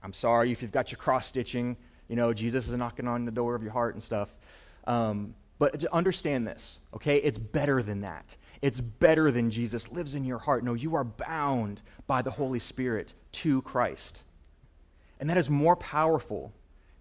I'm 0.01 0.13
sorry 0.13 0.53
if 0.53 0.61
you've 0.61 0.71
got 0.71 0.93
your 0.93 0.97
cross 0.97 1.27
stitching, 1.27 1.75
you 2.07 2.15
know, 2.15 2.31
Jesus 2.31 2.69
is 2.69 2.73
knocking 2.73 3.09
on 3.09 3.25
the 3.25 3.31
door 3.31 3.53
of 3.53 3.63
your 3.63 3.73
heart 3.73 3.95
and 3.95 4.01
stuff. 4.01 4.29
Um, 4.87 5.35
but 5.59 5.81
to 5.81 5.93
understand 5.93 6.47
this, 6.47 6.79
okay? 6.93 7.17
It's 7.17 7.37
better 7.37 7.83
than 7.83 7.99
that. 8.01 8.37
It's 8.65 8.81
better 8.81 9.29
than 9.29 9.51
Jesus 9.51 9.91
lives 9.91 10.15
in 10.15 10.25
your 10.25 10.39
heart. 10.39 10.63
No, 10.63 10.73
you 10.73 10.95
are 10.95 11.03
bound 11.03 11.83
by 12.07 12.23
the 12.23 12.31
Holy 12.31 12.57
Spirit 12.57 13.13
to 13.33 13.61
Christ. 13.61 14.23
And 15.19 15.29
that 15.29 15.37
is 15.37 15.51
more 15.51 15.75
powerful 15.75 16.51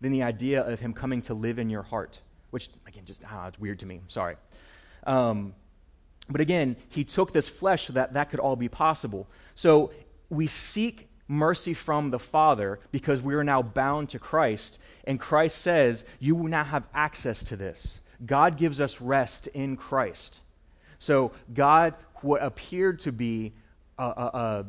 than 0.03 0.13
the 0.13 0.25
idea 0.25 0.61
of 0.61 0.81
him 0.81 0.93
coming 0.93 1.23
to 1.23 1.33
live 1.33 1.59
in 1.59 1.71
your 1.71 1.83
heart, 1.83 2.21
which, 2.51 2.69
again, 2.87 3.07
just, 3.07 3.23
ah, 3.27 3.49
it's 3.49 3.59
weird 3.59 3.79
to 3.79 3.87
me. 3.87 4.03
Sorry. 4.09 4.37
Um, 5.07 5.55
but 6.29 6.43
again, 6.43 6.77
he 6.91 7.03
took 7.03 7.33
this 7.33 7.49
flesh 7.49 7.87
so 7.87 7.95
that 7.95 8.13
that 8.13 8.29
could 8.29 8.41
all 8.41 8.57
be 8.57 8.69
possible. 8.69 9.27
So 9.55 9.91
we 10.29 10.47
seek 10.47 11.09
mercy 11.29 11.73
from 11.73 12.11
the 12.11 12.19
Father 12.19 12.79
because 12.93 13.23
we 13.23 13.35
are 13.37 13.45
now 13.45 13.63
bound 13.63 14.11
to 14.11 14.19
Christ. 14.19 14.79
And 15.05 15.19
Christ 15.19 15.57
says, 15.63 16.05
You 16.21 16.37
will 16.37 16.51
now 16.51 16.65
have 16.65 16.87
access 16.93 17.43
to 17.45 17.57
this. 17.57 18.01
God 18.27 18.59
gives 18.59 18.83
us 18.83 19.01
rest 19.01 19.47
in 19.47 19.79
Christ. 19.79 20.41
So 21.05 21.33
God, 21.53 21.93
what 22.23 22.43
appeared 22.43 22.99
to 23.01 23.13
be 23.13 23.53
a, 23.99 24.05
a, 24.05 24.67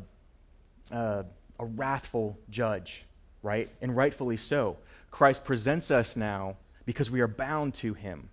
a, 0.90 1.24
a 1.58 1.64
wrathful 1.64 2.38
judge, 2.50 3.06
right? 3.42 3.70
And 3.80 3.96
rightfully 3.96 4.36
so. 4.36 4.76
Christ 5.10 5.46
presents 5.46 5.90
us 5.90 6.14
now 6.14 6.56
because 6.84 7.10
we 7.10 7.22
are 7.22 7.26
bound 7.26 7.72
to 7.76 7.94
him, 7.94 8.28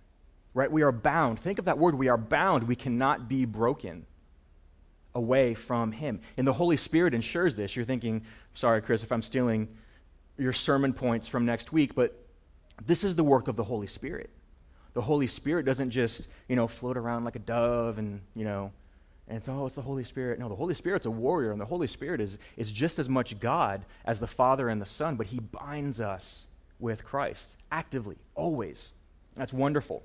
right? 0.52 0.70
We 0.70 0.82
are 0.82 0.92
bound. 0.92 1.40
Think 1.40 1.58
of 1.58 1.64
that 1.64 1.78
word. 1.78 1.94
We 1.94 2.08
are 2.08 2.18
bound. 2.18 2.68
We 2.68 2.76
cannot 2.76 3.26
be 3.26 3.46
broken 3.46 4.04
away 5.14 5.54
from 5.54 5.92
him. 5.92 6.20
And 6.36 6.46
the 6.46 6.52
Holy 6.52 6.76
Spirit 6.76 7.14
ensures 7.14 7.56
this. 7.56 7.74
You're 7.74 7.86
thinking, 7.86 8.26
sorry, 8.52 8.82
Chris, 8.82 9.02
if 9.02 9.12
I'm 9.12 9.22
stealing 9.22 9.66
your 10.36 10.52
sermon 10.52 10.92
points 10.92 11.26
from 11.26 11.46
next 11.46 11.72
week, 11.72 11.94
but 11.94 12.22
this 12.84 13.02
is 13.02 13.16
the 13.16 13.24
work 13.24 13.48
of 13.48 13.56
the 13.56 13.64
Holy 13.64 13.86
Spirit. 13.86 14.28
The 14.94 15.02
Holy 15.02 15.26
Spirit 15.26 15.66
doesn't 15.66 15.90
just, 15.90 16.28
you 16.48 16.56
know, 16.56 16.66
float 16.68 16.96
around 16.96 17.24
like 17.24 17.36
a 17.36 17.40
dove 17.40 17.98
and, 17.98 18.20
you 18.34 18.44
know, 18.44 18.72
and 19.28 19.38
it's, 19.38 19.48
oh, 19.48 19.64
it's 19.64 19.74
the 19.74 19.82
Holy 19.82 20.04
Spirit. 20.04 20.38
No, 20.38 20.48
the 20.48 20.54
Holy 20.54 20.74
Spirit's 20.74 21.06
a 21.06 21.10
warrior, 21.10 21.50
and 21.50 21.60
the 21.60 21.64
Holy 21.64 21.86
Spirit 21.86 22.20
is, 22.20 22.38
is 22.56 22.70
just 22.70 22.98
as 22.98 23.08
much 23.08 23.38
God 23.40 23.84
as 24.04 24.20
the 24.20 24.26
Father 24.26 24.68
and 24.68 24.80
the 24.80 24.86
Son, 24.86 25.16
but 25.16 25.26
He 25.26 25.40
binds 25.40 26.00
us 26.00 26.46
with 26.78 27.04
Christ 27.04 27.56
actively, 27.72 28.16
always. 28.34 28.92
That's 29.34 29.52
wonderful. 29.52 30.02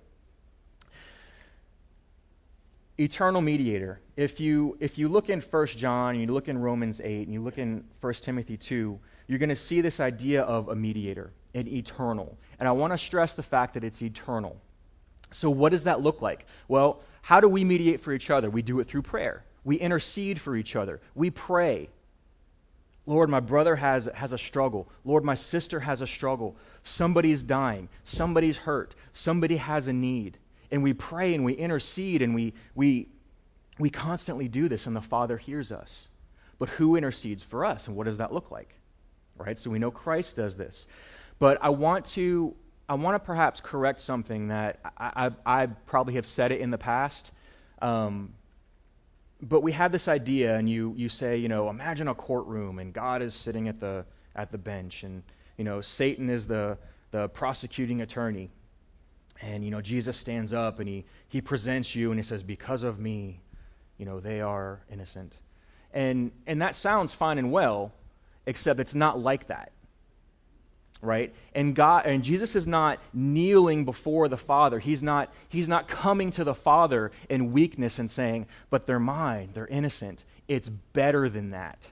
Eternal 2.98 3.42
mediator. 3.42 4.00
If 4.16 4.40
you, 4.40 4.78
if 4.80 4.98
you 4.98 5.10
look 5.10 5.30
in 5.30 5.42
1 5.42 5.68
John, 5.68 6.16
and 6.16 6.22
you 6.22 6.34
look 6.34 6.48
in 6.48 6.58
Romans 6.58 7.02
8, 7.04 7.28
and 7.28 7.34
you 7.34 7.42
look 7.42 7.58
in 7.58 7.84
1 8.02 8.14
Timothy 8.16 8.56
2, 8.56 8.98
you're 9.28 9.40
going 9.40 9.50
to 9.50 9.56
see 9.56 9.82
this 9.82 10.00
idea 10.00 10.44
of 10.44 10.70
a 10.70 10.76
mediator, 10.76 11.32
an 11.54 11.68
eternal. 11.68 12.38
And 12.60 12.68
I 12.68 12.72
want 12.72 12.94
to 12.94 12.98
stress 12.98 13.34
the 13.34 13.44
fact 13.44 13.74
that 13.74 13.84
it's 13.84 14.02
eternal. 14.02 14.60
So, 15.32 15.50
what 15.50 15.72
does 15.72 15.84
that 15.84 16.02
look 16.02 16.22
like? 16.22 16.46
Well, 16.68 17.02
how 17.22 17.40
do 17.40 17.50
we 17.50 17.64
mediate 17.64 18.02
for 18.02 18.14
each 18.14 18.30
other? 18.30 18.50
We 18.50 18.62
do 18.62 18.80
it 18.80 18.88
through 18.88 19.04
prayer. 19.04 19.44
We 19.64 19.76
intercede 19.76 20.40
for 20.42 20.56
each 20.56 20.76
other. 20.76 21.02
We 21.16 21.30
pray. 21.30 21.90
Lord, 23.06 23.30
my 23.30 23.40
brother 23.40 23.76
has, 23.76 24.08
has 24.14 24.32
a 24.32 24.38
struggle. 24.38 24.88
Lord, 25.04 25.24
my 25.24 25.36
sister 25.36 25.80
has 25.80 26.02
a 26.02 26.08
struggle. 26.08 26.56
Somebody's 26.84 27.44
dying. 27.44 27.90
Somebody's 28.04 28.58
hurt. 28.58 28.96
Somebody 29.14 29.58
has 29.58 29.88
a 29.88 29.94
need. 29.94 30.38
And 30.72 30.84
we 30.84 30.94
pray 30.94 31.34
and 31.34 31.44
we 31.44 31.54
intercede 31.54 32.22
and 32.22 32.36
we, 32.36 32.54
we, 32.76 33.10
we 33.80 33.90
constantly 33.90 34.48
do 34.48 34.68
this, 34.68 34.86
and 34.86 34.96
the 34.96 35.02
Father 35.02 35.38
hears 35.38 35.72
us. 35.72 36.10
But 36.60 36.70
who 36.70 36.96
intercedes 36.96 37.42
for 37.42 37.66
us, 37.66 37.88
and 37.88 37.96
what 37.96 38.04
does 38.04 38.18
that 38.18 38.34
look 38.34 38.52
like? 38.52 38.76
Right? 39.38 39.58
So 39.58 39.70
we 39.70 39.80
know 39.80 39.90
Christ 39.90 40.36
does 40.36 40.58
this. 40.58 40.88
But 41.40 41.58
I 41.62 41.70
want 41.70 42.06
to 42.08 42.56
I 42.90 42.96
want 42.96 43.14
to 43.14 43.20
perhaps 43.20 43.62
correct 43.62 44.02
something 44.02 44.48
that 44.48 44.80
I, 44.98 45.28
I, 45.46 45.62
I, 45.62 45.66
probably 45.68 46.16
have 46.16 46.26
said 46.26 46.52
it 46.52 46.60
in 46.60 46.72
the 46.72 46.78
past. 46.80 47.32
Um, 47.84 48.34
but 49.44 49.62
we 49.62 49.74
have 49.74 49.92
this 49.92 50.08
idea, 50.08 50.56
and 50.58 50.68
you, 50.68 50.96
you 50.98 51.08
say, 51.08 51.38
you 51.38 51.48
know, 51.50 51.70
imagine 51.70 52.08
a 52.08 52.16
courtroom, 52.16 52.80
and 52.80 52.92
God 52.92 53.22
is 53.22 53.36
sitting 53.36 53.68
at 53.68 53.80
the, 53.80 54.06
at 54.36 54.52
the 54.52 54.58
bench, 54.58 55.04
and, 55.04 55.22
you 55.56 55.64
know, 55.64 55.82
Satan 55.82 56.32
is 56.32 56.48
the, 56.48 56.80
the 57.12 57.30
prosecuting 57.30 58.02
attorney. 58.02 58.50
And, 59.40 59.64
you 59.64 59.70
know, 59.70 59.82
Jesus 59.82 60.18
stands 60.18 60.52
up 60.52 60.80
and 60.80 60.90
he, 60.90 61.06
he 61.30 61.40
presents 61.40 61.96
you 61.96 62.12
and 62.12 62.20
he 62.20 62.24
says, 62.24 62.44
Because 62.44 62.84
of 62.84 63.00
me, 63.00 63.40
you 63.98 64.06
know, 64.06 64.20
they 64.20 64.42
are 64.42 64.82
innocent. 64.92 65.38
And, 65.94 66.32
and 66.46 66.62
that 66.62 66.76
sounds 66.76 67.14
fine 67.14 67.38
and 67.38 67.50
well, 67.50 67.94
except 68.46 68.82
it's 68.82 68.96
not 68.96 69.18
like 69.18 69.48
that 69.48 69.72
right? 71.02 71.34
And 71.56 71.76
god 71.76 72.06
and 72.06 72.24
jesus 72.24 72.56
is 72.56 72.68
not 72.68 73.00
kneeling 73.14 73.86
before 73.86 74.28
the 74.28 74.38
father. 74.38 74.80
He's 74.80 75.04
not 75.04 75.34
he's 75.48 75.68
not 75.68 75.88
coming 75.88 76.32
to 76.32 76.44
the 76.44 76.56
father 76.56 77.12
in 77.30 77.54
weakness 77.54 78.00
and 78.00 78.10
saying 78.10 78.48
but 78.70 78.86
they're 78.86 79.00
mine. 79.00 79.50
They're 79.54 79.68
innocent. 79.68 80.26
It's 80.48 80.70
better 80.70 81.30
than 81.30 81.52
that. 81.52 81.92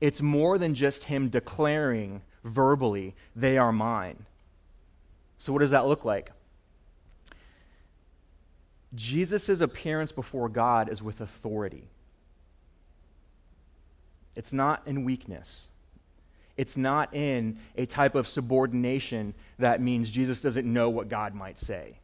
It's 0.00 0.22
more 0.22 0.58
than 0.58 0.74
just 0.74 1.04
him 1.04 1.28
declaring 1.28 2.22
verbally 2.44 3.14
they 3.36 3.58
are 3.58 3.72
mine. 3.72 4.26
So 5.38 5.52
what 5.52 5.60
does 5.60 5.70
that 5.70 5.86
look 5.86 6.04
like? 6.04 6.32
Jesus' 8.94 9.60
appearance 9.60 10.12
before 10.12 10.48
god 10.48 10.88
is 10.88 11.02
with 11.02 11.20
authority. 11.20 11.84
It's 14.34 14.52
not 14.52 14.82
in 14.86 15.04
weakness 15.04 15.68
it's 16.56 16.76
not 16.76 17.14
in 17.14 17.58
a 17.76 17.86
type 17.86 18.14
of 18.14 18.28
subordination 18.28 19.34
that 19.58 19.80
means 19.80 20.10
Jesus 20.10 20.40
doesn't 20.40 20.70
know 20.70 20.90
what 20.90 21.08
God 21.08 21.34
might 21.34 21.58
say. 21.58 21.98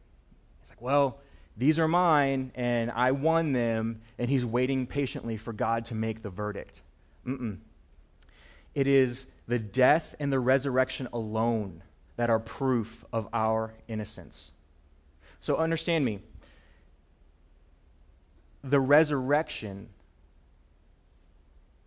He's 0.61 0.69
like, 0.69 0.81
well, 0.81 1.19
these 1.55 1.77
are 1.77 1.87
mine, 1.87 2.51
and 2.55 2.89
I 2.89 3.11
won 3.11 3.51
them, 3.51 4.01
and 4.17 4.29
he's 4.29 4.45
waiting 4.45 4.87
patiently 4.87 5.37
for 5.37 5.51
God 5.51 5.85
to 5.85 5.95
make 5.95 6.21
the 6.21 6.29
verdict. 6.29 6.81
Mm-mm. 7.27 7.57
It 8.73 8.87
is 8.87 9.27
the 9.47 9.59
death 9.59 10.15
and 10.19 10.31
the 10.31 10.39
resurrection 10.39 11.07
alone 11.11 11.83
that 12.15 12.29
are 12.29 12.39
proof 12.39 13.03
of 13.11 13.27
our 13.33 13.73
innocence. 13.87 14.51
So 15.39 15.57
understand 15.57 16.05
me. 16.05 16.19
The 18.63 18.79
resurrection 18.79 19.89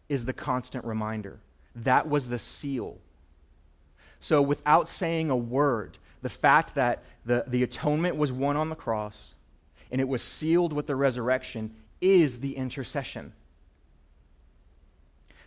is 0.08 0.24
the 0.26 0.32
constant 0.32 0.84
reminder. 0.84 1.40
That 1.74 2.08
was 2.08 2.28
the 2.28 2.38
seal. 2.38 2.98
So, 4.18 4.40
without 4.40 4.88
saying 4.88 5.30
a 5.30 5.36
word, 5.36 5.98
the 6.22 6.28
fact 6.28 6.74
that 6.76 7.02
the, 7.24 7.44
the 7.46 7.62
atonement 7.62 8.16
was 8.16 8.30
won 8.32 8.56
on 8.56 8.68
the 8.68 8.76
cross 8.76 9.34
and 9.90 10.00
it 10.00 10.08
was 10.08 10.22
sealed 10.22 10.72
with 10.72 10.86
the 10.86 10.96
resurrection 10.96 11.74
is 12.00 12.40
the 12.40 12.56
intercession. 12.56 13.32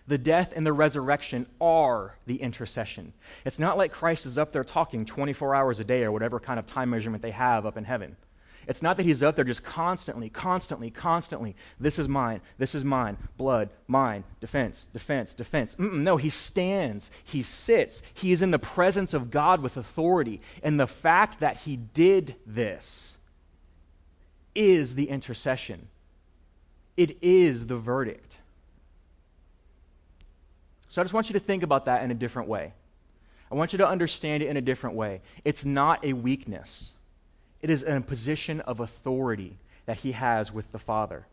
The 0.07 0.17
death 0.19 0.53
and 0.55 0.65
the 0.65 0.73
resurrection 0.73 1.47
are 1.59 2.15
the 2.27 2.35
intercession. 2.35 3.13
It's 3.43 3.57
not 3.57 3.77
like 3.77 3.91
Christ 3.91 4.27
is 4.27 4.37
up 4.37 4.51
there 4.51 4.63
talking 4.63 5.03
24 5.03 5.55
hours 5.55 5.79
a 5.79 5.83
day 5.83 6.03
or 6.03 6.11
whatever 6.11 6.39
kind 6.39 6.59
of 6.59 6.67
time 6.67 6.91
measurement 6.91 7.23
they 7.23 7.31
have 7.31 7.65
up 7.65 7.75
in 7.75 7.85
heaven. 7.85 8.15
It's 8.67 8.81
not 8.81 8.97
that 8.97 9.03
he's 9.03 9.21
out 9.21 9.35
there 9.35 9.45
just 9.45 9.63
constantly, 9.63 10.29
constantly, 10.29 10.89
constantly. 10.89 11.55
This 11.79 11.99
is 11.99 12.07
mine. 12.07 12.41
This 12.57 12.75
is 12.75 12.83
mine. 12.83 13.17
Blood, 13.37 13.69
mine. 13.87 14.23
Defense, 14.39 14.85
defense, 14.85 15.33
defense. 15.33 15.75
Mm-mm, 15.75 16.01
no, 16.01 16.17
he 16.17 16.29
stands. 16.29 17.11
He 17.23 17.41
sits. 17.41 18.01
He 18.13 18.31
is 18.31 18.41
in 18.41 18.51
the 18.51 18.59
presence 18.59 19.13
of 19.13 19.31
God 19.31 19.61
with 19.61 19.77
authority. 19.77 20.41
And 20.63 20.79
the 20.79 20.87
fact 20.87 21.39
that 21.39 21.57
he 21.57 21.75
did 21.75 22.35
this 22.45 23.17
is 24.55 24.95
the 24.95 25.09
intercession, 25.09 25.89
it 26.97 27.17
is 27.21 27.67
the 27.67 27.77
verdict. 27.77 28.37
So 30.87 31.01
I 31.01 31.03
just 31.03 31.13
want 31.13 31.29
you 31.29 31.33
to 31.33 31.39
think 31.39 31.61
about 31.61 31.85
that 31.85 32.03
in 32.03 32.11
a 32.11 32.15
different 32.15 32.47
way. 32.47 32.73
I 33.51 33.55
want 33.55 33.73
you 33.73 33.77
to 33.77 33.87
understand 33.87 34.41
it 34.41 34.47
in 34.47 34.57
a 34.57 34.61
different 34.61 34.95
way. 34.95 35.21
It's 35.43 35.65
not 35.65 36.03
a 36.03 36.13
weakness. 36.13 36.93
It 37.65 37.71
is 37.71 37.81
a 37.81 37.99
position 37.99 38.61
of 38.61 38.79
authority 38.79 39.57
that 39.87 40.01
he 40.01 40.11
has 40.11 40.53
with 40.53 40.71
the 40.71 40.77
Father, 40.77 41.25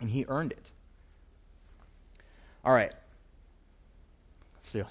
and 0.00 0.08
he 0.08 0.24
earned 0.26 0.50
it. 0.50 0.70
All 2.64 2.72
right. 2.72 2.90
Let's 4.54 4.70
see. 4.70 4.82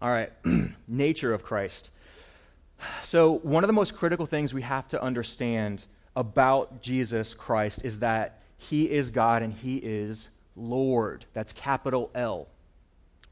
All 0.00 0.08
right. 0.08 0.30
Nature 0.86 1.34
of 1.34 1.42
Christ. 1.42 1.90
So, 3.02 3.38
one 3.38 3.64
of 3.64 3.66
the 3.66 3.72
most 3.72 3.96
critical 3.96 4.24
things 4.24 4.54
we 4.54 4.62
have 4.62 4.86
to 4.86 5.02
understand 5.02 5.82
about 6.14 6.80
Jesus 6.80 7.34
Christ 7.34 7.84
is 7.84 7.98
that 7.98 8.40
he 8.56 8.88
is 8.88 9.10
God 9.10 9.42
and 9.42 9.52
he 9.52 9.78
is 9.78 10.28
Lord. 10.54 11.24
That's 11.32 11.52
capital 11.52 12.08
L. 12.14 12.46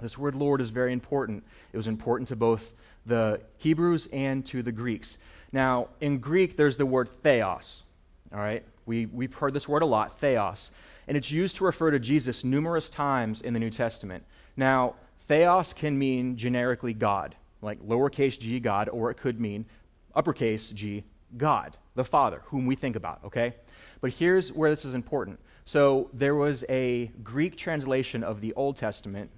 This 0.00 0.18
word 0.18 0.35
Lord 0.35 0.61
is 0.61 0.70
very 0.70 0.92
important. 0.92 1.44
It 1.72 1.76
was 1.76 1.87
important 1.87 2.26
to 2.30 2.35
both 2.35 2.72
the 3.06 3.40
Hebrews 3.59 4.09
and 4.12 4.44
to 4.46 4.64
the 4.64 4.72
Greeks. 4.72 5.16
Now, 5.52 5.88
in 6.00 6.18
Greek, 6.18 6.56
there's 6.56 6.76
the 6.76 6.86
word 6.86 7.08
theos. 7.08 7.84
All 8.32 8.38
right? 8.38 8.64
We, 8.86 9.06
we've 9.06 9.34
heard 9.34 9.54
this 9.54 9.68
word 9.68 9.82
a 9.82 9.86
lot, 9.86 10.18
theos. 10.18 10.70
And 11.08 11.16
it's 11.16 11.30
used 11.30 11.56
to 11.56 11.64
refer 11.64 11.90
to 11.90 11.98
Jesus 11.98 12.44
numerous 12.44 12.88
times 12.88 13.40
in 13.40 13.52
the 13.52 13.60
New 13.60 13.70
Testament. 13.70 14.24
Now, 14.56 14.94
theos 15.18 15.72
can 15.72 15.98
mean 15.98 16.36
generically 16.36 16.94
God, 16.94 17.34
like 17.62 17.80
lowercase 17.82 18.38
g, 18.38 18.60
God, 18.60 18.88
or 18.88 19.10
it 19.10 19.16
could 19.16 19.40
mean 19.40 19.66
uppercase 20.14 20.70
g, 20.70 21.04
God, 21.36 21.76
the 21.94 22.04
Father, 22.04 22.42
whom 22.46 22.66
we 22.66 22.74
think 22.74 22.96
about, 22.96 23.20
okay? 23.24 23.54
But 24.00 24.12
here's 24.12 24.52
where 24.52 24.70
this 24.70 24.84
is 24.84 24.94
important. 24.94 25.38
So 25.64 26.10
there 26.12 26.34
was 26.34 26.64
a 26.68 27.10
Greek 27.22 27.56
translation 27.56 28.24
of 28.24 28.40
the 28.40 28.52
Old 28.54 28.76
Testament 28.76 29.30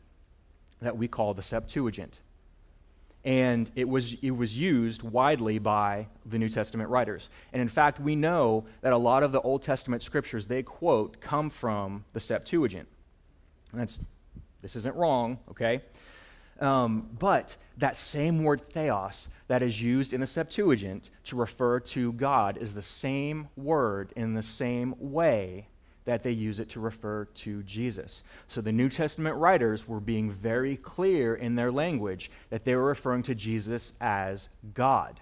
that 0.80 0.96
we 0.96 1.08
call 1.08 1.34
the 1.34 1.42
Septuagint. 1.42 2.20
And 3.24 3.70
it 3.76 3.88
was, 3.88 4.14
it 4.14 4.32
was 4.32 4.58
used 4.58 5.02
widely 5.02 5.58
by 5.58 6.08
the 6.26 6.38
New 6.38 6.48
Testament 6.48 6.90
writers. 6.90 7.28
And 7.52 7.62
in 7.62 7.68
fact, 7.68 8.00
we 8.00 8.16
know 8.16 8.64
that 8.80 8.92
a 8.92 8.98
lot 8.98 9.22
of 9.22 9.30
the 9.30 9.40
Old 9.40 9.62
Testament 9.62 10.02
scriptures 10.02 10.48
they 10.48 10.62
quote 10.62 11.20
come 11.20 11.48
from 11.48 12.04
the 12.14 12.20
Septuagint. 12.20 12.88
And 13.70 13.80
that's, 13.80 14.00
this 14.60 14.74
isn't 14.74 14.96
wrong, 14.96 15.38
okay? 15.50 15.82
Um, 16.60 17.08
but 17.18 17.56
that 17.78 17.96
same 17.96 18.42
word 18.42 18.60
theos 18.60 19.28
that 19.46 19.62
is 19.62 19.80
used 19.80 20.12
in 20.12 20.20
the 20.20 20.26
Septuagint 20.26 21.10
to 21.24 21.36
refer 21.36 21.80
to 21.80 22.12
God 22.12 22.56
is 22.56 22.74
the 22.74 22.82
same 22.82 23.48
word 23.56 24.12
in 24.16 24.34
the 24.34 24.42
same 24.42 24.94
way 24.98 25.68
that 26.04 26.22
they 26.22 26.32
use 26.32 26.58
it 26.58 26.68
to 26.70 26.80
refer 26.80 27.26
to 27.26 27.62
Jesus. 27.62 28.22
So 28.48 28.60
the 28.60 28.72
New 28.72 28.88
Testament 28.88 29.36
writers 29.36 29.86
were 29.86 30.00
being 30.00 30.30
very 30.32 30.76
clear 30.76 31.34
in 31.34 31.54
their 31.54 31.70
language 31.70 32.30
that 32.50 32.64
they 32.64 32.74
were 32.74 32.84
referring 32.84 33.22
to 33.24 33.34
Jesus 33.34 33.92
as 34.00 34.48
God. 34.74 35.20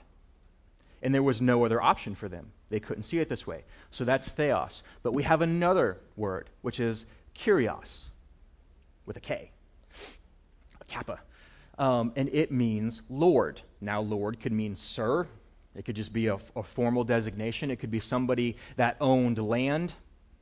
And 1.02 1.14
there 1.14 1.22
was 1.22 1.40
no 1.40 1.64
other 1.64 1.82
option 1.82 2.14
for 2.14 2.28
them. 2.28 2.52
They 2.70 2.80
couldn't 2.80 3.02
see 3.02 3.18
it 3.18 3.28
this 3.28 3.46
way. 3.46 3.64
So 3.90 4.04
that's 4.04 4.28
theos. 4.28 4.82
But 5.02 5.12
we 5.12 5.22
have 5.24 5.42
another 5.42 5.98
word, 6.16 6.50
which 6.62 6.80
is 6.80 7.04
kurios, 7.34 8.04
with 9.06 9.16
a 9.16 9.20
K, 9.20 9.50
a 10.80 10.84
kappa. 10.84 11.20
Um, 11.78 12.12
and 12.16 12.28
it 12.30 12.52
means 12.52 13.02
Lord. 13.08 13.62
Now, 13.80 14.00
Lord 14.00 14.40
could 14.40 14.52
mean 14.52 14.76
sir. 14.76 15.26
It 15.74 15.84
could 15.84 15.96
just 15.96 16.12
be 16.12 16.26
a, 16.26 16.38
a 16.54 16.62
formal 16.62 17.04
designation. 17.04 17.70
It 17.70 17.76
could 17.76 17.90
be 17.90 18.00
somebody 18.00 18.56
that 18.76 18.96
owned 19.00 19.38
land 19.38 19.94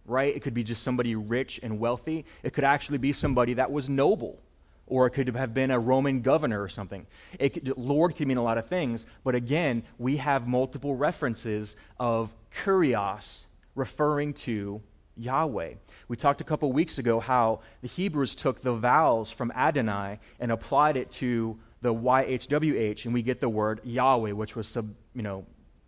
right? 0.09 0.35
It 0.35 0.41
could 0.41 0.55
be 0.55 0.65
just 0.65 0.83
somebody 0.83 1.15
rich 1.15 1.61
and 1.63 1.79
wealthy. 1.79 2.25
It 2.43 2.53
could 2.53 2.65
actually 2.65 2.99
be 2.99 3.13
somebody 3.13 3.55
that 3.55 3.71
was 3.71 3.89
noble, 3.89 4.41
or 4.87 5.07
it 5.07 5.11
could 5.11 5.29
have 5.29 5.55
been 5.55 5.71
a 5.71 5.79
Roman 5.79 6.23
governor 6.23 6.63
or 6.63 6.69
something. 6.69 7.07
Could, 7.39 7.75
Lord 7.77 8.17
could 8.17 8.27
mean 8.27 8.39
a 8.39 8.43
lot 8.43 8.59
of 8.59 8.67
things, 8.67 9.07
but 9.23 9.35
again, 9.35 9.83
we 9.99 10.17
have 10.17 10.49
multiple 10.49 10.95
references 10.95 11.77
of 12.01 12.35
kurios 12.53 13.45
referring 13.75 14.35
to 14.35 14.81
Yahweh. 15.17 15.75
We 16.09 16.17
talked 16.17 16.41
a 16.41 16.45
couple 16.45 16.73
weeks 16.73 16.99
ago 16.99 17.21
how 17.21 17.61
the 17.83 17.89
Hebrews 17.89 18.35
took 18.35 18.63
the 18.63 18.73
vowels 18.73 19.31
from 19.31 19.51
Adonai 19.53 20.21
and 20.41 20.51
applied 20.51 20.97
it 20.97 21.11
to 21.13 21.59
the 21.81 21.93
YHWH, 21.93 23.05
and 23.05 23.15
we 23.15 23.23
get 23.23 23.41
the 23.41 23.49
word 23.49 23.81
Yahweh, 23.85 24.33
which 24.33 24.57
was 24.57 24.67
sub, 24.67 24.93
you 25.15 25.23
know, 25.23 25.45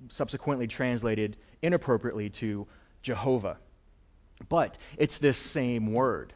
subsequently 0.08 0.66
translated 0.66 1.36
inappropriately 1.62 2.30
to 2.30 2.66
Jehovah. 3.02 3.58
But 4.48 4.78
it's 4.96 5.18
this 5.18 5.38
same 5.38 5.92
word. 5.92 6.32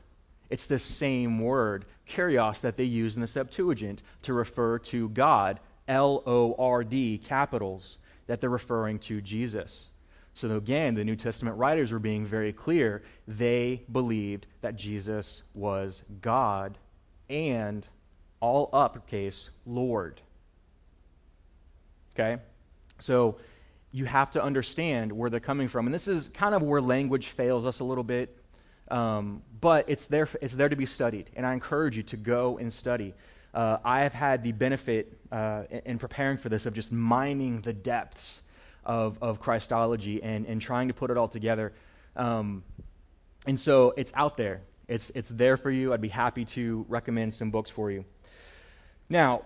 It's 0.51 0.67
this 0.67 0.85
same 0.85 1.41
word, 1.41 1.87
kurios, 2.09 2.61
that 2.61 2.77
they 2.77 2.85
use 2.85 3.17
in 3.17 3.21
the 3.21 3.27
Septuagint 3.27 4.03
to 4.23 4.35
refer 4.35 4.79
to 4.81 5.09
God, 5.09 5.59
L 5.89 6.23
O 6.27 6.55
R 6.59 6.85
D, 6.85 7.19
capitals, 7.19 7.99
that 8.27 8.41
they're 8.41 8.51
referring 8.51 8.99
to 9.01 9.21
Jesus. 9.21 9.91
So 10.35 10.57
again, 10.57 10.95
the 10.95 11.05
New 11.05 11.17
Testament 11.17 11.57
writers 11.57 11.93
were 11.93 11.99
being 11.99 12.27
very 12.27 12.53
clear. 12.53 13.03
They 13.27 13.83
believed 13.91 14.47
that 14.63 14.77
Jesus 14.77 15.43
was 15.55 16.03
God 16.21 16.77
and 17.29 17.87
all 18.41 18.69
uppercase 18.73 19.51
Lord. 19.65 20.21
Okay? 22.15 22.41
So 22.99 23.37
you 23.95 24.07
have 24.07 24.29
to 24.33 24.43
understand 24.43 25.13
where 25.13 25.31
they're 25.31 25.39
coming 25.39 25.69
from. 25.69 25.87
And 25.87 25.95
this 25.95 26.09
is 26.09 26.29
kind 26.31 26.53
of 26.53 26.65
where 26.65 26.81
language 26.81 27.29
fails 27.29 27.65
us 27.65 27.79
a 27.79 27.85
little 27.85 28.03
bit, 28.03 28.37
um, 28.91 29.41
but 29.61 29.85
it's 29.89 30.07
there, 30.07 30.29
it's 30.43 30.53
there 30.53 30.69
to 30.69 30.75
be 30.75 30.85
studied. 30.85 31.31
And 31.37 31.47
I 31.47 31.53
encourage 31.53 31.97
you 31.97 32.03
to 32.03 32.17
go 32.17 32.59
and 32.59 32.73
study. 32.73 33.15
Uh, 33.55 33.77
I 33.85 34.01
have 34.01 34.13
had 34.13 34.43
the 34.43 34.51
benefit 34.51 35.17
uh, 35.31 35.63
in, 35.71 35.79
in, 35.85 35.99
preparing 36.01 36.39
for 36.39 36.49
this 36.49 36.67
of 36.67 36.75
just 36.75 36.91
mining 36.91 37.61
the 37.61 37.73
depths 37.73 38.43
of, 38.85 39.17
of 39.23 39.39
Christology 39.39 40.21
and, 40.25 40.45
and 40.47 40.61
trying 40.61 40.89
to 40.89 40.95
put 40.95 41.13
it 41.13 41.17
all 41.17 41.29
together. 41.29 41.73
Um, 42.17 42.65
and 43.47 43.59
so 43.61 43.95
it's 43.97 44.11
out 44.17 44.37
there. 44.37 44.63
It's, 44.89 45.11
it's 45.11 45.29
there 45.29 45.57
for 45.57 45.71
you. 45.71 45.93
I'd 45.93 46.01
be 46.01 46.09
happy 46.09 46.45
to 46.47 46.85
recommend 46.89 47.33
some 47.33 47.53
books 47.53 47.71
for 47.71 47.93
you. 47.93 48.05
Now, 49.09 49.43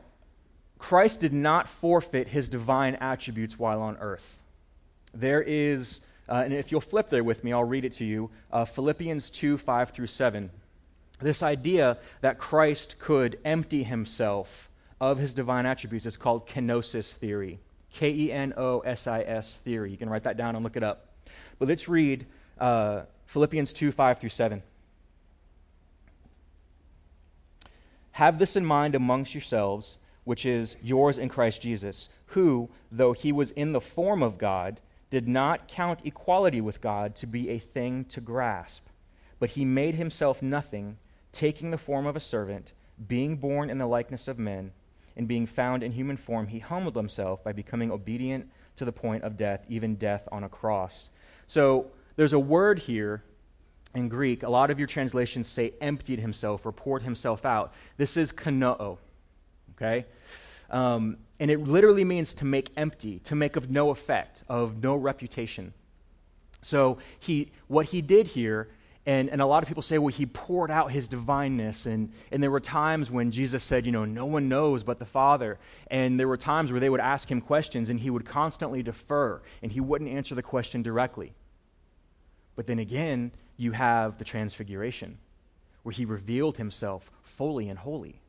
Christ 0.79 1.21
did 1.21 1.35
not 1.35 1.69
forfeit 1.69 2.29
his 2.29 2.49
divine 2.49 2.95
attributes 2.95 3.59
while 3.59 3.83
on 3.83 3.99
earth. 3.99 4.38
There 5.15 5.43
is, 5.43 6.01
uh, 6.29 6.43
and 6.45 6.53
if 6.53 6.71
you'll 6.71 6.81
flip 6.81 7.09
there 7.09 7.25
with 7.25 7.45
me, 7.45 7.53
I'll 7.53 7.65
read 7.65 7.85
it 7.85 7.93
to 7.95 8.05
you 8.05 8.31
uh, 8.53 8.65
Philippians 8.65 9.31
2 9.31 9.59
5 9.59 9.91
through 9.91 10.07
7. 10.07 10.51
This 11.21 11.43
idea 11.43 11.99
that 12.21 12.39
Christ 12.39 12.97
could 12.99 13.39
empty 13.45 13.83
himself 13.83 14.69
of 15.01 15.19
his 15.19 15.35
divine 15.35 15.67
attributes 15.67 16.07
is 16.07 16.17
called 16.17 16.47
kenosis 16.47 17.15
theory. 17.15 17.59
K 17.93 18.11
E 18.11 18.33
N 18.33 18.53
O 18.57 18.81
S 18.81 19.07
I 19.07 19.23
S 19.23 19.57
theory. 19.57 19.91
You 19.91 19.97
can 19.97 20.11
write 20.11 20.25
that 20.25 20.37
down 20.37 20.55
and 20.55 20.63
look 20.63 20.77
it 20.77 20.83
up. 20.83 21.07
But 21.59 21.69
let's 21.69 21.89
read 21.89 22.27
uh, 22.59 23.03
Philippians 23.27 23.73
2 23.73 23.93
5 23.93 24.19
through 24.19 24.29
7. 24.31 24.63
Have 28.13 28.39
this 28.39 28.57
in 28.57 28.65
mind 28.65 28.95
amongst 28.95 29.35
yourselves, 29.35 29.99
which 30.25 30.45
is 30.45 30.77
yours 30.83 31.19
in 31.19 31.29
Christ 31.29 31.63
Jesus, 31.63 32.09
who, 32.27 32.69
though 32.91 33.13
he 33.13 33.33
was 33.33 33.53
in 33.53 33.73
the 33.73 33.81
form 33.81 34.23
of 34.23 34.39
God, 34.39 34.81
did 35.11 35.27
not 35.27 35.69
count 35.69 36.01
equality 36.05 36.61
with 36.61 36.81
God 36.81 37.15
to 37.17 37.27
be 37.27 37.51
a 37.51 37.59
thing 37.59 38.05
to 38.07 38.21
grasp, 38.21 38.87
but 39.39 39.51
he 39.51 39.65
made 39.65 39.95
himself 39.95 40.43
nothing, 40.43 40.99
taking 41.33 41.71
the 41.71 41.79
form 41.79 42.07
of 42.07 42.17
a 42.17 42.21
servant, 42.21 42.73
being 43.07 43.37
born 43.37 43.71
in 43.71 43.79
the 43.79 43.87
likeness 43.87 44.29
of 44.29 44.39
men, 44.39 44.73
and 45.17 45.27
being 45.27 45.47
found 45.47 45.83
in 45.83 45.93
human 45.93 46.17
form, 46.17 46.47
he 46.47 46.61
humbled 46.61 46.95
himself 46.95 47.43
by 47.43 47.53
becoming 47.53 47.91
obedient 47.91 48.49
to 48.77 48.85
the 48.85 48.93
point 48.93 49.25
of 49.25 49.37
death, 49.37 49.65
even 49.69 49.97
death 49.97 50.29
on 50.31 50.45
a 50.45 50.49
cross. 50.49 51.11
So 51.49 51.91
there's 52.17 52.33
a 52.33 52.39
word 52.39 52.79
here 52.79 53.25
in 53.95 54.09
Greek. 54.09 54.45
A 54.45 54.49
lot 54.49 54.71
of 54.71 54.79
your 54.79 54.87
translations 54.87 55.49
say 55.49 55.73
emptied 55.81 56.21
himself 56.21 56.65
or 56.65 56.73
poured 56.73 57.03
himself 57.03 57.45
out. 57.45 57.73
This 57.97 58.17
is 58.17 58.31
kenoo. 58.31 58.99
Okay? 59.75 60.07
Um, 60.71 61.17
and 61.41 61.51
it 61.51 61.61
literally 61.61 62.05
means 62.05 62.35
to 62.35 62.45
make 62.45 62.71
empty, 62.77 63.21
to 63.21 63.35
make 63.35 63.57
of 63.57 63.71
no 63.71 63.91
effect, 63.91 64.43
of 64.49 64.83
no 64.83 64.97
reputation. 64.97 65.73
So 66.63 66.99
he, 67.21 67.51
what 67.69 67.87
he 67.87 68.03
did 68.03 68.27
here, 68.29 68.69
and, 69.07 69.31
and 69.31 69.41
a 69.41 69.47
lot 69.47 69.63
of 69.63 69.69
people 69.69 69.83
say, 69.83 69.97
well, 69.97 70.09
he 70.09 70.27
poured 70.27 70.71
out 70.71 70.91
his 70.91 71.09
divineness. 71.09 71.87
And, 71.87 72.13
and 72.31 72.43
there 72.43 72.51
were 72.51 72.61
times 72.61 73.11
when 73.11 73.31
Jesus 73.31 73.65
said, 73.65 73.87
you 73.87 73.93
know, 73.93 74.05
no 74.05 74.27
one 74.27 74.51
knows 74.51 74.83
but 74.83 74.99
the 74.99 75.07
Father. 75.07 75.59
And 75.91 76.21
there 76.21 76.29
were 76.29 76.37
times 76.37 76.71
where 76.71 76.81
they 76.81 76.91
would 76.91 77.01
ask 77.01 77.31
him 77.31 77.41
questions, 77.41 77.89
and 77.89 78.01
he 78.01 78.11
would 78.11 78.27
constantly 78.27 78.83
defer, 78.83 79.41
and 79.63 79.73
he 79.73 79.81
wouldn't 79.81 80.11
answer 80.11 80.35
the 80.35 80.43
question 80.43 80.83
directly. 80.83 81.33
But 82.55 82.67
then 82.67 82.79
again, 82.79 83.31
you 83.57 83.73
have 83.73 84.19
the 84.19 84.25
transfiguration, 84.25 85.17
where 85.85 85.93
he 85.93 86.05
revealed 86.05 86.59
himself 86.59 87.11
fully 87.23 87.69
and 87.69 87.79
wholly. 87.79 88.21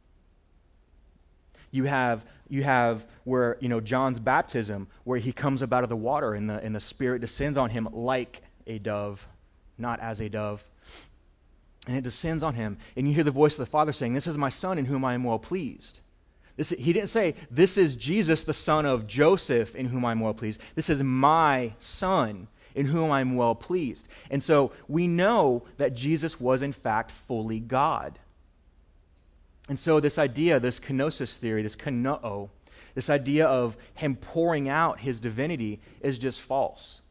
You 1.71 1.85
have, 1.85 2.25
you 2.47 2.63
have 2.63 3.05
where, 3.23 3.57
you 3.59 3.69
know, 3.69 3.79
John's 3.79 4.19
baptism, 4.19 4.87
where 5.03 5.19
he 5.19 5.31
comes 5.31 5.61
up 5.61 5.71
out 5.73 5.83
of 5.83 5.89
the 5.89 5.95
water 5.95 6.33
and 6.33 6.49
the, 6.49 6.55
and 6.59 6.75
the 6.75 6.79
Spirit 6.79 7.21
descends 7.21 7.57
on 7.57 7.69
him 7.69 7.87
like 7.91 8.41
a 8.67 8.79
dove, 8.79 9.27
not 9.77 9.99
as 9.99 10.19
a 10.19 10.29
dove. 10.29 10.63
And 11.87 11.95
it 11.95 12.03
descends 12.03 12.43
on 12.43 12.55
him. 12.55 12.77
And 12.95 13.07
you 13.07 13.13
hear 13.13 13.23
the 13.23 13.31
voice 13.31 13.53
of 13.53 13.59
the 13.59 13.71
Father 13.71 13.93
saying, 13.93 14.13
This 14.13 14.27
is 14.27 14.37
my 14.37 14.49
Son 14.49 14.77
in 14.77 14.85
whom 14.85 15.05
I 15.05 15.13
am 15.13 15.23
well 15.23 15.39
pleased. 15.39 16.01
This, 16.59 16.71
he 16.71 16.91
didn't 16.91 17.09
say, 17.09 17.35
This 17.49 17.77
is 17.77 17.95
Jesus, 17.95 18.43
the 18.43 18.53
son 18.53 18.85
of 18.85 19.07
Joseph, 19.07 19.75
in 19.75 19.85
whom 19.85 20.03
I'm 20.03 20.19
well 20.19 20.33
pleased. 20.33 20.59
This 20.75 20.89
is 20.89 21.01
my 21.01 21.73
Son 21.79 22.49
in 22.75 22.87
whom 22.87 23.11
I'm 23.11 23.35
well 23.35 23.55
pleased. 23.55 24.07
And 24.29 24.43
so 24.43 24.73
we 24.87 25.07
know 25.07 25.63
that 25.77 25.93
Jesus 25.93 26.39
was, 26.39 26.61
in 26.61 26.73
fact, 26.73 27.11
fully 27.11 27.61
God. 27.61 28.19
And 29.69 29.77
so, 29.77 29.99
this 29.99 30.17
idea, 30.17 30.59
this 30.59 30.79
kenosis 30.79 31.37
theory, 31.37 31.61
this 31.61 31.75
kenoo, 31.75 32.49
this 32.95 33.09
idea 33.09 33.45
of 33.45 33.77
him 33.93 34.15
pouring 34.15 34.67
out 34.67 34.99
his 34.99 35.19
divinity 35.19 35.79
is 36.01 36.17
just 36.17 36.41
false. 36.41 37.01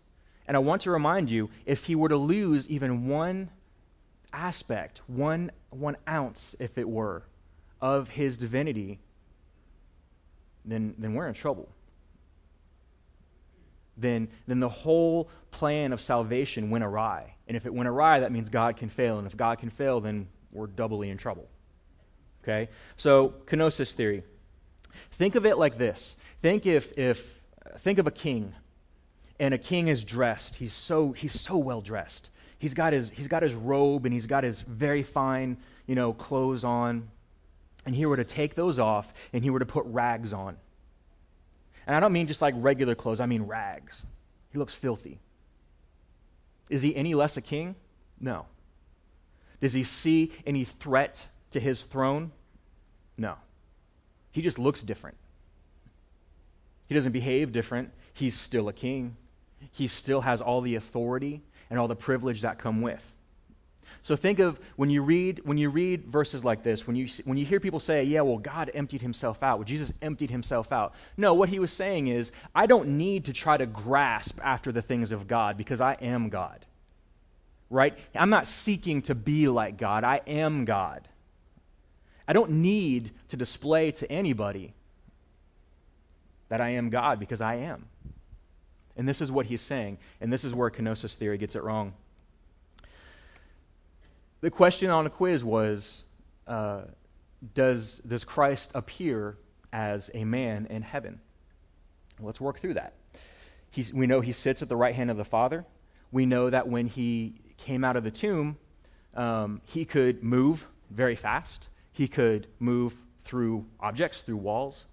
And 0.47 0.57
I 0.57 0.61
want 0.61 0.83
to 0.83 0.91
remind 0.91 1.31
you 1.31 1.51
if 1.67 1.85
he 1.85 1.95
were 1.95 2.09
to 2.09 2.17
lose 2.17 2.69
even 2.69 3.07
one 3.07 3.51
aspect, 4.33 5.03
one, 5.07 5.53
one 5.71 5.97
ounce, 6.09 6.57
if 6.59 6.77
it 6.77 6.89
were, 6.89 7.23
of 7.81 8.09
his 8.09 8.37
divinity, 8.37 8.99
then, 10.65 10.97
then 10.99 11.15
we're 11.15 11.29
in 11.29 11.35
trouble. 11.35 11.69
Then, 13.97 14.29
then 14.49 14.59
the 14.59 14.69
whole 14.69 15.31
plan 15.53 15.93
of 15.93 16.01
salvation 16.01 16.71
went 16.71 16.83
awry. 16.83 17.35
And 17.47 17.57
if 17.57 17.67
it 17.67 17.73
went 17.73 17.89
awry, 17.89 18.21
that 18.21 18.33
means 18.33 18.49
God 18.49 18.77
can 18.77 18.89
fail. 18.89 19.19
And 19.19 19.27
if 19.29 19.37
God 19.37 19.59
can 19.59 19.71
fail, 19.71 20.01
then 20.01 20.27
we're 20.51 20.67
doubly 20.67 21.11
in 21.11 21.19
trouble. 21.19 21.49
Okay? 22.49 22.71
So, 22.97 23.35
kenosis 23.47 23.93
theory. 23.93 24.23
Think 25.13 25.35
of 25.35 25.45
it 25.45 25.59
like 25.59 25.77
this. 25.77 26.17
Think 26.41 26.65
if, 26.65 26.97
if 26.97 27.41
think 27.79 27.99
of 27.99 28.07
a 28.07 28.11
king, 28.11 28.55
and 29.39 29.53
a 29.53 29.59
king 29.59 29.89
is 29.89 30.03
dressed. 30.03 30.57
He's 30.57 30.73
so, 30.73 31.13
he's 31.13 31.39
so 31.39 31.59
well 31.59 31.81
dressed. 31.81 32.31
He's 32.59 32.75
got, 32.75 32.93
his, 32.93 33.11
he's 33.11 33.29
got 33.29 33.43
his 33.43 33.55
robe 33.55 34.05
and 34.05 34.13
he's 34.13 34.27
got 34.27 34.43
his 34.45 34.63
very 34.63 35.03
fine, 35.03 35.59
you 35.87 35.95
know, 35.95 36.13
clothes 36.13 36.65
on. 36.65 37.09
and 37.87 37.95
he 37.95 38.05
were 38.05 38.17
to 38.17 38.25
take 38.25 38.55
those 38.55 38.79
off 38.79 39.13
and 39.33 39.45
he 39.45 39.51
were 39.51 39.61
to 39.61 39.67
put 39.67 39.85
rags 39.87 40.33
on. 40.33 40.57
And 41.87 41.97
I 41.97 42.01
don't 42.01 42.13
mean 42.13 42.27
just 42.27 42.43
like 42.43 42.55
regular 42.57 42.95
clothes, 42.95 43.21
I 43.21 43.27
mean 43.27 43.43
rags. 43.43 44.05
He 44.53 44.59
looks 44.59 44.75
filthy. 44.75 45.21
Is 46.69 46.83
he 46.83 46.95
any 46.97 47.15
less 47.15 47.37
a 47.37 47.41
king? 47.41 47.77
No. 48.21 48.47
Does 49.61 49.73
he 49.73 49.83
see 49.85 50.33
any 50.45 50.65
threat 50.65 51.29
to 51.53 51.61
his 51.61 51.85
throne? 51.85 52.33
No. 53.19 53.35
He 54.31 54.41
just 54.41 54.59
looks 54.59 54.83
different. 54.83 55.17
He 56.87 56.95
doesn't 56.95 57.13
behave 57.13 57.53
different. 57.53 57.91
He's 58.15 58.39
still 58.39 58.69
a 58.69 58.73
king. 58.73 59.17
He 59.73 59.89
still 59.89 60.23
has 60.23 60.41
all 60.41 60.61
the 60.61 60.77
authority 60.77 61.43
and 61.69 61.79
all 61.79 61.89
the 61.89 61.97
privilege 61.97 62.43
that 62.43 62.59
come 62.59 62.81
with. 62.81 63.15
So 64.03 64.17
think 64.17 64.39
of 64.39 64.59
when 64.77 64.91
you 64.91 65.03
read 65.03 65.41
when 65.45 65.59
you 65.59 65.71
read 65.71 66.07
verses 66.07 66.45
like 66.45 66.63
this, 66.63 66.87
when 66.87 66.97
you 66.97 67.09
when 67.25 67.37
you 67.37 67.45
hear 67.45 67.61
people 67.61 67.81
say, 67.81 68.05
"Yeah, 68.05 68.21
well, 68.21 68.39
God 68.39 68.71
emptied 68.75 69.03
himself 69.03 69.43
out. 69.43 69.59
Well, 69.59 69.65
Jesus 69.65 69.93
emptied 70.03 70.31
himself 70.31 70.73
out." 70.73 70.95
No, 71.17 71.35
what 71.35 71.49
he 71.49 71.59
was 71.59 71.73
saying 71.73 72.09
is, 72.09 72.31
I 72.55 72.67
don't 72.67 72.99
need 72.99 73.25
to 73.27 73.33
try 73.33 73.57
to 73.57 73.67
grasp 73.67 74.39
after 74.43 74.73
the 74.73 74.83
things 74.83 75.11
of 75.11 75.27
God 75.27 75.57
because 75.57 75.81
I 75.81 75.95
am 75.95 76.29
God. 76.29 76.65
Right? 77.71 77.99
I'm 78.15 78.31
not 78.31 78.47
seeking 78.47 79.03
to 79.03 79.15
be 79.15 79.49
like 79.49 79.77
God. 79.77 80.05
I 80.05 80.21
am 80.27 80.65
God. 80.65 81.09
I 82.29 82.35
don't 82.35 82.51
need 82.51 83.11
to 83.31 83.37
display 83.37 83.91
to 83.93 84.13
anybody 84.13 84.75
that 86.51 86.61
I 86.61 86.71
am 86.71 86.91
God 86.91 87.19
because 87.19 87.41
I 87.41 87.57
am. 87.57 87.87
And 88.97 89.09
this 89.09 89.21
is 89.21 89.33
what 89.33 89.47
he's 89.47 89.63
saying, 89.63 89.99
and 90.21 90.33
this 90.33 90.45
is 90.45 90.53
where 90.53 90.71
kenosis 90.71 91.15
theory 91.15 91.39
gets 91.39 91.57
it 91.57 91.63
wrong. 91.63 91.95
The 94.41 94.51
question 94.51 94.91
on 94.91 95.07
a 95.07 95.11
quiz 95.11 95.43
was 95.43 96.05
uh, 96.47 96.83
does, 97.55 98.01
does 98.07 98.25
Christ 98.25 98.73
appear 98.75 99.37
as 99.73 100.11
a 100.15 100.25
man 100.25 100.67
in 100.69 100.83
heaven? 100.83 101.21
Let's 102.21 102.41
work 102.41 102.59
through 102.59 102.75
that. 102.75 102.95
He's, 103.71 103.93
we 103.93 104.07
know 104.07 104.21
he 104.21 104.33
sits 104.33 104.63
at 104.63 104.69
the 104.69 104.77
right 104.77 104.95
hand 104.95 105.11
of 105.11 105.17
the 105.17 105.25
Father. 105.25 105.65
We 106.11 106.27
know 106.27 106.51
that 106.51 106.69
when 106.69 106.87
he 106.89 107.35
came 107.57 107.85
out 107.85 107.97
of 107.97 108.05
the 108.05 108.11
tomb, 108.11 108.57
um, 109.15 109.61
he 109.65 109.85
could 109.85 110.23
move 110.23 110.67
very 110.91 111.17
fast. 111.17 111.69
He 111.99 112.07
could 112.07 112.47
move 112.61 112.95
through 113.25 113.67
objects, 113.81 114.21
through 114.21 114.37
walls. 114.37 114.85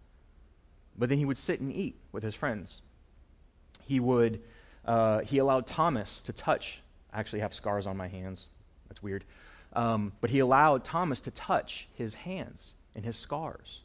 But 0.98 1.08
then 1.08 1.20
he 1.20 1.26
would 1.26 1.38
sit 1.38 1.60
and 1.60 1.72
eat 1.72 2.00
with 2.12 2.24
his 2.24 2.34
friends. 2.34 2.82
He 3.84 4.00
would, 4.00 4.42
uh, 4.86 5.20
he 5.20 5.38
allowed 5.38 5.68
Thomas 5.68 6.24
to 6.24 6.34
touch. 6.34 6.82
I 7.14 7.20
actually 7.20 7.42
have 7.42 7.54
scars 7.54 7.86
on 7.86 7.96
my 7.96 8.08
hands. 8.08 8.48
That's 8.88 9.04
weird. 9.04 9.24
Um, 9.74 10.14
but 10.20 10.32
he 10.32 10.40
allowed 10.40 10.84
Thomas 10.84 11.22
to 11.22 11.30
touch 11.30 11.88
his 11.94 12.16
hands 12.16 12.74
and 12.96 13.06
his 13.06 13.16
scars. 13.16 13.82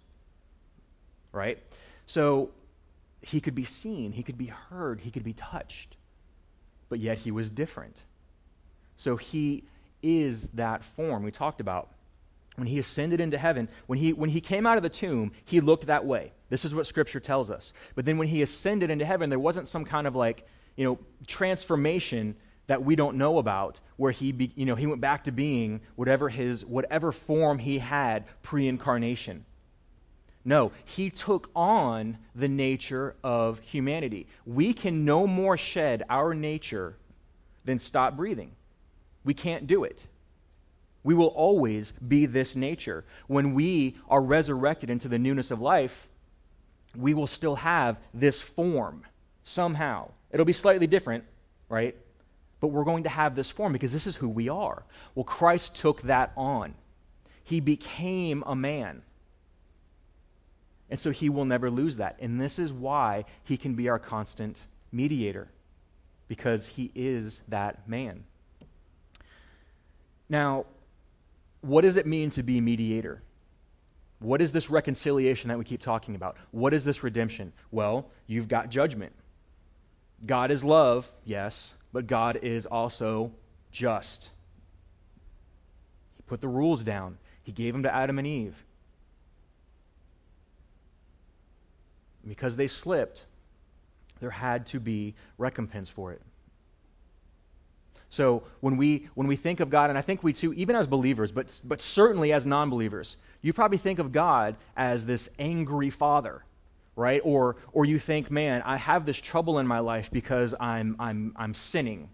Right? 1.30 1.58
So 2.06 2.52
he 3.20 3.38
could 3.38 3.54
be 3.54 3.64
seen, 3.64 4.12
he 4.12 4.22
could 4.22 4.38
be 4.38 4.46
heard, 4.46 5.02
he 5.02 5.10
could 5.10 5.24
be 5.24 5.34
touched. 5.34 5.98
But 6.88 7.00
yet 7.00 7.18
he 7.18 7.30
was 7.30 7.50
different. 7.50 8.02
So 8.96 9.16
he 9.16 9.64
is 10.02 10.48
that 10.54 10.82
form 10.82 11.22
we 11.22 11.30
talked 11.30 11.60
about. 11.60 11.90
When 12.56 12.66
he 12.66 12.78
ascended 12.78 13.20
into 13.20 13.38
heaven, 13.38 13.68
when 13.86 13.98
he, 13.98 14.12
when 14.12 14.30
he 14.30 14.40
came 14.40 14.66
out 14.66 14.76
of 14.76 14.82
the 14.82 14.88
tomb, 14.88 15.32
he 15.44 15.60
looked 15.60 15.86
that 15.86 16.04
way. 16.04 16.32
This 16.48 16.64
is 16.64 16.74
what 16.74 16.86
Scripture 16.86 17.20
tells 17.20 17.50
us. 17.50 17.72
But 17.94 18.04
then 18.04 18.18
when 18.18 18.28
he 18.28 18.42
ascended 18.42 18.90
into 18.90 19.04
heaven, 19.04 19.30
there 19.30 19.38
wasn't 19.38 19.68
some 19.68 19.84
kind 19.84 20.06
of 20.06 20.16
like, 20.16 20.46
you 20.76 20.84
know, 20.84 20.98
transformation 21.26 22.36
that 22.70 22.84
we 22.84 22.94
don't 22.94 23.16
know 23.16 23.38
about 23.38 23.80
where 23.96 24.12
he 24.12 24.30
be, 24.30 24.52
you 24.54 24.64
know 24.64 24.76
he 24.76 24.86
went 24.86 25.00
back 25.00 25.24
to 25.24 25.32
being 25.32 25.80
whatever 25.96 26.28
his 26.28 26.64
whatever 26.64 27.10
form 27.10 27.58
he 27.58 27.80
had 27.80 28.24
pre-incarnation 28.42 29.44
no 30.44 30.70
he 30.84 31.10
took 31.10 31.50
on 31.56 32.16
the 32.32 32.46
nature 32.46 33.16
of 33.24 33.58
humanity 33.58 34.28
we 34.46 34.72
can 34.72 35.04
no 35.04 35.26
more 35.26 35.56
shed 35.56 36.04
our 36.08 36.32
nature 36.32 36.96
than 37.64 37.76
stop 37.76 38.16
breathing 38.16 38.52
we 39.24 39.34
can't 39.34 39.66
do 39.66 39.82
it 39.82 40.04
we 41.02 41.14
will 41.14 41.28
always 41.28 41.92
be 41.92 42.26
this 42.26 42.54
nature 42.54 43.04
when 43.26 43.54
we 43.54 43.96
are 44.08 44.20
resurrected 44.20 44.90
into 44.90 45.08
the 45.08 45.18
newness 45.18 45.50
of 45.50 45.60
life 45.60 46.08
we 46.96 47.14
will 47.14 47.26
still 47.26 47.56
have 47.56 47.96
this 48.12 48.40
form 48.40 49.04
somehow 49.42 50.10
it'll 50.30 50.46
be 50.46 50.52
slightly 50.52 50.86
different 50.86 51.24
right 51.68 51.96
but 52.60 52.68
we're 52.68 52.84
going 52.84 53.04
to 53.04 53.08
have 53.08 53.34
this 53.34 53.50
form 53.50 53.72
because 53.72 53.92
this 53.92 54.06
is 54.06 54.16
who 54.16 54.28
we 54.28 54.48
are. 54.48 54.84
Well, 55.14 55.24
Christ 55.24 55.74
took 55.74 56.02
that 56.02 56.32
on. 56.36 56.74
He 57.42 57.58
became 57.58 58.44
a 58.46 58.54
man. 58.54 59.02
And 60.90 61.00
so 61.00 61.10
he 61.10 61.30
will 61.30 61.46
never 61.46 61.70
lose 61.70 61.96
that. 61.96 62.16
And 62.20 62.40
this 62.40 62.58
is 62.58 62.72
why 62.72 63.24
he 63.42 63.56
can 63.56 63.74
be 63.74 63.88
our 63.88 63.98
constant 63.98 64.62
mediator, 64.92 65.48
because 66.28 66.66
he 66.66 66.90
is 66.94 67.42
that 67.48 67.88
man. 67.88 68.24
Now, 70.28 70.66
what 71.60 71.82
does 71.82 71.96
it 71.96 72.06
mean 72.06 72.30
to 72.30 72.42
be 72.42 72.60
mediator? 72.60 73.22
What 74.18 74.42
is 74.42 74.52
this 74.52 74.68
reconciliation 74.68 75.48
that 75.48 75.58
we 75.58 75.64
keep 75.64 75.80
talking 75.80 76.14
about? 76.14 76.36
What 76.50 76.74
is 76.74 76.84
this 76.84 77.02
redemption? 77.02 77.52
Well, 77.70 78.10
you've 78.26 78.48
got 78.48 78.68
judgment. 78.68 79.12
God 80.24 80.50
is 80.50 80.62
love, 80.62 81.10
yes, 81.24 81.74
but 81.92 82.06
God 82.06 82.38
is 82.42 82.66
also 82.66 83.32
just. 83.72 84.30
He 86.16 86.22
put 86.26 86.40
the 86.40 86.48
rules 86.48 86.84
down, 86.84 87.18
He 87.42 87.52
gave 87.52 87.72
them 87.72 87.82
to 87.84 87.94
Adam 87.94 88.18
and 88.18 88.26
Eve. 88.26 88.64
Because 92.26 92.56
they 92.56 92.66
slipped, 92.66 93.24
there 94.20 94.30
had 94.30 94.66
to 94.66 94.80
be 94.80 95.14
recompense 95.38 95.88
for 95.88 96.12
it. 96.12 96.20
So 98.10 98.42
when 98.60 98.76
we 98.76 99.08
when 99.14 99.26
we 99.26 99.36
think 99.36 99.60
of 99.60 99.70
God, 99.70 99.88
and 99.88 99.98
I 99.98 100.02
think 100.02 100.22
we 100.22 100.34
too, 100.34 100.52
even 100.52 100.76
as 100.76 100.86
believers, 100.86 101.32
but 101.32 101.58
but 101.64 101.80
certainly 101.80 102.32
as 102.32 102.44
non-believers, 102.44 103.16
you 103.40 103.52
probably 103.52 103.78
think 103.78 103.98
of 103.98 104.12
God 104.12 104.56
as 104.76 105.06
this 105.06 105.30
angry 105.38 105.88
father 105.88 106.42
right? 107.00 107.20
Or, 107.24 107.56
or 107.72 107.84
you 107.84 107.98
think, 107.98 108.30
man, 108.30 108.62
I 108.62 108.76
have 108.76 109.06
this 109.06 109.20
trouble 109.20 109.58
in 109.58 109.66
my 109.66 109.78
life 109.78 110.10
because 110.10 110.54
I'm, 110.60 110.96
I'm, 110.98 111.32
I'm 111.36 111.54
sinning, 111.54 112.10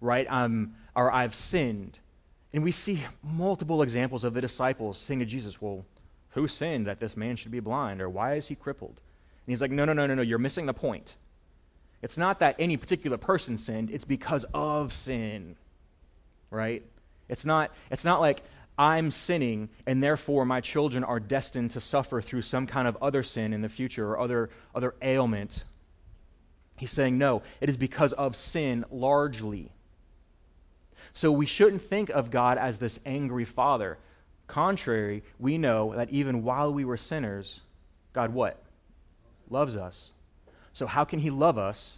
right? 0.00 0.26
I'm, 0.28 0.74
or 0.94 1.12
I've 1.12 1.34
sinned. 1.34 2.00
And 2.52 2.64
we 2.64 2.72
see 2.72 3.02
multiple 3.22 3.82
examples 3.82 4.24
of 4.24 4.34
the 4.34 4.40
disciples 4.40 4.98
saying 4.98 5.20
to 5.20 5.26
Jesus, 5.26 5.60
well, 5.60 5.84
who 6.30 6.48
sinned 6.48 6.86
that 6.86 7.00
this 7.00 7.16
man 7.16 7.36
should 7.36 7.52
be 7.52 7.60
blind? 7.60 8.00
Or 8.00 8.08
why 8.10 8.34
is 8.34 8.48
he 8.48 8.54
crippled? 8.54 9.00
And 9.46 9.52
he's 9.52 9.60
like, 9.60 9.70
no, 9.70 9.84
no, 9.84 9.92
no, 9.92 10.06
no, 10.06 10.14
no, 10.14 10.22
you're 10.22 10.38
missing 10.38 10.66
the 10.66 10.74
point. 10.74 11.16
It's 12.02 12.18
not 12.18 12.40
that 12.40 12.56
any 12.58 12.76
particular 12.76 13.16
person 13.16 13.58
sinned, 13.58 13.90
it's 13.90 14.04
because 14.04 14.44
of 14.54 14.92
sin, 14.92 15.56
right? 16.50 16.82
It's 17.28 17.44
not, 17.44 17.72
it's 17.90 18.04
not 18.04 18.20
like 18.20 18.42
I'm 18.78 19.10
sinning, 19.10 19.70
and 19.86 20.02
therefore 20.02 20.44
my 20.44 20.60
children 20.60 21.02
are 21.02 21.18
destined 21.18 21.70
to 21.72 21.80
suffer 21.80 22.20
through 22.20 22.42
some 22.42 22.66
kind 22.66 22.86
of 22.86 22.96
other 23.00 23.22
sin 23.22 23.52
in 23.52 23.62
the 23.62 23.68
future 23.68 24.08
or 24.08 24.18
other, 24.18 24.50
other 24.74 24.94
ailment. 25.00 25.64
He's 26.76 26.90
saying, 26.90 27.16
no, 27.16 27.42
it 27.60 27.70
is 27.70 27.76
because 27.76 28.12
of 28.12 28.36
sin 28.36 28.84
largely. 28.90 29.72
So 31.14 31.32
we 31.32 31.46
shouldn't 31.46 31.80
think 31.80 32.10
of 32.10 32.30
God 32.30 32.58
as 32.58 32.78
this 32.78 33.00
angry 33.06 33.46
father. 33.46 33.96
Contrary, 34.46 35.22
we 35.38 35.56
know 35.56 35.94
that 35.96 36.10
even 36.10 36.42
while 36.44 36.72
we 36.72 36.84
were 36.84 36.98
sinners, 36.98 37.60
God 38.12 38.34
what? 38.34 38.62
Loves 39.48 39.76
us. 39.76 40.10
So 40.76 40.86
how 40.86 41.06
can 41.06 41.20
he 41.20 41.30
love 41.30 41.56
us 41.56 41.96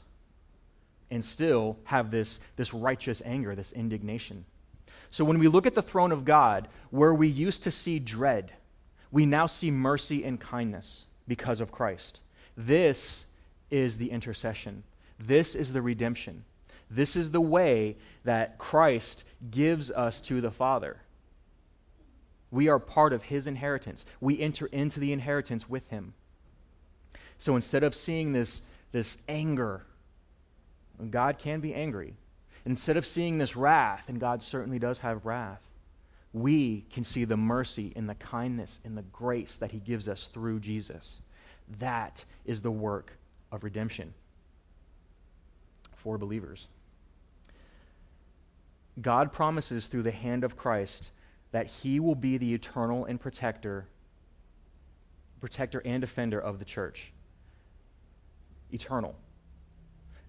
and 1.10 1.24
still 1.24 1.76
have 1.82 2.12
this, 2.12 2.38
this 2.54 2.72
righteous 2.72 3.20
anger, 3.24 3.56
this 3.56 3.72
indignation? 3.72 4.44
So 5.10 5.24
when 5.24 5.40
we 5.40 5.48
look 5.48 5.66
at 5.66 5.74
the 5.74 5.82
throne 5.82 6.12
of 6.12 6.24
God, 6.24 6.68
where 6.90 7.12
we 7.12 7.26
used 7.26 7.64
to 7.64 7.72
see 7.72 7.98
dread, 7.98 8.52
we 9.10 9.26
now 9.26 9.46
see 9.46 9.72
mercy 9.72 10.22
and 10.22 10.38
kindness 10.38 11.06
because 11.26 11.60
of 11.60 11.72
Christ. 11.72 12.20
This 12.56 13.26
is 13.68 13.98
the 13.98 14.12
intercession. 14.12 14.84
This 15.18 15.56
is 15.56 15.72
the 15.72 15.82
redemption. 15.82 16.44
This 16.88 17.16
is 17.16 17.32
the 17.32 17.40
way 17.40 17.96
that 18.22 18.58
Christ 18.58 19.24
gives 19.50 19.90
us 19.90 20.20
to 20.20 20.40
the 20.40 20.52
Father. 20.52 20.98
We 22.52 22.68
are 22.68 22.78
part 22.78 23.12
of 23.12 23.24
his 23.24 23.48
inheritance. 23.48 24.04
We 24.20 24.38
enter 24.38 24.66
into 24.66 25.00
the 25.00 25.12
inheritance 25.12 25.68
with 25.68 25.88
him. 25.88 26.14
So 27.38 27.56
instead 27.56 27.84
of 27.84 27.94
seeing 27.94 28.32
this, 28.32 28.60
this 28.92 29.16
anger, 29.28 29.84
God 31.10 31.38
can 31.38 31.60
be 31.60 31.72
angry, 31.72 32.14
Instead 32.68 32.98
of 32.98 33.06
seeing 33.06 33.38
this 33.38 33.56
wrath, 33.56 34.10
and 34.10 34.20
God 34.20 34.42
certainly 34.42 34.78
does 34.78 34.98
have 34.98 35.24
wrath, 35.24 35.62
we 36.34 36.84
can 36.92 37.02
see 37.02 37.24
the 37.24 37.36
mercy 37.36 37.94
and 37.96 38.06
the 38.06 38.14
kindness 38.14 38.78
and 38.84 38.94
the 38.94 39.02
grace 39.02 39.56
that 39.56 39.72
He 39.72 39.78
gives 39.78 40.06
us 40.06 40.26
through 40.26 40.60
Jesus. 40.60 41.22
That 41.78 42.26
is 42.44 42.60
the 42.60 42.70
work 42.70 43.16
of 43.50 43.64
redemption 43.64 44.12
for 45.96 46.18
believers. 46.18 46.68
God 49.00 49.32
promises 49.32 49.86
through 49.86 50.02
the 50.02 50.10
hand 50.10 50.44
of 50.44 50.54
Christ 50.56 51.08
that 51.52 51.68
He 51.68 51.98
will 52.00 52.14
be 52.14 52.36
the 52.36 52.52
eternal 52.52 53.06
and 53.06 53.18
protector 53.18 53.86
protector 55.40 55.80
and 55.84 56.00
defender 56.00 56.38
of 56.38 56.58
the 56.58 56.64
church. 56.66 57.12
Eternal. 58.72 59.14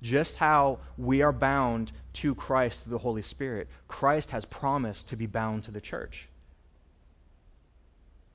Just 0.02 0.38
how 0.38 0.80
we 0.98 1.22
are 1.22 1.34
bound 1.34 1.92
to 2.14 2.34
Christ 2.34 2.84
through 2.84 2.92
the 2.92 3.00
Holy 3.00 3.22
Spirit, 3.22 3.68
Christ 3.88 4.32
has 4.32 4.46
promised 4.46 5.08
to 5.10 5.16
be 5.16 5.26
bound 5.26 5.64
to 5.64 5.72
the 5.72 5.82
church. 5.82 6.30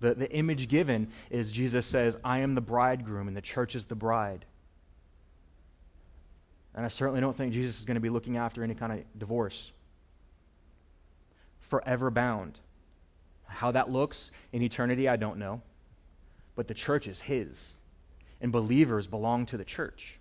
The, 0.00 0.14
the 0.14 0.30
image 0.30 0.68
given 0.68 1.08
is 1.30 1.50
Jesus 1.50 1.86
says, 1.86 2.18
I 2.22 2.40
am 2.40 2.54
the 2.54 2.60
bridegroom 2.60 3.28
and 3.28 3.36
the 3.36 3.40
church 3.40 3.74
is 3.74 3.86
the 3.86 3.94
bride. 3.94 4.44
And 6.74 6.84
I 6.84 6.88
certainly 6.88 7.20
don't 7.20 7.34
think 7.34 7.52
Jesus 7.52 7.78
is 7.78 7.84
going 7.84 7.94
to 7.94 8.00
be 8.00 8.10
looking 8.10 8.36
after 8.36 8.62
any 8.62 8.74
kind 8.74 8.92
of 8.92 9.18
divorce. 9.18 9.72
Forever 11.60 12.10
bound. 12.10 12.58
How 13.46 13.70
that 13.70 13.90
looks 13.90 14.30
in 14.52 14.60
eternity, 14.60 15.08
I 15.08 15.16
don't 15.16 15.38
know. 15.38 15.62
But 16.56 16.68
the 16.68 16.74
church 16.74 17.06
is 17.06 17.22
his, 17.22 17.72
and 18.44 18.52
believers 18.52 19.06
belong 19.06 19.46
to 19.46 19.56
the 19.56 19.64
church. 19.64 20.20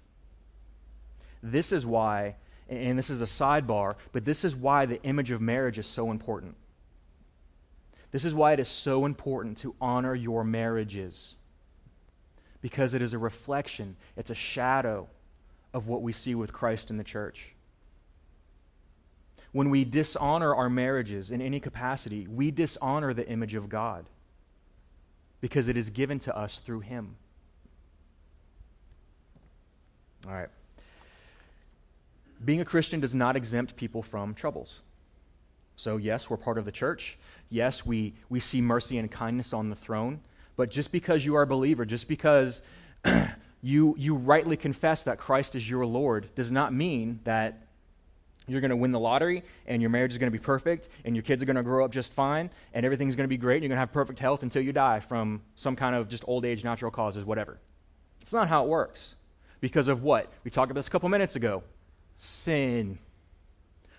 This 1.44 1.74
is 1.74 1.86
why, 1.86 2.38
and 2.70 2.98
this 2.98 3.10
is 3.10 3.22
a 3.22 3.26
sidebar, 3.26 3.96
but 4.14 4.24
this 4.24 4.46
is 4.46 4.56
why 4.56 4.86
the 4.86 5.04
image 5.04 5.30
of 5.30 5.42
marriage 5.42 5.78
is 5.78 5.86
so 5.86 6.10
important. 6.10 6.56
This 8.12 8.24
is 8.24 8.34
why 8.34 8.54
it 8.54 8.62
is 8.62 8.70
so 8.70 9.06
important 9.06 9.58
to 9.58 9.76
honor 9.82 10.16
your 10.16 10.46
marriages. 10.46 11.36
Because 12.62 12.94
it 12.94 13.02
is 13.02 13.14
a 13.14 13.18
reflection, 13.18 13.98
it's 14.16 14.30
a 14.30 14.36
shadow 14.36 15.10
of 15.74 15.90
what 15.90 16.02
we 16.02 16.14
see 16.14 16.34
with 16.34 16.54
Christ 16.54 16.90
in 16.90 16.96
the 16.96 17.04
church. 17.04 17.54
When 19.52 19.70
we 19.70 19.84
dishonor 19.84 20.56
our 20.56 20.70
marriages 20.70 21.30
in 21.30 21.42
any 21.42 21.60
capacity, 21.60 22.26
we 22.26 22.52
dishonor 22.52 23.14
the 23.14 23.28
image 23.28 23.54
of 23.54 23.68
God 23.68 24.06
because 25.42 25.68
it 25.68 25.76
is 25.76 25.90
given 25.90 26.20
to 26.20 26.34
us 26.34 26.60
through 26.60 26.80
Him. 26.80 27.18
All 30.28 30.34
right. 30.34 30.50
Being 32.44 32.62
a 32.62 32.66
Christian 32.66 33.00
does 33.00 33.16
not 33.16 33.36
exempt 33.36 33.76
people 33.76 34.02
from 34.02 34.34
troubles. 34.34 34.80
So, 35.76 35.98
yes, 35.98 36.30
we're 36.30 36.38
part 36.38 36.58
of 36.58 36.66
the 36.66 36.72
church. 36.72 37.18
Yes, 37.50 37.86
we, 37.86 38.14
we 38.30 38.40
see 38.40 38.62
mercy 38.62 38.98
and 38.98 39.10
kindness 39.10 39.54
on 39.54 39.70
the 39.70 39.76
throne. 39.76 40.20
But 40.56 40.70
just 40.70 40.92
because 40.92 41.26
you 41.26 41.36
are 41.36 41.42
a 41.42 41.48
believer, 41.48 41.86
just 41.86 42.08
because 42.08 42.62
you, 43.62 43.96
you 43.98 44.16
rightly 44.16 44.58
confess 44.58 45.04
that 45.06 45.18
Christ 45.18 45.56
is 45.56 45.68
your 45.68 45.86
Lord, 45.86 46.30
does 46.36 46.52
not 46.52 46.74
mean 46.74 47.20
that 47.24 47.60
you're 48.48 48.62
going 48.62 48.70
to 48.70 48.76
win 48.76 48.92
the 48.92 49.00
lottery 49.00 49.44
and 49.68 49.82
your 49.82 49.90
marriage 49.90 50.12
is 50.12 50.18
going 50.18 50.32
to 50.32 50.38
be 50.38 50.44
perfect 50.44 50.90
and 51.06 51.16
your 51.16 51.24
kids 51.24 51.42
are 51.42 51.46
going 51.46 51.56
to 51.56 51.64
grow 51.64 51.86
up 51.86 51.92
just 51.92 52.12
fine 52.14 52.50
and 52.74 52.86
everything's 52.86 53.16
going 53.16 53.24
to 53.24 53.30
be 53.30 53.38
great 53.38 53.58
and 53.58 53.64
you're 53.64 53.70
going 53.70 53.78
to 53.78 53.82
have 53.82 53.94
perfect 53.94 54.20
health 54.20 54.44
until 54.44 54.62
you 54.62 54.74
die 54.74 55.00
from 55.00 55.42
some 55.56 55.76
kind 55.76 55.96
of 55.96 56.10
just 56.10 56.24
old 56.28 56.44
age, 56.46 56.64
natural 56.64 56.92
causes, 56.92 57.24
whatever. 57.24 57.58
It's 58.22 58.34
not 58.34 58.50
how 58.50 58.64
it 58.64 58.68
works. 58.68 59.16
Because 59.64 59.88
of 59.88 60.04
what? 60.04 60.30
We 60.44 60.52
talked 60.52 60.72
about 60.72 60.80
this 60.80 60.90
a 60.90 60.92
couple 60.92 61.08
minutes 61.08 61.38
ago 61.38 61.64
sin. 62.18 62.98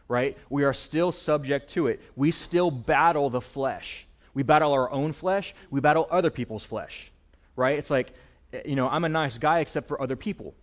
Right? 0.08 0.36
We 0.50 0.64
are 0.64 0.74
still 0.74 1.10
subject 1.10 1.70
to 1.70 1.86
it. 1.86 2.02
We 2.16 2.32
still 2.32 2.70
battle 2.70 3.30
the 3.30 3.40
flesh. 3.40 4.06
We 4.34 4.42
battle 4.42 4.72
our 4.72 4.90
own 4.90 5.14
flesh, 5.14 5.54
we 5.70 5.80
battle 5.80 6.06
other 6.10 6.28
people's 6.28 6.64
flesh. 6.64 7.10
Right? 7.56 7.78
It's 7.78 7.88
like, 7.88 8.12
you 8.66 8.76
know, 8.76 8.90
I'm 8.90 9.04
a 9.04 9.08
nice 9.08 9.38
guy 9.38 9.60
except 9.60 9.88
for 9.88 10.02
other 10.02 10.16
people. 10.16 10.54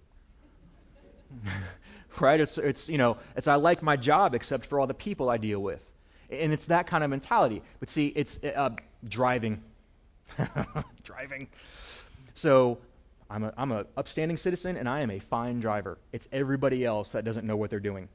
right? 2.19 2.39
It's, 2.39 2.59
it's, 2.59 2.87
you 2.87 2.99
know, 2.99 3.17
it's 3.35 3.47
I 3.47 3.55
like 3.55 3.81
my 3.81 3.97
job 3.97 4.35
except 4.35 4.67
for 4.67 4.79
all 4.79 4.85
the 4.85 4.93
people 4.93 5.31
I 5.31 5.37
deal 5.37 5.63
with. 5.63 5.83
And 6.29 6.53
it's 6.53 6.65
that 6.65 6.85
kind 6.85 7.03
of 7.03 7.09
mentality. 7.09 7.63
But 7.79 7.89
see, 7.89 8.13
it's 8.15 8.37
uh, 8.43 8.69
driving. 9.03 9.63
driving. 11.03 11.47
So 12.35 12.77
I'm 13.31 13.45
a, 13.45 13.53
I'm 13.57 13.71
an 13.71 13.85
upstanding 13.95 14.35
citizen 14.35 14.75
and 14.75 14.89
I 14.89 14.99
am 14.99 15.09
a 15.09 15.19
fine 15.19 15.61
driver. 15.61 15.97
It's 16.11 16.27
everybody 16.33 16.83
else 16.83 17.09
that 17.11 17.23
doesn't 17.23 17.47
know 17.47 17.55
what 17.55 17.69
they're 17.69 17.79
doing. 17.79 18.09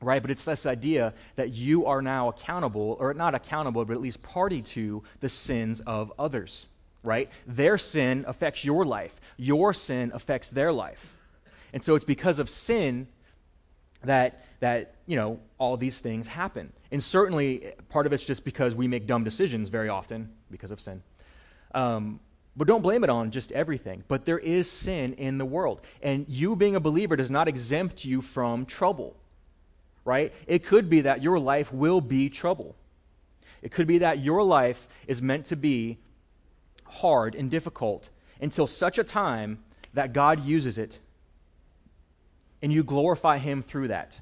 Right? 0.00 0.20
But 0.20 0.32
it's 0.32 0.42
this 0.42 0.66
idea 0.66 1.14
that 1.36 1.54
you 1.54 1.86
are 1.86 2.02
now 2.02 2.28
accountable, 2.28 2.96
or 2.98 3.14
not 3.14 3.36
accountable, 3.36 3.84
but 3.84 3.92
at 3.92 4.00
least 4.00 4.20
party 4.22 4.60
to 4.60 5.04
the 5.20 5.28
sins 5.28 5.80
of 5.86 6.12
others. 6.18 6.66
Right? 7.04 7.30
Their 7.46 7.78
sin 7.78 8.24
affects 8.26 8.64
your 8.64 8.84
life, 8.84 9.20
your 9.36 9.72
sin 9.72 10.10
affects 10.12 10.50
their 10.50 10.72
life. 10.72 11.14
And 11.72 11.82
so 11.82 11.94
it's 11.94 12.04
because 12.04 12.40
of 12.40 12.50
sin 12.50 13.06
that, 14.02 14.44
that 14.58 14.96
you 15.06 15.16
know, 15.16 15.38
all 15.58 15.76
these 15.76 15.98
things 15.98 16.26
happen. 16.26 16.72
And 16.90 17.00
certainly 17.02 17.72
part 17.88 18.06
of 18.06 18.12
it's 18.12 18.24
just 18.24 18.44
because 18.44 18.74
we 18.74 18.88
make 18.88 19.06
dumb 19.06 19.22
decisions 19.22 19.68
very 19.68 19.88
often 19.88 20.30
because 20.50 20.72
of 20.72 20.80
sin. 20.80 21.02
Um, 21.74 22.18
but 22.56 22.66
don't 22.66 22.82
blame 22.82 23.02
it 23.02 23.10
on 23.10 23.30
just 23.30 23.52
everything. 23.52 24.04
But 24.08 24.24
there 24.24 24.38
is 24.38 24.70
sin 24.70 25.14
in 25.14 25.38
the 25.38 25.44
world. 25.44 25.80
And 26.02 26.26
you 26.28 26.54
being 26.54 26.76
a 26.76 26.80
believer 26.80 27.16
does 27.16 27.30
not 27.30 27.48
exempt 27.48 28.04
you 28.04 28.20
from 28.20 28.66
trouble, 28.66 29.16
right? 30.04 30.32
It 30.46 30.64
could 30.64 30.90
be 30.90 31.02
that 31.02 31.22
your 31.22 31.38
life 31.38 31.72
will 31.72 32.00
be 32.00 32.28
trouble. 32.28 32.76
It 33.62 33.70
could 33.70 33.86
be 33.86 33.98
that 33.98 34.18
your 34.18 34.42
life 34.42 34.86
is 35.06 35.22
meant 35.22 35.46
to 35.46 35.56
be 35.56 35.98
hard 36.84 37.34
and 37.34 37.50
difficult 37.50 38.10
until 38.40 38.66
such 38.66 38.98
a 38.98 39.04
time 39.04 39.62
that 39.94 40.12
God 40.12 40.44
uses 40.44 40.76
it 40.76 40.98
and 42.62 42.72
you 42.72 42.84
glorify 42.84 43.38
Him 43.38 43.62
through 43.62 43.88
that. 43.88 44.20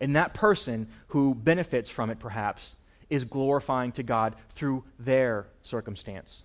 And 0.00 0.16
that 0.16 0.34
person 0.34 0.88
who 1.08 1.34
benefits 1.34 1.88
from 1.88 2.10
it, 2.10 2.18
perhaps, 2.18 2.76
is 3.10 3.24
glorifying 3.24 3.92
to 3.92 4.02
God 4.02 4.36
through 4.50 4.84
their 4.98 5.46
circumstance. 5.62 6.43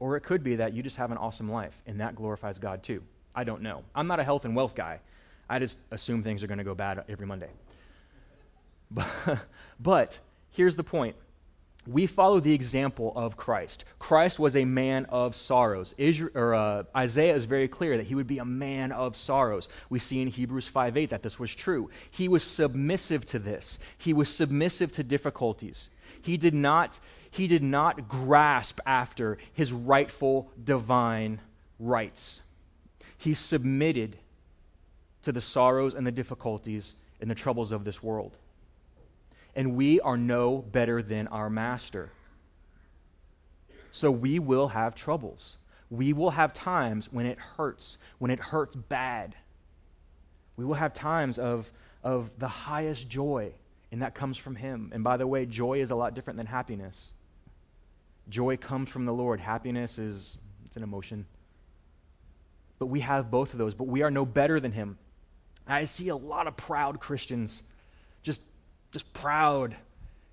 Or 0.00 0.16
it 0.16 0.20
could 0.20 0.42
be 0.42 0.56
that 0.56 0.74
you 0.74 0.82
just 0.82 0.96
have 0.96 1.10
an 1.10 1.18
awesome 1.18 1.50
life, 1.50 1.80
and 1.86 2.00
that 2.00 2.14
glorifies 2.14 2.58
God 2.58 2.82
too. 2.82 3.02
I 3.34 3.44
don't 3.44 3.62
know. 3.62 3.84
I'm 3.94 4.06
not 4.06 4.20
a 4.20 4.24
health 4.24 4.44
and 4.44 4.54
wealth 4.54 4.74
guy. 4.74 5.00
I 5.48 5.58
just 5.58 5.78
assume 5.90 6.22
things 6.22 6.42
are 6.42 6.46
going 6.46 6.58
to 6.58 6.64
go 6.64 6.74
bad 6.74 7.04
every 7.08 7.26
Monday. 7.26 7.50
But, 9.80 10.18
here's 10.50 10.76
the 10.76 10.82
point 10.82 11.16
we 11.86 12.06
follow 12.06 12.38
the 12.38 12.52
example 12.52 13.14
of 13.16 13.36
Christ. 13.36 13.86
Christ 13.98 14.38
was 14.38 14.54
a 14.54 14.66
man 14.66 15.06
of 15.06 15.34
sorrows. 15.34 15.94
Israel, 15.96 16.30
or, 16.34 16.54
uh, 16.54 16.82
Isaiah 16.94 17.34
is 17.34 17.46
very 17.46 17.66
clear 17.66 17.96
that 17.96 18.06
he 18.06 18.14
would 18.14 18.26
be 18.26 18.38
a 18.38 18.44
man 18.44 18.92
of 18.92 19.16
sorrows. 19.16 19.70
We 19.88 19.98
see 19.98 20.20
in 20.20 20.28
Hebrews 20.28 20.68
5 20.68 20.98
8 20.98 21.10
that 21.10 21.22
this 21.22 21.38
was 21.38 21.54
true. 21.54 21.88
He 22.10 22.28
was 22.28 22.44
submissive 22.44 23.24
to 23.26 23.38
this, 23.38 23.78
he 23.96 24.12
was 24.12 24.28
submissive 24.28 24.92
to 24.92 25.02
difficulties. 25.02 25.88
He 26.20 26.36
did 26.36 26.54
not, 26.54 26.98
he 27.30 27.46
did 27.46 27.62
not 27.62 28.08
grasp 28.08 28.80
after 28.86 29.38
his 29.52 29.72
rightful 29.72 30.50
divine 30.62 31.40
rights. 31.78 32.40
He 33.16 33.34
submitted 33.34 34.16
to 35.22 35.32
the 35.32 35.40
sorrows 35.40 35.94
and 35.94 36.06
the 36.06 36.12
difficulties 36.12 36.94
and 37.20 37.30
the 37.30 37.34
troubles 37.34 37.72
of 37.72 37.84
this 37.84 38.02
world 38.02 38.36
and 39.58 39.74
we 39.74 40.00
are 40.00 40.16
no 40.16 40.58
better 40.58 41.02
than 41.02 41.26
our 41.26 41.50
master. 41.50 42.12
So 43.90 44.08
we 44.08 44.38
will 44.38 44.68
have 44.68 44.94
troubles. 44.94 45.56
We 45.90 46.12
will 46.12 46.30
have 46.30 46.52
times 46.52 47.12
when 47.12 47.26
it 47.26 47.40
hurts, 47.40 47.98
when 48.18 48.30
it 48.30 48.38
hurts 48.38 48.76
bad. 48.76 49.34
We 50.56 50.64
will 50.64 50.74
have 50.74 50.94
times 50.94 51.40
of, 51.40 51.72
of 52.04 52.30
the 52.38 52.46
highest 52.46 53.08
joy, 53.08 53.52
and 53.90 54.00
that 54.02 54.14
comes 54.14 54.36
from 54.36 54.54
Him. 54.54 54.92
And 54.94 55.02
by 55.02 55.16
the 55.16 55.26
way, 55.26 55.44
joy 55.44 55.80
is 55.80 55.90
a 55.90 55.96
lot 55.96 56.14
different 56.14 56.36
than 56.36 56.46
happiness. 56.46 57.10
Joy 58.28 58.56
comes 58.56 58.90
from 58.90 59.04
the 59.06 59.12
Lord, 59.12 59.40
happiness 59.40 59.98
is 59.98 60.38
it's 60.66 60.76
an 60.76 60.82
emotion. 60.82 61.26
But 62.78 62.86
we 62.86 63.00
have 63.00 63.30
both 63.30 63.52
of 63.52 63.58
those, 63.58 63.74
but 63.74 63.88
we 63.88 64.02
are 64.02 64.10
no 64.10 64.26
better 64.26 64.60
than 64.60 64.72
Him. 64.72 64.98
I 65.66 65.84
see 65.84 66.08
a 66.08 66.16
lot 66.16 66.46
of 66.46 66.56
proud 66.56 67.00
Christians 67.00 67.62
just 68.22 68.42
just 68.90 69.12
proud, 69.12 69.76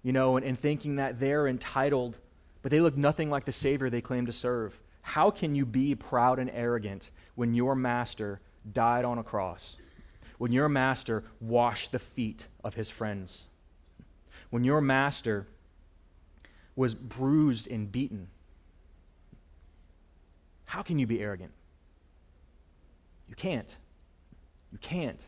you 0.02 0.14
know, 0.14 0.38
and, 0.38 0.46
and 0.46 0.58
thinking 0.58 0.96
that 0.96 1.20
they're 1.20 1.48
entitled, 1.48 2.18
but 2.62 2.72
they 2.72 2.80
look 2.80 2.96
nothing 2.96 3.30
like 3.30 3.46
the 3.46 3.52
Savior 3.52 3.90
they 3.90 4.02
claim 4.02 4.26
to 4.28 4.32
serve. 4.32 4.80
How 5.02 5.30
can 5.30 5.56
you 5.56 5.66
be 5.66 5.94
proud 5.94 6.40
and 6.40 6.50
arrogant 6.50 7.12
when 7.36 7.54
your 7.54 7.76
master 7.76 8.40
died 8.72 9.06
on 9.06 9.18
a 9.18 9.24
cross? 9.24 9.78
When 10.38 10.52
your 10.52 10.68
master 10.68 11.24
washed 11.40 11.92
the 11.92 12.00
feet 12.00 12.48
of 12.64 12.76
his 12.76 12.90
friends? 12.90 13.44
When 14.50 14.64
your 14.64 14.82
master 14.82 15.48
was 16.76 16.94
bruised 16.94 17.70
and 17.70 17.92
beaten? 17.92 18.28
How 20.66 20.82
can 20.82 21.00
you 21.00 21.08
be 21.08 21.22
arrogant? 21.22 21.52
You 23.28 23.36
can't. 23.36 23.76
You 24.72 24.78
can't. 24.78 25.26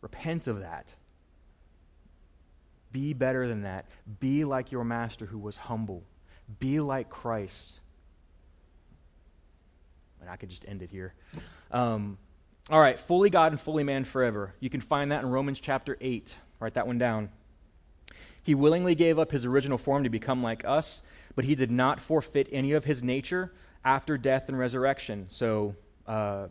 Repent 0.00 0.46
of 0.46 0.60
that. 0.60 0.94
Be 2.92 3.12
better 3.12 3.46
than 3.46 3.62
that. 3.62 3.86
Be 4.18 4.44
like 4.44 4.72
your 4.72 4.84
master 4.84 5.26
who 5.26 5.38
was 5.38 5.56
humble. 5.56 6.02
Be 6.58 6.80
like 6.80 7.08
Christ. 7.08 7.80
And 10.20 10.28
I 10.28 10.36
could 10.36 10.48
just 10.48 10.64
end 10.66 10.82
it 10.82 10.90
here. 10.90 11.14
Um, 11.70 12.18
all 12.68 12.80
right, 12.80 12.98
fully 12.98 13.30
God 13.30 13.52
and 13.52 13.60
fully 13.60 13.84
man 13.84 14.04
forever. 14.04 14.54
You 14.60 14.70
can 14.70 14.80
find 14.80 15.12
that 15.12 15.22
in 15.22 15.30
Romans 15.30 15.60
chapter 15.60 15.96
8. 16.00 16.34
Write 16.58 16.74
that 16.74 16.86
one 16.86 16.98
down. 16.98 17.30
He 18.42 18.54
willingly 18.54 18.94
gave 18.94 19.18
up 19.18 19.30
his 19.32 19.44
original 19.44 19.78
form 19.78 20.04
to 20.04 20.10
become 20.10 20.42
like 20.42 20.64
us, 20.64 21.02
but 21.34 21.44
he 21.44 21.54
did 21.54 21.70
not 21.70 22.00
forfeit 22.00 22.48
any 22.50 22.72
of 22.72 22.84
his 22.84 23.02
nature. 23.02 23.52
after 23.82 24.18
death 24.18 24.50
and 24.50 24.58
resurrection. 24.58 25.24
So, 25.30 25.74
uh, 26.06 26.48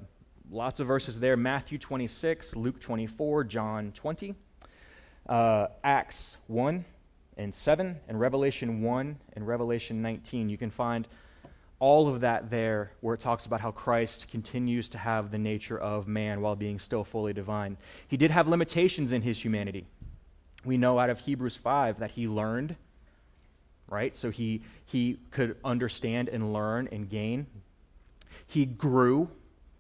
lots 0.50 0.80
of 0.80 0.88
verses 0.88 1.20
there 1.20 1.38
Matthew 1.38 1.78
26, 1.78 2.56
Luke 2.56 2.80
24, 2.80 3.44
John 3.44 3.92
20, 3.92 4.36
uh, 5.28 5.68
Acts 5.84 6.38
1 6.48 6.86
and 7.38 7.54
7, 7.54 8.00
and 8.08 8.20
Revelation 8.20 8.82
1 8.82 9.18
and 9.34 9.48
Revelation 9.48 10.02
19. 10.02 10.50
You 10.50 10.58
can 10.58 10.72
find 10.72 11.08
all 11.80 12.10
of 12.10 12.22
that 12.22 12.50
there 12.50 12.92
where 13.00 13.14
it 13.16 13.22
talks 13.22 13.46
about 13.46 13.62
how 13.62 13.72
Christ 13.72 14.28
continues 14.30 14.90
to 14.90 14.98
have 14.98 15.32
the 15.32 15.38
nature 15.38 15.80
of 15.80 16.08
man 16.08 16.42
while 16.42 16.56
being 16.56 16.80
still 16.80 17.04
fully 17.04 17.32
divine. 17.32 17.78
He 18.08 18.18
did 18.18 18.32
have 18.32 18.48
limitations 18.48 19.14
in 19.14 19.22
his 19.22 19.44
humanity. 19.44 19.86
We 20.66 20.78
know 20.78 21.00
out 21.00 21.10
of 21.10 21.20
Hebrews 21.20 21.56
5 21.56 22.00
that 22.00 22.12
he 22.12 22.28
learned, 22.28 22.76
right? 23.88 24.16
So 24.16 24.30
he, 24.30 24.62
he 24.86 25.20
could 25.32 25.56
understand 25.64 26.30
and 26.30 26.54
learn 26.54 26.90
and 26.92 27.10
gain. 27.10 27.48
He 28.46 28.66
grew, 28.66 29.30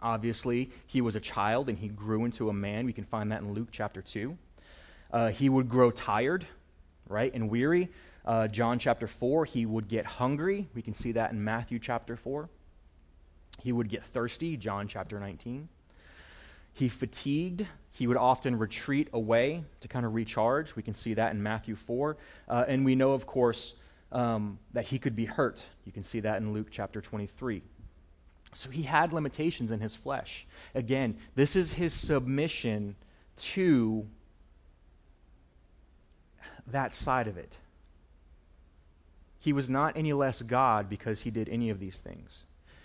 obviously. 0.01 0.71
He 0.87 1.01
was 1.01 1.15
a 1.15 1.19
child 1.19 1.69
and 1.69 1.77
he 1.77 1.89
grew 1.89 2.25
into 2.25 2.49
a 2.49 2.53
man. 2.53 2.85
We 2.85 2.93
can 2.93 3.03
find 3.03 3.31
that 3.31 3.41
in 3.41 3.53
Luke 3.53 3.69
chapter 3.71 4.01
2. 4.01 4.37
Uh, 5.11 5.29
he 5.29 5.49
would 5.49 5.69
grow 5.69 5.91
tired, 5.91 6.45
right, 7.07 7.33
and 7.33 7.49
weary. 7.49 7.89
Uh, 8.25 8.47
John 8.47 8.79
chapter 8.79 9.07
4, 9.07 9.45
he 9.45 9.65
would 9.65 9.87
get 9.87 10.05
hungry. 10.05 10.67
We 10.75 10.81
can 10.81 10.93
see 10.93 11.13
that 11.13 11.31
in 11.31 11.43
Matthew 11.43 11.79
chapter 11.79 12.15
4. 12.15 12.47
He 13.61 13.71
would 13.71 13.89
get 13.89 14.05
thirsty, 14.05 14.55
John 14.55 14.87
chapter 14.87 15.19
19. 15.19 15.67
He 16.73 16.89
fatigued. 16.89 17.65
He 17.91 18.07
would 18.07 18.17
often 18.17 18.57
retreat 18.57 19.09
away 19.13 19.63
to 19.81 19.87
kind 19.87 20.05
of 20.05 20.13
recharge. 20.13 20.75
We 20.75 20.83
can 20.83 20.93
see 20.93 21.13
that 21.15 21.31
in 21.33 21.41
Matthew 21.41 21.75
4. 21.75 22.17
Uh, 22.47 22.65
and 22.67 22.85
we 22.85 22.95
know, 22.95 23.11
of 23.11 23.25
course, 23.25 23.73
um, 24.11 24.59
that 24.73 24.87
he 24.87 24.99
could 24.99 25.15
be 25.15 25.25
hurt. 25.25 25.65
You 25.85 25.91
can 25.91 26.03
see 26.03 26.19
that 26.21 26.37
in 26.37 26.53
Luke 26.53 26.67
chapter 26.71 27.01
23. 27.01 27.61
So 28.53 28.69
he 28.69 28.83
had 28.83 29.13
limitations 29.13 29.71
in 29.71 29.79
his 29.79 29.93
flesh. 29.95 30.47
Again, 30.73 31.17
this 31.35 31.55
is 31.55 31.73
his 31.73 31.93
submission 31.93 32.95
to 33.37 34.07
that 36.67 36.93
side 36.93 37.27
of 37.27 37.37
it. 37.37 37.57
He 39.39 39.53
was 39.53 39.69
not 39.69 39.95
any 39.95 40.13
less 40.13 40.41
God 40.41 40.89
because 40.89 41.21
he 41.21 41.31
did 41.31 41.47
any 41.49 41.69
of 41.69 41.79
these 41.79 41.99
things. 41.99 42.43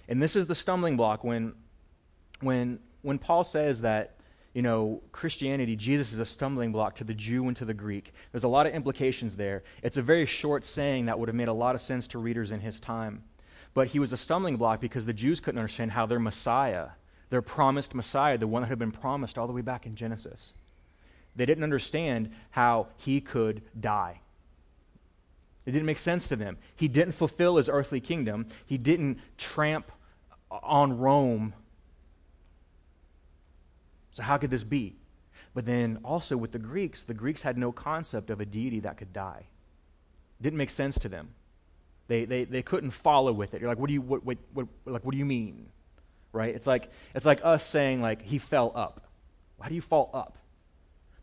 And 0.09 0.23
this 0.23 0.37
is 0.37 0.47
the 0.47 0.55
stumbling 0.55 0.97
block 0.97 1.25
when, 1.25 1.55
when, 2.41 2.79
when 3.03 3.19
Paul 3.19 3.43
says 3.43 3.81
that, 3.81 4.14
you 4.55 4.63
know, 4.63 5.03
Christianity, 5.11 5.75
Jesus 5.75 6.13
is 6.13 6.21
a 6.21 6.25
stumbling 6.25 6.71
block 6.71 6.95
to 6.97 7.05
the 7.05 7.13
Jew 7.13 7.49
and 7.49 7.57
to 7.57 7.65
the 7.65 7.75
Greek. 7.75 8.15
There's 8.31 8.45
a 8.45 8.49
lot 8.49 8.67
of 8.67 8.73
implications 8.73 9.35
there. 9.35 9.65
It's 9.83 9.97
a 9.97 10.03
very 10.03 10.27
short 10.27 10.65
saying 10.65 11.07
that 11.07 11.19
would 11.19 11.29
have 11.29 11.35
made 11.35 11.49
a 11.49 11.53
lot 11.53 11.75
of 11.75 11.81
sense 11.81 12.07
to 12.09 12.19
readers 12.19 12.53
in 12.53 12.61
his 12.61 12.79
time. 12.79 13.25
But 13.75 13.89
he 13.89 13.99
was 13.99 14.13
a 14.13 14.17
stumbling 14.17 14.57
block 14.57 14.81
because 14.81 15.07
the 15.07 15.13
Jews 15.13 15.41
couldn't 15.41 15.59
understand 15.59 15.91
how 15.91 16.07
their 16.07 16.21
Messiah, 16.21 16.91
their 17.31 17.43
promised 17.43 17.95
Messiah, 17.95 18.39
the 18.39 18.47
one 18.47 18.63
that 18.63 18.69
had 18.69 18.79
been 18.79 18.93
promised 18.93 19.37
all 19.37 19.49
the 19.49 19.53
way 19.53 19.61
back 19.61 19.87
in 19.87 19.97
Genesis, 19.97 20.53
they 21.35 21.45
didn't 21.45 21.65
understand 21.65 22.31
how 22.51 22.87
he 22.97 23.21
could 23.21 23.63
die. 23.79 24.21
It 25.67 25.73
didn't 25.73 25.87
make 25.87 25.99
sense 25.99 26.29
to 26.29 26.37
them. 26.37 26.59
He 26.77 26.87
didn't 26.87 27.15
fulfill 27.15 27.57
his 27.57 27.69
earthly 27.69 28.01
kingdom, 28.01 28.47
he 28.65 28.79
didn't 28.79 29.19
tramp 29.37 29.91
on 30.49 30.97
Rome. 30.99 31.55
So, 34.15 34.23
how 34.23 34.39
could 34.39 34.51
this 34.51 34.65
be? 34.65 34.97
But 35.55 35.67
then 35.67 35.99
also 36.05 36.37
with 36.37 36.53
the 36.53 36.59
Greeks, 36.59 37.03
the 37.05 37.15
Greeks 37.15 37.43
had 37.43 37.57
no 37.57 37.71
concept 37.71 38.31
of 38.31 38.41
a 38.41 38.47
deity 38.47 38.81
that 38.81 38.97
could 38.97 39.13
die. 39.13 39.47
Didn't 40.43 40.59
make 40.59 40.71
sense 40.71 40.99
to 41.01 41.09
them. 41.09 41.29
They, 42.09 42.25
they, 42.25 42.45
they 42.45 42.63
couldn't 42.63 42.91
follow 42.91 43.33
with 43.33 43.55
it. 43.55 43.61
You're 43.61 43.71
like, 43.71 43.79
what 43.79 43.87
do 43.87 43.95
you, 43.95 44.03
what, 44.03 44.25
what, 44.25 44.39
what, 44.53 44.67
like, 44.85 45.05
what 45.05 45.13
do 45.13 45.19
you 45.19 45.25
mean? 45.25 45.67
Right? 46.33 46.55
It's 46.55 46.67
like, 46.67 46.91
it's 47.15 47.25
like 47.25 47.41
us 47.45 47.65
saying, 47.65 48.03
like, 48.03 48.23
he 48.23 48.39
fell 48.39 48.73
up. 48.75 49.07
How 49.61 49.69
do 49.69 49.75
you 49.75 49.81
fall 49.81 50.11
up? 50.13 50.37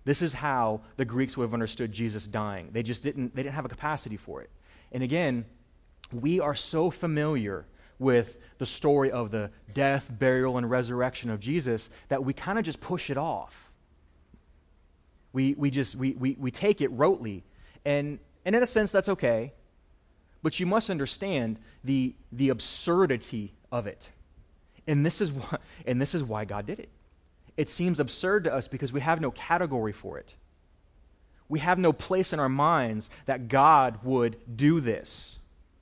This 0.03 0.21
is 0.21 0.33
how 0.33 0.81
the 0.97 1.05
Greeks 1.05 1.37
would 1.37 1.43
have 1.43 1.53
understood 1.53 1.91
Jesus 1.91 2.25
dying. 2.25 2.69
They 2.71 2.81
just 2.81 3.03
didn't, 3.03 3.35
they 3.35 3.43
didn't 3.43 3.55
have 3.55 3.65
a 3.65 3.69
capacity 3.69 4.17
for 4.17 4.41
it. 4.41 4.49
And 4.91 5.03
again, 5.03 5.45
we 6.11 6.39
are 6.39 6.55
so 6.55 6.89
familiar 6.89 7.65
with 8.01 8.39
the 8.57 8.65
story 8.65 9.11
of 9.11 9.31
the 9.31 9.49
death, 9.73 10.07
burial, 10.09 10.57
and 10.57 10.69
resurrection 10.69 11.29
of 11.29 11.39
Jesus 11.39 11.89
that 12.09 12.25
we 12.25 12.33
kind 12.33 12.59
of 12.59 12.65
just 12.65 12.81
push 12.81 13.09
it 13.09 13.17
off. 13.17 13.71
We, 15.31 15.53
we 15.53 15.69
just 15.69 15.95
we, 15.95 16.11
we, 16.11 16.35
we 16.37 16.51
take 16.51 16.81
it 16.81 16.95
rotely. 16.97 17.43
And, 17.85 18.19
and 18.43 18.55
in 18.55 18.61
a 18.61 18.67
sense, 18.67 18.91
that's 18.91 19.07
okay. 19.07 19.53
But 20.43 20.59
you 20.59 20.65
must 20.65 20.89
understand 20.89 21.59
the, 21.83 22.15
the 22.31 22.49
absurdity 22.49 23.53
of 23.71 23.87
it. 23.87 24.09
And 24.87 25.05
this, 25.05 25.21
is 25.21 25.31
why, 25.31 25.57
and 25.85 26.01
this 26.01 26.13
is 26.13 26.23
why 26.23 26.43
God 26.43 26.65
did 26.65 26.79
it 26.79 26.89
it 27.57 27.69
seems 27.69 27.99
absurd 27.99 28.45
to 28.45 28.53
us 28.53 28.67
because 28.67 28.93
we 28.93 29.01
have 29.01 29.21
no 29.21 29.31
category 29.31 29.91
for 29.91 30.17
it. 30.17 30.35
We 31.49 31.59
have 31.59 31.77
no 31.77 31.91
place 31.91 32.33
in 32.33 32.39
our 32.39 32.49
minds 32.49 33.09
that 33.25 33.49
God 33.49 33.99
would 34.03 34.37
do 34.55 34.79
this. 34.79 35.37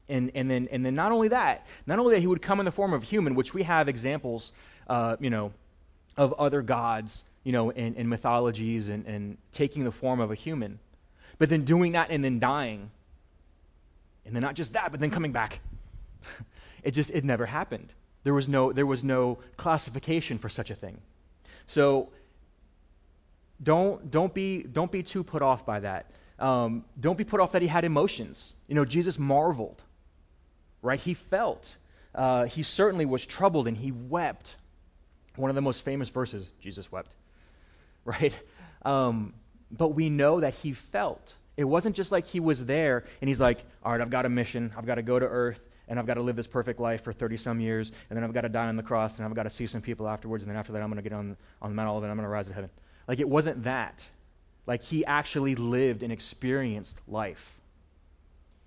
And, 0.10 0.32
and, 0.34 0.50
then, 0.50 0.68
and 0.72 0.86
then 0.86 0.96
not 0.96 1.12
only 1.12 1.28
that, 1.30 1.68
not 1.86 2.00
only 2.00 2.16
that 2.16 2.22
he 2.22 2.28
would 2.28 2.42
come 2.42 2.60
in 2.60 2.66
the 2.66 2.72
form 2.72 2.94
of 2.94 3.04
human, 3.04 3.36
which 3.36 3.54
we 3.54 3.64
have 3.64 3.88
examples, 3.88 4.52
uh, 4.88 5.16
you 5.20 5.30
know, 5.30 5.52
of 6.18 6.34
other 6.34 6.62
gods, 6.62 7.24
you 7.44 7.52
know, 7.52 7.70
in, 7.70 7.96
in 7.96 8.10
mythologies 8.10 8.88
and, 8.88 9.06
and 9.06 9.38
taking 9.52 9.84
the 9.84 9.92
form 9.92 10.20
of 10.20 10.32
a 10.32 10.36
human, 10.36 10.80
but 11.38 11.50
then 11.50 11.64
doing 11.64 11.94
that 11.94 12.10
and 12.10 12.24
then 12.24 12.40
dying. 12.40 12.92
And 14.26 14.36
then 14.36 14.42
not 14.42 14.56
just 14.56 14.74
that, 14.74 14.92
but 14.92 15.00
then 15.00 15.12
coming 15.12 15.32
back. 15.32 15.60
it 16.84 16.92
just, 16.92 17.12
it 17.12 17.24
never 17.24 17.46
happened. 17.46 17.94
There 18.24 18.34
was 18.34 18.50
no, 18.50 18.74
there 18.74 18.86
was 18.86 19.04
no 19.04 19.40
classification 19.58 20.38
for 20.38 20.50
such 20.50 20.70
a 20.70 20.76
thing. 20.76 21.00
So 21.66 22.10
don't, 23.62 24.12
don't, 24.12 24.34
be, 24.34 24.64
don't 24.64 24.92
be 24.92 25.04
too 25.04 25.24
put 25.24 25.42
off 25.42 25.66
by 25.66 25.80
that. 25.80 26.12
Um, 26.38 26.86
don't 27.00 27.18
be 27.18 27.24
put 27.24 27.40
off 27.40 27.52
that 27.54 27.62
he 27.62 27.68
had 27.68 27.84
emotions. 27.84 28.54
You 28.68 28.76
know, 28.76 28.86
Jesus 28.86 29.20
marveled, 29.20 29.84
right? 30.82 31.00
He 31.00 31.14
felt. 31.14 31.76
Uh, 32.14 32.46
he 32.46 32.64
certainly 32.64 33.06
was 33.06 33.26
troubled 33.26 33.68
and 33.68 33.78
he 33.78 33.92
wept. 33.92 34.56
One 35.36 35.50
of 35.50 35.56
the 35.56 35.62
most 35.62 35.84
famous 35.84 36.10
verses, 36.10 36.52
Jesus 36.60 36.92
wept, 36.92 37.16
right? 38.06 38.34
Um, 38.84 39.34
but 39.72 39.90
we 39.90 40.10
know 40.10 40.40
that 40.40 40.56
he 40.56 40.74
felt. 40.74 41.34
It 41.56 41.66
wasn't 41.66 41.96
just 41.96 42.12
like 42.12 42.26
he 42.26 42.40
was 42.40 42.66
there 42.66 43.06
and 43.22 43.28
he's 43.28 43.40
like, 43.40 43.64
all 43.84 43.92
right, 43.92 44.02
I've 44.02 44.10
got 44.10 44.26
a 44.26 44.30
mission. 44.30 44.74
I've 44.78 44.86
got 44.86 44.96
to 44.96 45.04
go 45.04 45.20
to 45.20 45.26
earth 45.26 45.62
and 45.90 45.98
I've 45.98 46.06
got 46.06 46.14
to 46.14 46.22
live 46.22 46.36
this 46.36 46.48
perfect 46.48 46.80
life 46.80 47.04
for 47.04 47.12
30 47.12 47.36
some 47.38 47.60
years, 47.60 47.92
and 48.10 48.16
then 48.16 48.24
I've 48.24 48.34
got 48.34 48.42
to 48.42 48.50
die 48.50 48.68
on 48.68 48.76
the 48.76 48.84
cross, 48.84 49.18
and 49.18 49.26
I've 49.26 49.34
got 49.34 49.44
to 49.44 49.50
see 49.50 49.66
some 49.66 49.82
people 49.82 50.08
afterwards, 50.08 50.44
and 50.44 50.50
then 50.50 50.58
after 50.58 50.72
that, 50.72 50.84
I'm 50.84 50.90
going 50.90 51.04
to 51.04 51.10
get 51.10 51.14
on, 51.14 51.36
on 51.62 51.72
the 51.72 51.76
Mount 51.76 51.90
Olivet, 51.90 52.06
and 52.06 52.12
I'm 52.12 52.18
going 52.18 52.28
to 52.28 52.32
rise 52.32 52.48
to 52.48 52.54
heaven. 52.54 52.70
Like, 53.08 53.20
it 53.20 53.28
wasn't 53.28 53.64
that. 53.64 54.08
Like, 54.68 54.84
he 54.84 55.04
actually 55.04 55.56
lived 55.56 56.04
and 56.04 56.14
experienced 56.14 57.02
life. 57.08 57.59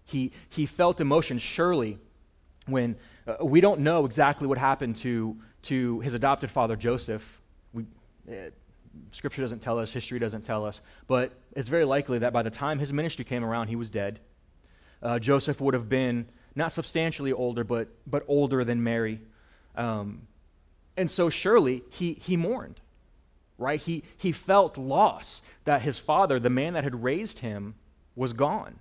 He, 0.04 0.32
he 0.48 0.66
felt 0.66 1.00
emotion, 1.00 1.38
surely, 1.38 1.98
when 2.66 2.96
uh, 3.26 3.44
we 3.44 3.60
don't 3.60 3.80
know 3.80 4.04
exactly 4.04 4.46
what 4.46 4.58
happened 4.58 4.96
to, 4.96 5.36
to 5.62 6.00
his 6.00 6.14
adopted 6.14 6.50
father, 6.50 6.76
Joseph. 6.76 7.40
We, 7.72 7.84
uh, 8.28 8.50
scripture 9.12 9.42
doesn't 9.42 9.60
tell 9.60 9.78
us, 9.78 9.92
history 9.92 10.18
doesn't 10.18 10.42
tell 10.42 10.64
us, 10.64 10.80
but 11.06 11.32
it's 11.54 11.68
very 11.68 11.84
likely 11.84 12.18
that 12.18 12.32
by 12.32 12.42
the 12.42 12.50
time 12.50 12.78
his 12.78 12.92
ministry 12.92 13.24
came 13.24 13.44
around, 13.44 13.68
he 13.68 13.76
was 13.76 13.90
dead. 13.90 14.20
Uh, 15.02 15.18
Joseph 15.18 15.60
would 15.60 15.74
have 15.74 15.88
been 15.88 16.26
not 16.54 16.72
substantially 16.72 17.32
older, 17.32 17.64
but, 17.64 17.88
but 18.06 18.24
older 18.28 18.64
than 18.64 18.82
Mary. 18.82 19.20
Um, 19.76 20.22
and 20.96 21.10
so 21.10 21.30
surely 21.30 21.82
he, 21.90 22.14
he 22.14 22.36
mourned, 22.36 22.80
right? 23.58 23.80
He, 23.80 24.04
he 24.16 24.32
felt 24.32 24.76
loss 24.76 25.42
that 25.64 25.82
his 25.82 25.98
father, 25.98 26.38
the 26.38 26.50
man 26.50 26.74
that 26.74 26.84
had 26.84 27.02
raised 27.02 27.38
him, 27.38 27.74
was 28.14 28.32
gone. 28.32 28.78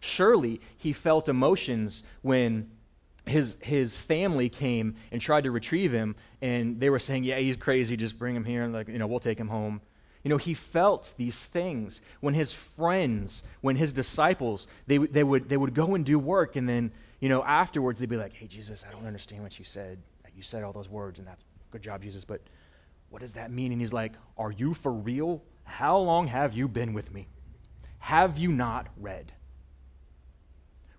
Surely 0.00 0.60
he 0.76 0.92
felt 0.92 1.28
emotions 1.28 2.02
when 2.22 2.70
his, 3.26 3.56
his 3.60 3.96
family 3.96 4.48
came 4.48 4.96
and 5.12 5.20
tried 5.20 5.44
to 5.44 5.50
retrieve 5.50 5.92
him, 5.92 6.16
and 6.40 6.80
they 6.80 6.90
were 6.90 6.98
saying, 6.98 7.24
Yeah, 7.24 7.38
he's 7.38 7.56
crazy, 7.56 7.96
just 7.96 8.18
bring 8.18 8.34
him 8.34 8.44
here, 8.44 8.62
and 8.62 8.72
like, 8.72 8.88
you 8.88 8.98
know, 8.98 9.06
we'll 9.06 9.20
take 9.20 9.38
him 9.38 9.48
home. 9.48 9.80
You 10.22 10.28
know, 10.28 10.36
he 10.36 10.52
felt 10.52 11.14
these 11.16 11.42
things 11.42 12.00
when 12.20 12.34
his 12.34 12.52
friends, 12.52 13.42
when 13.62 13.76
his 13.76 13.92
disciples, 13.92 14.68
they, 14.86 14.98
they, 14.98 15.24
would, 15.24 15.48
they 15.48 15.56
would 15.56 15.74
go 15.74 15.94
and 15.94 16.04
do 16.04 16.18
work, 16.18 16.56
and 16.56 16.68
then, 16.68 16.92
you 17.20 17.28
know, 17.28 17.42
afterwards 17.42 17.98
they'd 17.98 18.08
be 18.08 18.16
like, 18.16 18.34
hey, 18.34 18.46
Jesus, 18.46 18.84
I 18.86 18.92
don't 18.92 19.06
understand 19.06 19.42
what 19.42 19.58
you 19.58 19.64
said. 19.64 19.98
You 20.36 20.42
said 20.42 20.62
all 20.62 20.72
those 20.72 20.88
words, 20.88 21.18
and 21.18 21.28
that's 21.28 21.44
good 21.70 21.82
job, 21.82 22.02
Jesus, 22.02 22.24
but 22.24 22.40
what 23.10 23.20
does 23.20 23.32
that 23.32 23.50
mean? 23.50 23.72
And 23.72 23.80
he's 23.80 23.92
like, 23.92 24.12
Are 24.38 24.50
you 24.50 24.72
for 24.72 24.92
real? 24.92 25.42
How 25.64 25.98
long 25.98 26.28
have 26.28 26.54
you 26.54 26.68
been 26.68 26.94
with 26.94 27.12
me? 27.12 27.28
Have 27.98 28.38
you 28.38 28.50
not 28.50 28.86
read? 28.96 29.32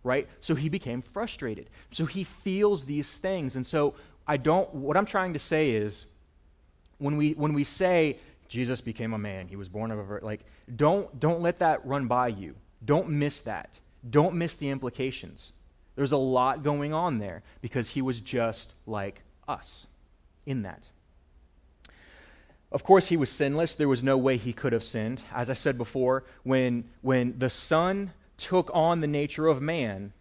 Right? 0.04 0.28
So 0.40 0.56
he 0.56 0.70
became 0.70 1.02
frustrated. 1.02 1.70
So 1.92 2.06
he 2.06 2.24
feels 2.24 2.86
these 2.86 3.18
things. 3.18 3.56
And 3.56 3.66
so 3.66 3.94
I 4.28 4.38
don't, 4.38 4.74
what 4.74 4.98
I'm 4.98 5.06
trying 5.06 5.34
to 5.34 5.40
say 5.40 5.72
is, 5.72 6.06
when 6.98 7.18
we, 7.18 7.34
when 7.34 7.54
we 7.54 7.64
say, 7.64 8.18
Jesus 8.48 8.82
became 8.82 9.14
a 9.14 9.18
man. 9.18 9.48
He 9.48 9.56
was 9.56 9.70
born 9.70 9.92
of 9.92 10.12
a. 10.12 10.20
Like, 10.26 10.42
don't, 10.76 11.20
don't 11.20 11.42
let 11.42 11.60
that 11.60 11.86
run 11.86 12.08
by 12.08 12.28
you. 12.28 12.56
Don't 12.84 13.10
miss 13.10 13.40
that. 13.42 13.80
Don't 14.10 14.36
miss 14.36 14.56
the 14.56 14.70
implications. 14.70 15.54
There's 15.96 16.12
a 16.12 16.18
lot 16.18 16.62
going 16.62 16.94
on 16.94 17.18
there 17.18 17.44
because 17.62 17.90
he 17.90 18.02
was 18.02 18.20
just 18.20 18.74
like 18.86 19.22
us 19.48 19.88
in 20.46 20.64
that. 20.64 20.84
Of 22.72 22.84
course, 22.84 23.08
he 23.08 23.18
was 23.18 23.30
sinless. 23.30 23.76
There 23.76 23.88
was 23.88 24.04
no 24.04 24.18
way 24.18 24.38
he 24.38 24.54
could 24.54 24.74
have 24.74 24.84
sinned. 24.84 25.22
As 25.34 25.50
I 25.50 25.54
said 25.54 25.78
before, 25.78 26.24
when, 26.44 26.86
when 27.02 27.38
the 27.38 27.50
Son 27.50 28.12
took 28.42 28.70
on 28.74 29.02
the 29.02 29.08
nature 29.08 29.48
of 29.48 29.62
man, 29.62 30.14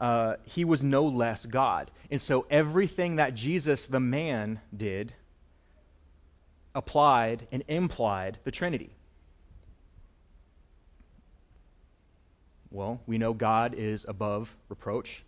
uh, 0.00 0.34
he 0.44 0.64
was 0.64 0.82
no 0.82 1.04
less 1.04 1.46
God. 1.46 1.90
And 2.10 2.20
so 2.20 2.46
everything 2.50 3.16
that 3.16 3.34
Jesus, 3.34 3.86
the 3.86 4.00
man, 4.00 4.60
did 4.76 5.14
applied 6.74 7.46
and 7.50 7.62
implied 7.68 8.38
the 8.44 8.50
Trinity. 8.50 8.90
Well, 12.70 13.00
we 13.06 13.18
know 13.18 13.32
God 13.32 13.74
is 13.74 14.04
above 14.06 14.54
reproach, 14.68 15.24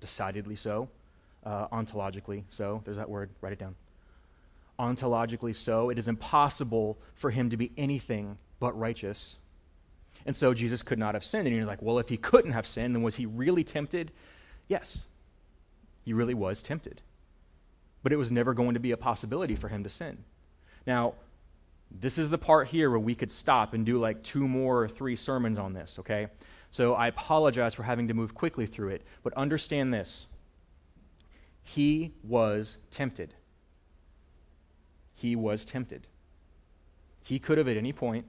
decidedly 0.00 0.56
so, 0.56 0.88
uh, 1.44 1.68
ontologically 1.68 2.44
so. 2.48 2.80
There's 2.84 2.96
that 2.96 3.10
word, 3.10 3.30
write 3.42 3.52
it 3.52 3.58
down 3.58 3.74
ontologically 4.80 5.54
so. 5.54 5.90
It 5.90 5.98
is 5.98 6.08
impossible 6.08 6.98
for 7.14 7.30
him 7.30 7.50
to 7.50 7.56
be 7.56 7.70
anything 7.76 8.38
but 8.58 8.76
righteous. 8.78 9.36
And 10.26 10.36
so 10.36 10.52
Jesus 10.52 10.82
could 10.82 10.98
not 10.98 11.14
have 11.14 11.24
sinned. 11.24 11.46
And 11.46 11.56
you're 11.56 11.66
like, 11.66 11.82
well, 11.82 11.98
if 11.98 12.08
he 12.08 12.16
couldn't 12.16 12.52
have 12.52 12.66
sinned, 12.66 12.94
then 12.94 13.02
was 13.02 13.16
he 13.16 13.26
really 13.26 13.64
tempted? 13.64 14.12
Yes, 14.68 15.04
he 16.04 16.12
really 16.12 16.34
was 16.34 16.62
tempted. 16.62 17.00
But 18.02 18.12
it 18.12 18.16
was 18.16 18.30
never 18.30 18.54
going 18.54 18.74
to 18.74 18.80
be 18.80 18.92
a 18.92 18.96
possibility 18.96 19.56
for 19.56 19.68
him 19.68 19.82
to 19.84 19.90
sin. 19.90 20.24
Now, 20.86 21.14
this 21.90 22.18
is 22.18 22.30
the 22.30 22.38
part 22.38 22.68
here 22.68 22.90
where 22.90 22.98
we 22.98 23.14
could 23.14 23.30
stop 23.30 23.74
and 23.74 23.84
do 23.84 23.98
like 23.98 24.22
two 24.22 24.46
more 24.46 24.82
or 24.82 24.88
three 24.88 25.16
sermons 25.16 25.58
on 25.58 25.72
this, 25.72 25.96
okay? 25.98 26.28
So 26.70 26.94
I 26.94 27.08
apologize 27.08 27.74
for 27.74 27.82
having 27.82 28.08
to 28.08 28.14
move 28.14 28.34
quickly 28.34 28.66
through 28.66 28.90
it, 28.90 29.02
but 29.22 29.34
understand 29.34 29.92
this. 29.92 30.26
He 31.62 32.12
was 32.22 32.78
tempted 32.90 33.34
he 35.20 35.36
was 35.36 35.66
tempted. 35.66 36.06
He 37.22 37.38
could 37.38 37.58
have 37.58 37.68
at 37.68 37.76
any 37.76 37.92
point 37.92 38.24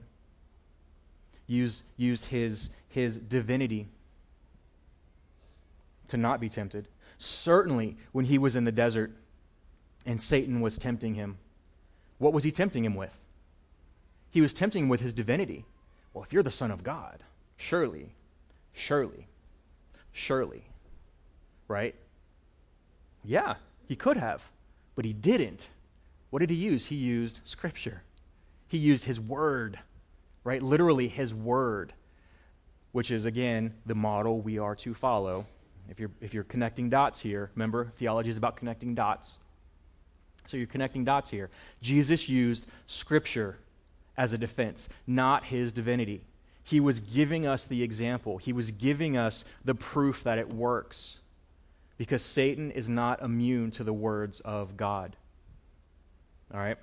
used, 1.52 1.82
used 1.96 2.26
his, 2.26 2.70
his 2.88 3.18
divinity 3.18 3.88
to 6.08 6.16
not 6.16 6.40
be 6.40 6.48
tempted. 6.48 6.88
Certainly, 7.18 7.96
when 8.12 8.24
he 8.24 8.38
was 8.38 8.56
in 8.56 8.64
the 8.64 8.72
desert 8.72 9.12
and 10.04 10.20
Satan 10.20 10.60
was 10.60 10.78
tempting 10.78 11.14
him, 11.14 11.38
what 12.18 12.32
was 12.32 12.44
he 12.44 12.50
tempting 12.50 12.84
him 12.84 12.94
with? 12.94 13.16
He 14.30 14.40
was 14.40 14.52
tempting 14.54 14.84
him 14.84 14.88
with 14.88 15.00
his 15.00 15.12
divinity. 15.12 15.64
Well, 16.12 16.24
if 16.24 16.32
you're 16.32 16.42
the 16.42 16.50
Son 16.50 16.70
of 16.70 16.82
God, 16.82 17.22
surely, 17.56 18.10
surely, 18.72 19.26
surely, 20.12 20.64
right? 21.68 21.94
Yeah, 23.24 23.54
he 23.86 23.96
could 23.96 24.16
have, 24.16 24.42
but 24.94 25.04
he 25.04 25.12
didn't. 25.12 25.68
What 26.30 26.40
did 26.40 26.50
he 26.50 26.56
use? 26.56 26.86
He 26.86 26.96
used 26.96 27.40
Scripture. 27.44 28.02
He 28.68 28.78
used 28.78 29.04
his 29.04 29.20
word, 29.20 29.78
right? 30.44 30.62
Literally, 30.62 31.08
his 31.08 31.34
word, 31.34 31.92
which 32.92 33.10
is, 33.10 33.24
again, 33.24 33.74
the 33.86 33.94
model 33.94 34.40
we 34.40 34.58
are 34.58 34.74
to 34.76 34.94
follow. 34.94 35.46
If 35.88 36.00
you're, 36.00 36.10
if 36.20 36.34
you're 36.34 36.44
connecting 36.44 36.90
dots 36.90 37.20
here, 37.20 37.50
remember, 37.54 37.92
theology 37.96 38.30
is 38.30 38.36
about 38.36 38.56
connecting 38.56 38.94
dots. 38.94 39.38
So 40.46 40.56
you're 40.56 40.66
connecting 40.66 41.04
dots 41.04 41.30
here. 41.30 41.50
Jesus 41.80 42.28
used 42.28 42.66
Scripture 42.86 43.58
as 44.16 44.32
a 44.32 44.38
defense, 44.38 44.88
not 45.06 45.44
his 45.44 45.72
divinity. 45.72 46.24
He 46.64 46.80
was 46.80 47.00
giving 47.00 47.46
us 47.46 47.66
the 47.66 47.82
example, 47.82 48.38
he 48.38 48.52
was 48.52 48.70
giving 48.70 49.16
us 49.16 49.44
the 49.64 49.74
proof 49.74 50.22
that 50.24 50.38
it 50.38 50.52
works 50.52 51.18
because 51.98 52.22
Satan 52.22 52.70
is 52.70 52.88
not 52.88 53.22
immune 53.22 53.70
to 53.72 53.84
the 53.84 53.92
words 53.92 54.40
of 54.40 54.76
God. 54.76 55.16
All 56.52 56.60
right? 56.60 56.76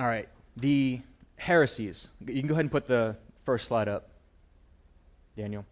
All 0.00 0.06
right. 0.06 0.30
The 0.56 1.00
heresies. 1.36 2.08
You 2.26 2.40
can 2.40 2.46
go 2.46 2.54
ahead 2.54 2.64
and 2.64 2.72
put 2.72 2.86
the 2.86 3.16
first 3.44 3.66
slide 3.66 3.86
up, 3.86 4.08
Daniel. 5.36 5.66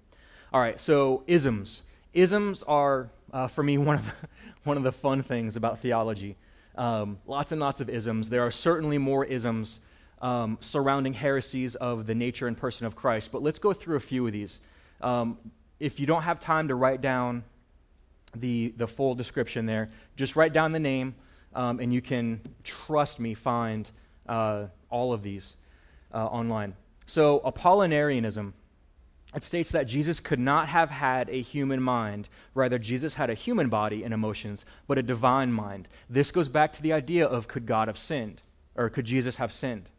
All 0.52 0.60
right. 0.60 0.78
So, 0.78 1.22
isms. 1.26 1.82
Isms 2.12 2.62
are, 2.64 3.08
uh, 3.32 3.46
for 3.46 3.62
me, 3.62 3.78
one 3.78 3.96
of, 3.96 4.04
the, 4.04 4.12
one 4.64 4.76
of 4.76 4.82
the 4.82 4.92
fun 4.92 5.22
things 5.22 5.56
about 5.56 5.78
theology. 5.78 6.36
Um, 6.76 7.18
lots 7.26 7.52
and 7.52 7.60
lots 7.60 7.80
of 7.80 7.88
isms. 7.88 8.28
There 8.28 8.42
are 8.42 8.50
certainly 8.50 8.98
more 8.98 9.24
isms 9.24 9.80
um, 10.20 10.58
surrounding 10.60 11.14
heresies 11.14 11.74
of 11.76 12.06
the 12.06 12.14
nature 12.14 12.48
and 12.48 12.56
person 12.56 12.86
of 12.86 12.94
Christ, 12.94 13.32
but 13.32 13.42
let's 13.42 13.58
go 13.58 13.72
through 13.72 13.96
a 13.96 14.00
few 14.00 14.26
of 14.26 14.34
these. 14.34 14.58
Um, 15.00 15.38
if 15.80 15.98
you 15.98 16.06
don't 16.06 16.22
have 16.22 16.38
time 16.38 16.68
to 16.68 16.74
write 16.74 17.00
down 17.00 17.44
the, 18.36 18.74
the 18.76 18.86
full 18.86 19.14
description 19.14 19.64
there. 19.64 19.88
Just 20.16 20.36
write 20.36 20.52
down 20.52 20.72
the 20.72 20.78
name, 20.78 21.14
um, 21.54 21.80
and 21.80 21.94
you 21.94 22.02
can, 22.02 22.42
trust 22.62 23.18
me, 23.18 23.32
find 23.32 23.90
uh, 24.28 24.66
all 24.90 25.12
of 25.12 25.22
these 25.22 25.54
uh, 26.12 26.26
online. 26.26 26.74
So, 27.06 27.40
Apollinarianism. 27.40 28.52
It 29.34 29.42
states 29.42 29.72
that 29.72 29.86
Jesus 29.86 30.20
could 30.20 30.38
not 30.38 30.68
have 30.68 30.88
had 30.88 31.28
a 31.28 31.42
human 31.42 31.82
mind. 31.82 32.30
Rather, 32.54 32.78
Jesus 32.78 33.14
had 33.14 33.28
a 33.28 33.34
human 33.34 33.68
body 33.68 34.02
and 34.02 34.14
emotions, 34.14 34.64
but 34.86 34.96
a 34.96 35.02
divine 35.02 35.52
mind. 35.52 35.86
This 36.08 36.30
goes 36.30 36.48
back 36.48 36.72
to 36.74 36.82
the 36.82 36.94
idea 36.94 37.26
of 37.26 37.46
could 37.46 37.66
God 37.66 37.88
have 37.88 37.98
sinned? 37.98 38.40
Or 38.74 38.88
could 38.88 39.04
Jesus 39.04 39.36
have 39.36 39.52
sinned? 39.52 39.90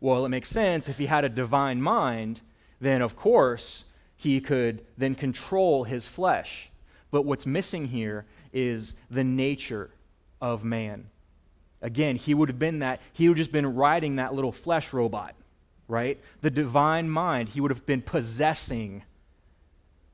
Well, 0.00 0.24
it 0.24 0.30
makes 0.30 0.48
sense 0.48 0.88
if 0.88 0.96
he 0.96 1.06
had 1.06 1.24
a 1.24 1.28
divine 1.28 1.82
mind, 1.82 2.40
then 2.80 3.02
of 3.02 3.16
course 3.16 3.84
he 4.16 4.40
could 4.40 4.84
then 4.96 5.14
control 5.14 5.84
his 5.84 6.06
flesh. 6.06 6.70
But 7.10 7.24
what's 7.24 7.46
missing 7.46 7.88
here 7.88 8.24
is 8.52 8.94
the 9.10 9.24
nature 9.24 9.90
of 10.40 10.64
man. 10.64 11.10
Again, 11.80 12.16
he 12.16 12.34
would 12.34 12.48
have 12.48 12.58
been 12.58 12.80
that, 12.80 13.00
he 13.12 13.28
would 13.28 13.38
have 13.38 13.44
just 13.44 13.52
been 13.52 13.74
riding 13.74 14.16
that 14.16 14.34
little 14.34 14.52
flesh 14.52 14.92
robot, 14.92 15.34
right? 15.86 16.20
The 16.40 16.50
divine 16.50 17.08
mind, 17.08 17.50
he 17.50 17.60
would 17.60 17.70
have 17.70 17.86
been 17.86 18.02
possessing, 18.02 19.04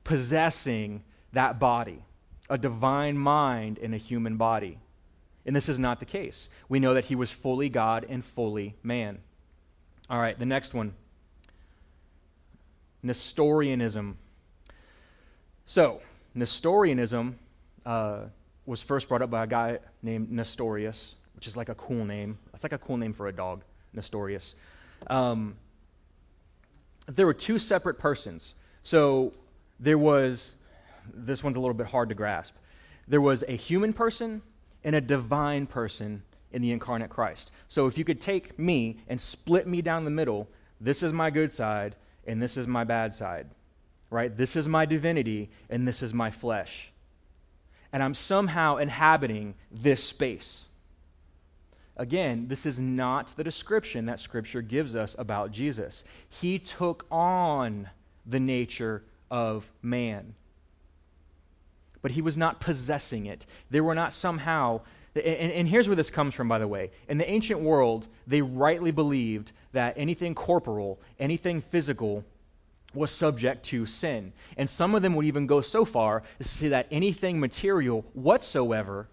possessing 0.03 1.03
that 1.33 1.59
body, 1.59 2.03
a 2.49 2.57
divine 2.57 3.17
mind 3.17 3.77
in 3.79 3.93
a 3.93 3.97
human 3.97 4.37
body. 4.37 4.77
And 5.45 5.55
this 5.55 5.69
is 5.69 5.79
not 5.79 5.99
the 5.99 6.05
case. 6.05 6.49
We 6.69 6.79
know 6.79 6.93
that 6.93 7.05
he 7.05 7.15
was 7.15 7.31
fully 7.31 7.69
God 7.69 8.05
and 8.07 8.23
fully 8.23 8.75
man. 8.83 9.19
All 10.09 10.19
right, 10.19 10.37
the 10.37 10.45
next 10.45 10.73
one 10.73 10.93
Nestorianism. 13.03 14.17
So, 15.67 16.01
Nestorianism 16.33 17.37
uh, 17.85 18.21
was 18.65 18.81
first 18.81 19.07
brought 19.07 19.21
up 19.21 19.29
by 19.29 19.43
a 19.43 19.47
guy 19.47 19.79
named 20.01 20.31
Nestorius, 20.31 21.15
which 21.35 21.47
is 21.47 21.57
like 21.57 21.69
a 21.69 21.75
cool 21.75 22.05
name. 22.05 22.37
It's 22.53 22.63
like 22.63 22.73
a 22.73 22.77
cool 22.77 22.97
name 22.97 23.13
for 23.13 23.27
a 23.27 23.31
dog, 23.31 23.63
Nestorius. 23.93 24.55
Um, 25.07 25.55
there 27.07 27.25
were 27.25 27.33
two 27.33 27.59
separate 27.59 27.99
persons. 27.99 28.55
So 28.83 29.33
there 29.79 29.97
was, 29.97 30.55
this 31.13 31.43
one's 31.43 31.57
a 31.57 31.59
little 31.59 31.75
bit 31.75 31.87
hard 31.87 32.09
to 32.09 32.15
grasp. 32.15 32.55
There 33.07 33.21
was 33.21 33.43
a 33.47 33.55
human 33.55 33.93
person 33.93 34.41
and 34.83 34.95
a 34.95 35.01
divine 35.01 35.67
person 35.67 36.23
in 36.51 36.61
the 36.61 36.71
incarnate 36.71 37.09
Christ. 37.09 37.51
So 37.67 37.87
if 37.87 37.97
you 37.97 38.05
could 38.05 38.21
take 38.21 38.57
me 38.57 38.99
and 39.07 39.19
split 39.19 39.67
me 39.67 39.81
down 39.81 40.05
the 40.05 40.11
middle, 40.11 40.47
this 40.79 41.03
is 41.03 41.13
my 41.13 41.29
good 41.29 41.51
side 41.51 41.95
and 42.25 42.41
this 42.41 42.57
is 42.57 42.65
my 42.65 42.83
bad 42.83 43.13
side 43.13 43.47
right? 44.09 44.35
This 44.35 44.55
is 44.55 44.67
my 44.67 44.85
divinity 44.85 45.49
and 45.69 45.87
this 45.87 46.01
is 46.01 46.13
my 46.13 46.31
flesh. 46.31 46.91
And 47.91 48.03
I'm 48.03 48.13
somehow 48.13 48.77
inhabiting 48.77 49.55
this 49.71 50.03
space. 50.03 50.64
Again, 51.97 52.47
this 52.49 52.65
is 52.65 52.79
not 52.79 53.35
the 53.37 53.43
description 53.43 54.05
that 54.07 54.19
Scripture 54.19 54.61
gives 54.61 54.95
us 54.95 55.15
about 55.17 55.51
Jesus. 55.51 56.03
He 56.29 56.59
took 56.59 57.05
on 57.09 57.89
the 58.25 58.39
nature 58.39 59.03
of 59.31 59.71
man, 59.81 60.35
but 62.01 62.11
he 62.11 62.21
was 62.21 62.37
not 62.37 62.59
possessing 62.59 63.25
it. 63.25 63.45
There 63.69 63.83
were 63.83 63.95
not 63.95 64.11
somehow, 64.11 64.81
and, 65.15 65.51
and, 65.51 65.67
here's 65.69 65.87
where 65.87 65.95
this 65.95 66.09
comes 66.09 66.33
from, 66.33 66.49
by 66.49 66.59
the 66.59 66.67
way. 66.67 66.91
In 67.07 67.17
the 67.17 67.29
ancient 67.29 67.61
world, 67.61 68.07
they 68.27 68.41
rightly 68.41 68.91
believed 68.91 69.53
that 69.71 69.93
anything 69.97 70.35
corporal, 70.35 70.99
anything 71.17 71.61
physical, 71.61 72.25
was 72.93 73.11
subject 73.11 73.63
to 73.65 73.85
sin. 73.85 74.33
And 74.57 74.69
some 74.69 74.95
of 74.95 75.01
them 75.01 75.15
would 75.15 75.25
even 75.25 75.47
go 75.47 75.61
so 75.61 75.85
far 75.85 76.23
as 76.39 76.49
to 76.49 76.55
say 76.57 76.67
that 76.69 76.87
anything 76.91 77.39
material 77.39 78.05
whatsoever 78.13 79.07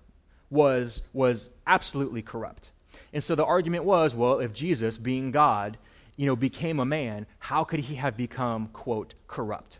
was, 0.50 1.02
was 1.12 1.50
absolutely 1.66 2.22
corrupt. 2.22 2.71
And 3.12 3.22
so 3.22 3.34
the 3.34 3.44
argument 3.44 3.84
was 3.84 4.14
well, 4.14 4.40
if 4.40 4.52
Jesus, 4.52 4.98
being 4.98 5.30
God, 5.30 5.78
you 6.16 6.26
know, 6.26 6.36
became 6.36 6.78
a 6.78 6.84
man, 6.84 7.26
how 7.38 7.64
could 7.64 7.80
he 7.80 7.96
have 7.96 8.16
become, 8.16 8.68
quote, 8.68 9.14
corrupt? 9.26 9.78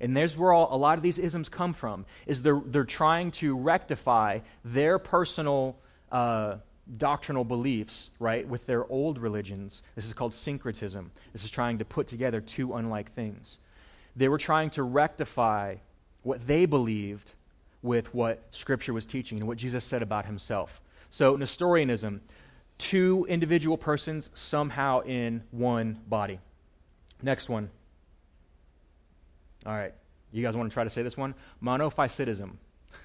And 0.00 0.16
there's 0.16 0.36
where 0.36 0.52
all, 0.52 0.74
a 0.74 0.76
lot 0.76 0.96
of 0.96 1.02
these 1.02 1.18
isms 1.18 1.48
come 1.48 1.74
from, 1.74 2.06
is 2.26 2.42
they're, 2.42 2.62
they're 2.64 2.84
trying 2.84 3.30
to 3.32 3.56
rectify 3.56 4.40
their 4.64 4.98
personal 4.98 5.76
uh, 6.12 6.56
doctrinal 6.96 7.44
beliefs, 7.44 8.10
right, 8.18 8.46
with 8.46 8.66
their 8.66 8.90
old 8.90 9.18
religions. 9.18 9.82
This 9.94 10.06
is 10.06 10.12
called 10.12 10.34
syncretism. 10.34 11.10
This 11.32 11.44
is 11.44 11.50
trying 11.50 11.78
to 11.78 11.84
put 11.84 12.06
together 12.06 12.40
two 12.40 12.74
unlike 12.74 13.10
things. 13.10 13.58
They 14.16 14.28
were 14.28 14.38
trying 14.38 14.70
to 14.70 14.82
rectify 14.82 15.76
what 16.22 16.46
they 16.46 16.66
believed 16.66 17.32
with 17.82 18.12
what 18.14 18.42
Scripture 18.50 18.92
was 18.92 19.06
teaching 19.06 19.38
and 19.38 19.46
what 19.46 19.58
Jesus 19.58 19.84
said 19.84 20.02
about 20.02 20.26
himself. 20.26 20.80
So, 21.10 21.36
Nestorianism, 21.36 22.20
two 22.76 23.26
individual 23.28 23.76
persons 23.76 24.30
somehow 24.34 25.00
in 25.00 25.42
one 25.50 26.00
body. 26.06 26.40
Next 27.22 27.48
one. 27.48 27.70
All 29.66 29.72
right. 29.74 29.94
You 30.32 30.42
guys 30.42 30.56
want 30.56 30.70
to 30.70 30.74
try 30.74 30.84
to 30.84 30.90
say 30.90 31.02
this 31.02 31.16
one? 31.16 31.34
Monophysitism. 31.62 32.52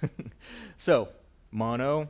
so, 0.77 1.09
mono, 1.51 2.09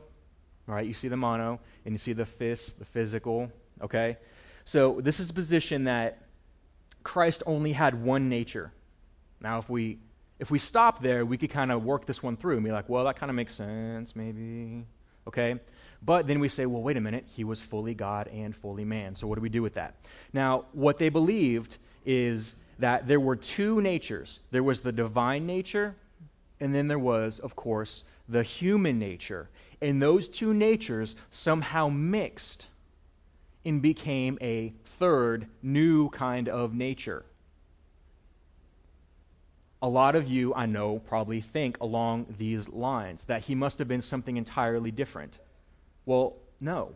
all 0.68 0.74
right, 0.74 0.86
you 0.86 0.94
see 0.94 1.08
the 1.08 1.16
mono, 1.16 1.60
and 1.84 1.94
you 1.94 1.98
see 1.98 2.12
the 2.12 2.24
phys, 2.24 2.76
the 2.76 2.84
physical, 2.84 3.52
okay? 3.82 4.16
So, 4.64 5.00
this 5.00 5.20
is 5.20 5.30
a 5.30 5.32
position 5.32 5.84
that 5.84 6.18
Christ 7.02 7.42
only 7.46 7.72
had 7.72 8.02
one 8.02 8.28
nature. 8.28 8.72
Now, 9.40 9.58
if 9.58 9.68
we 9.68 9.98
if 10.40 10.50
we 10.50 10.58
stop 10.58 11.00
there, 11.00 11.24
we 11.24 11.38
could 11.38 11.50
kind 11.50 11.70
of 11.70 11.84
work 11.84 12.06
this 12.06 12.22
one 12.22 12.36
through 12.36 12.56
and 12.56 12.64
be 12.64 12.72
like, 12.72 12.88
well, 12.88 13.04
that 13.04 13.16
kind 13.16 13.30
of 13.30 13.36
makes 13.36 13.54
sense, 13.54 14.16
maybe. 14.16 14.84
Okay? 15.26 15.56
But 16.02 16.26
then 16.26 16.38
we 16.38 16.48
say, 16.48 16.66
well, 16.66 16.82
wait 16.82 16.96
a 16.96 17.00
minute, 17.00 17.24
he 17.34 17.44
was 17.44 17.60
fully 17.60 17.94
God 17.94 18.28
and 18.28 18.54
fully 18.54 18.84
man. 18.84 19.14
So 19.14 19.26
what 19.26 19.36
do 19.36 19.40
we 19.40 19.48
do 19.48 19.62
with 19.62 19.74
that? 19.74 19.94
Now, 20.32 20.66
what 20.72 20.98
they 20.98 21.08
believed 21.08 21.78
is 22.04 22.54
that 22.78 23.06
there 23.06 23.20
were 23.20 23.36
two 23.36 23.80
natures 23.80 24.40
there 24.50 24.62
was 24.62 24.82
the 24.82 24.92
divine 24.92 25.46
nature, 25.46 25.94
and 26.60 26.74
then 26.74 26.88
there 26.88 26.98
was, 26.98 27.38
of 27.38 27.56
course, 27.56 28.04
the 28.28 28.42
human 28.42 28.98
nature. 28.98 29.48
And 29.80 30.00
those 30.00 30.28
two 30.28 30.54
natures 30.54 31.14
somehow 31.30 31.88
mixed 31.88 32.68
and 33.64 33.80
became 33.80 34.38
a 34.40 34.72
third 34.98 35.46
new 35.62 36.10
kind 36.10 36.48
of 36.48 36.74
nature. 36.74 37.24
A 39.84 39.88
lot 39.88 40.16
of 40.16 40.26
you, 40.26 40.54
I 40.54 40.64
know, 40.64 41.00
probably 41.00 41.42
think 41.42 41.78
along 41.78 42.36
these 42.38 42.70
lines 42.70 43.24
that 43.24 43.42
he 43.42 43.54
must 43.54 43.78
have 43.80 43.86
been 43.86 44.00
something 44.00 44.38
entirely 44.38 44.90
different. 44.90 45.38
Well, 46.06 46.36
no. 46.58 46.94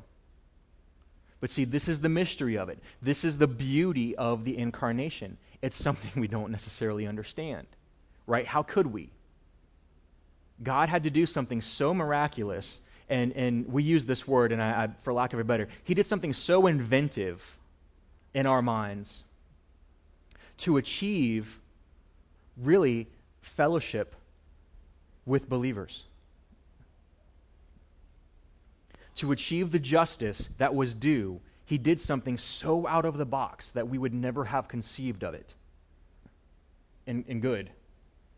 But 1.38 1.50
see, 1.50 1.64
this 1.64 1.86
is 1.86 2.00
the 2.00 2.08
mystery 2.08 2.56
of 2.56 2.70
it. 2.70 2.78
This 3.02 3.24
is 3.24 3.36
the 3.36 3.46
beauty 3.46 4.16
of 4.16 4.44
the 4.44 4.56
incarnation. 4.56 5.36
It's 5.60 5.76
something 5.76 6.18
we 6.18 6.28
don't 6.28 6.50
necessarily 6.50 7.06
understand, 7.06 7.66
right? 8.26 8.46
How 8.46 8.62
could 8.62 8.86
we? 8.86 9.10
God 10.62 10.88
had 10.88 11.04
to 11.04 11.10
do 11.10 11.26
something 11.26 11.60
so 11.60 11.92
miraculous, 11.92 12.80
and, 13.10 13.34
and 13.34 13.70
we 13.70 13.82
use 13.82 14.06
this 14.06 14.26
word, 14.26 14.50
and 14.50 14.62
I, 14.62 14.84
I, 14.84 14.88
for 15.02 15.12
lack 15.12 15.34
of 15.34 15.40
a 15.40 15.44
better, 15.44 15.68
He 15.84 15.92
did 15.92 16.06
something 16.06 16.32
so 16.32 16.66
inventive 16.66 17.58
in 18.32 18.46
our 18.46 18.62
minds 18.62 19.24
to 20.56 20.78
achieve 20.78 21.60
really 22.60 23.08
fellowship 23.40 24.14
with 25.26 25.48
believers. 25.48 26.04
To 29.16 29.32
achieve 29.32 29.72
the 29.72 29.78
justice 29.78 30.48
that 30.58 30.74
was 30.74 30.94
due, 30.94 31.40
he 31.64 31.76
did 31.76 32.00
something 32.00 32.38
so 32.38 32.86
out 32.86 33.04
of 33.04 33.18
the 33.18 33.26
box 33.26 33.70
that 33.70 33.88
we 33.88 33.98
would 33.98 34.14
never 34.14 34.44
have 34.44 34.68
conceived 34.68 35.22
of 35.22 35.34
it. 35.34 35.54
And, 37.06 37.24
and 37.28 37.42
good, 37.42 37.70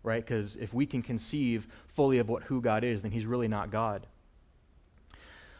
right? 0.02 0.24
Because 0.24 0.56
if 0.56 0.72
we 0.72 0.86
can 0.86 1.02
conceive 1.02 1.66
fully 1.88 2.18
of 2.18 2.28
what 2.28 2.44
who 2.44 2.60
God 2.60 2.82
is, 2.82 3.02
then 3.02 3.10
he's 3.10 3.26
really 3.26 3.48
not 3.48 3.70
God. 3.70 4.06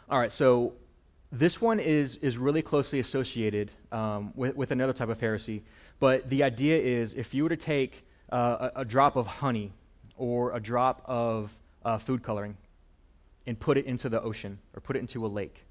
All 0.09 0.19
right, 0.19 0.33
so 0.33 0.73
this 1.31 1.61
one 1.61 1.79
is, 1.79 2.17
is 2.17 2.37
really 2.37 2.63
closely 2.63 2.99
associated 2.99 3.73
um, 3.93 4.33
with, 4.35 4.57
with 4.57 4.71
another 4.73 4.93
type 4.93 5.09
of 5.09 5.19
Pharisee. 5.19 5.63
But 6.01 6.29
the 6.29 6.43
idea 6.43 6.81
is 6.81 7.15
if 7.15 7.35
you 7.35 7.45
were 7.45 7.51
to 7.51 7.57
take 7.57 8.05
uh, 8.31 8.70
a, 8.74 8.81
a, 8.81 8.85
drop 8.85 9.16
of 9.16 9.26
honey 9.26 9.72
or 10.16 10.55
a 10.55 10.61
drop 10.61 11.03
of 11.07 11.53
uh, 11.85 11.99
food 11.99 12.22
coloring 12.22 12.57
and 13.47 13.59
put 13.59 13.76
it 13.76 13.87
into 13.87 14.09
the 14.09 14.20
ocean 14.20 14.59
or 14.74 14.81
put 14.81 14.97
it 14.97 15.01
into 15.01 15.24
a 15.24 15.28
lake, 15.28 15.64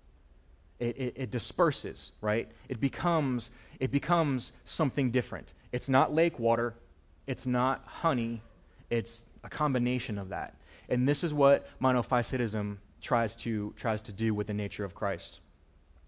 it, 0.79 0.97
it, 0.97 1.13
it 1.15 1.31
disperses, 1.31 2.11
right? 2.21 2.49
It 2.67 2.79
becomes, 2.79 3.49
it 3.79 3.91
becomes 3.91 4.53
something 4.65 5.11
different. 5.11 5.53
It's 5.71 5.89
not 5.89 6.13
lake 6.13 6.39
water, 6.39 6.73
it's 7.27 7.45
not 7.45 7.83
honey, 7.85 8.41
it's 8.89 9.25
a 9.43 9.49
combination 9.49 10.17
of 10.17 10.29
that. 10.29 10.55
And 10.89 11.07
this 11.07 11.23
is 11.23 11.33
what 11.33 11.67
monophysitism 11.79 12.77
tries 13.01 13.35
to, 13.37 13.73
tries 13.77 14.01
to 14.03 14.11
do 14.11 14.33
with 14.33 14.47
the 14.47 14.53
nature 14.53 14.83
of 14.83 14.95
Christ. 14.95 15.39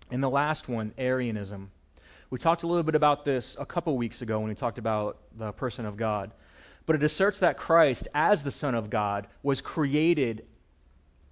And 0.10 0.22
the 0.22 0.30
last 0.30 0.68
one, 0.68 0.93
Arianism. 0.97 1.72
We 2.32 2.38
talked 2.38 2.64
a 2.64 2.68
little 2.68 2.84
bit 2.84 2.96
about 2.96 3.26
this 3.26 3.58
a 3.60 3.66
couple 3.66 3.98
weeks 3.98 4.22
ago 4.22 4.40
when 4.40 4.48
we 4.48 4.56
talked 4.56 4.78
about 4.78 5.18
the 5.38 5.52
person 5.52 5.86
of 5.86 5.98
God. 5.98 6.32
But 6.86 6.96
it 6.96 7.04
asserts 7.04 7.40
that 7.40 7.58
Christ, 7.58 8.08
as 8.14 8.42
the 8.42 8.52
Son 8.52 8.74
of 8.74 8.90
God, 8.90 9.28
was 9.44 9.60
created 9.60 10.46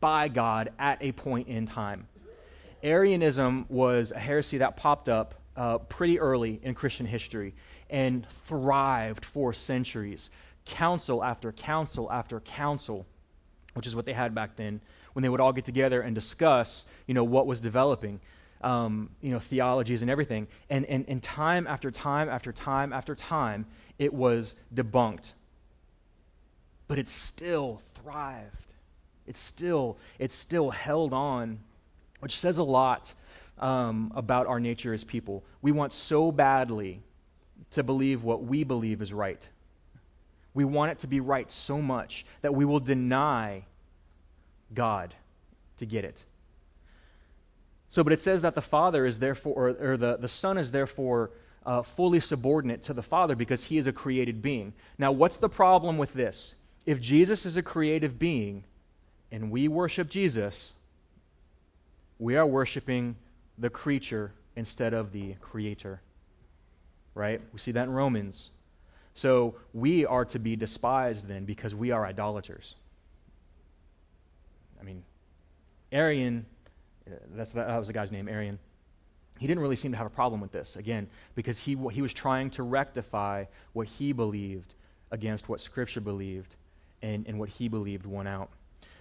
by 0.01 0.27
God 0.27 0.73
at 0.77 1.01
a 1.01 1.13
point 1.13 1.47
in 1.47 1.65
time. 1.65 2.09
Arianism 2.83 3.65
was 3.69 4.11
a 4.11 4.19
heresy 4.19 4.57
that 4.57 4.75
popped 4.75 5.07
up 5.07 5.35
uh, 5.55 5.77
pretty 5.77 6.19
early 6.19 6.59
in 6.63 6.75
Christian 6.75 7.05
history 7.05 7.55
and 7.89 8.27
thrived 8.45 9.23
for 9.23 9.53
centuries. 9.53 10.29
Council 10.65 11.23
after 11.23 11.53
council 11.53 12.11
after 12.11 12.41
council, 12.41 13.05
which 13.73 13.87
is 13.87 13.95
what 13.95 14.05
they 14.05 14.11
had 14.11 14.35
back 14.35 14.57
then, 14.57 14.81
when 15.13 15.23
they 15.23 15.29
would 15.29 15.39
all 15.39 15.53
get 15.53 15.63
together 15.63 16.01
and 16.01 16.13
discuss, 16.13 16.85
you 17.07 17.13
know, 17.13 17.23
what 17.23 17.47
was 17.47 17.61
developing 17.61 18.19
um, 18.61 19.09
you 19.21 19.31
know, 19.31 19.39
theologies 19.39 20.01
and 20.01 20.11
everything. 20.11 20.47
And, 20.69 20.85
and, 20.85 21.05
and 21.07 21.21
time 21.23 21.67
after 21.67 21.91
time 21.91 22.29
after 22.29 22.51
time 22.51 22.93
after 22.93 23.15
time, 23.15 23.65
it 23.97 24.13
was 24.13 24.55
debunked. 24.73 25.33
But 26.87 26.99
it 26.99 27.07
still 27.07 27.81
thrived. 27.95 28.73
It 29.27 29.37
still, 29.37 29.97
it 30.17 30.31
still 30.31 30.71
held 30.71 31.13
on, 31.13 31.59
which 32.19 32.39
says 32.39 32.57
a 32.57 32.63
lot 32.63 33.13
um, 33.59 34.11
about 34.15 34.47
our 34.47 34.59
nature 34.59 34.93
as 34.93 35.03
people. 35.03 35.43
We 35.61 35.71
want 35.71 35.93
so 35.93 36.31
badly 36.31 37.01
to 37.71 37.83
believe 37.83 38.23
what 38.23 38.43
we 38.43 38.63
believe 38.63 39.01
is 39.01 39.13
right. 39.13 39.47
We 40.53 40.65
want 40.65 40.91
it 40.91 40.99
to 40.99 41.07
be 41.07 41.19
right 41.19 41.49
so 41.51 41.81
much 41.81 42.25
that 42.41 42.55
we 42.55 42.65
will 42.65 42.79
deny 42.79 43.65
God 44.73 45.13
to 45.77 45.85
get 45.85 46.03
it. 46.03 46.25
So, 47.89 48.03
but 48.03 48.13
it 48.13 48.21
says 48.21 48.43
that 48.43 48.53
the 48.53 48.61
Father 48.61 49.05
is 49.05 49.17
therefore, 49.19 49.53
or, 49.55 49.91
or 49.91 49.97
the, 49.97 50.17
the 50.17 50.27
Son 50.27 50.59
is 50.59 50.71
therefore 50.71 51.31
uh, 51.65 51.81
fully 51.81 52.19
subordinate 52.19 52.83
to 52.83 52.93
the 52.93 53.01
Father 53.01 53.35
because 53.35 53.65
he 53.65 53.77
is 53.77 53.87
a 53.87 53.91
created 53.91 54.41
being. 54.41 54.73
Now, 54.99 55.11
what's 55.11 55.37
the 55.37 55.49
problem 55.49 55.97
with 55.97 56.13
this? 56.13 56.53
If 56.85 57.01
Jesus 57.01 57.45
is 57.45 57.57
a 57.57 57.63
creative 57.63 58.19
being 58.19 58.63
and 59.31 59.49
we 59.49 59.67
worship 59.67 60.07
Jesus, 60.09 60.73
we 62.19 62.35
are 62.35 62.45
worshiping 62.45 63.15
the 63.57 63.69
creature 63.69 64.33
instead 64.55 64.93
of 64.93 65.11
the 65.11 65.33
creator. 65.41 66.01
Right? 67.15 67.41
We 67.51 67.59
see 67.59 67.71
that 67.71 67.83
in 67.83 67.91
Romans. 67.91 68.51
So 69.15 69.55
we 69.73 70.05
are 70.05 70.25
to 70.25 70.39
be 70.39 70.55
despised 70.55 71.27
then 71.27 71.45
because 71.45 71.73
we 71.73 71.89
are 71.91 72.05
idolaters. 72.05 72.75
I 74.79 74.83
mean, 74.83 75.03
Arian 75.91 76.45
that's, 77.35 77.51
that 77.53 77.77
was 77.77 77.87
the 77.87 77.93
guy's 77.93 78.11
name, 78.11 78.27
Arian. 78.27 78.59
He 79.39 79.47
didn't 79.47 79.61
really 79.61 79.75
seem 79.75 79.91
to 79.91 79.97
have 79.97 80.07
a 80.07 80.11
problem 80.11 80.41
with 80.41 80.51
this, 80.51 80.75
again, 80.75 81.07
because 81.35 81.59
he, 81.59 81.77
he 81.91 82.01
was 82.01 82.13
trying 82.13 82.49
to 82.51 82.63
rectify 82.63 83.45
what 83.73 83.87
he 83.87 84.11
believed 84.11 84.73
against 85.11 85.49
what 85.49 85.61
Scripture 85.61 86.01
believed, 86.01 86.55
and, 87.01 87.25
and 87.27 87.39
what 87.39 87.49
he 87.49 87.67
believed 87.67 88.05
won 88.05 88.27
out. 88.27 88.49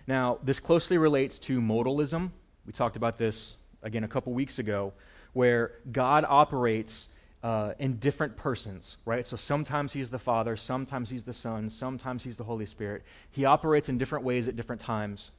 Now, 0.07 0.39
this 0.43 0.61
closely 0.61 0.97
relates 0.97 1.39
to 1.41 1.61
modalism. 1.61 2.31
We 2.65 2.73
talked 2.73 2.97
about 2.97 3.19
this, 3.19 3.57
again, 3.83 4.05
a 4.05 4.09
couple 4.09 4.33
weeks 4.33 4.59
ago, 4.59 4.93
where 5.33 5.73
God 5.93 6.25
operates 6.27 7.09
uh, 7.43 7.75
in 7.79 7.97
different 7.99 8.37
persons, 8.37 8.97
right? 9.05 9.27
So 9.27 9.37
sometimes 9.37 9.93
he's 9.93 10.11
the 10.11 10.19
Father, 10.19 10.57
sometimes 10.57 11.11
he's 11.11 11.25
the 11.25 11.33
Son, 11.33 11.69
sometimes 11.71 12.25
he's 12.25 12.37
the 12.37 12.45
Holy 12.45 12.67
Spirit. 12.67 13.03
He 13.31 13.45
operates 13.45 13.89
in 13.89 13.99
different 13.99 14.25
ways 14.25 14.49
at 14.49 14.57
different 14.57 14.81
times, 14.81 15.31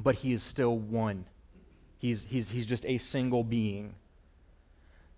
but 0.00 0.16
he 0.16 0.32
is 0.32 0.42
still 0.42 0.76
one. 0.76 1.24
He's, 2.04 2.22
he's, 2.28 2.50
he's 2.50 2.66
just 2.66 2.84
a 2.84 2.98
single 2.98 3.42
being. 3.42 3.94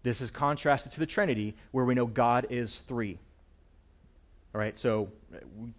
This 0.04 0.20
is 0.20 0.30
contrasted 0.30 0.92
to 0.92 1.00
the 1.00 1.06
Trinity, 1.06 1.56
where 1.72 1.84
we 1.84 1.96
know 1.96 2.06
God 2.06 2.46
is 2.48 2.78
three. 2.78 3.18
All 4.54 4.60
right, 4.60 4.78
so 4.78 5.08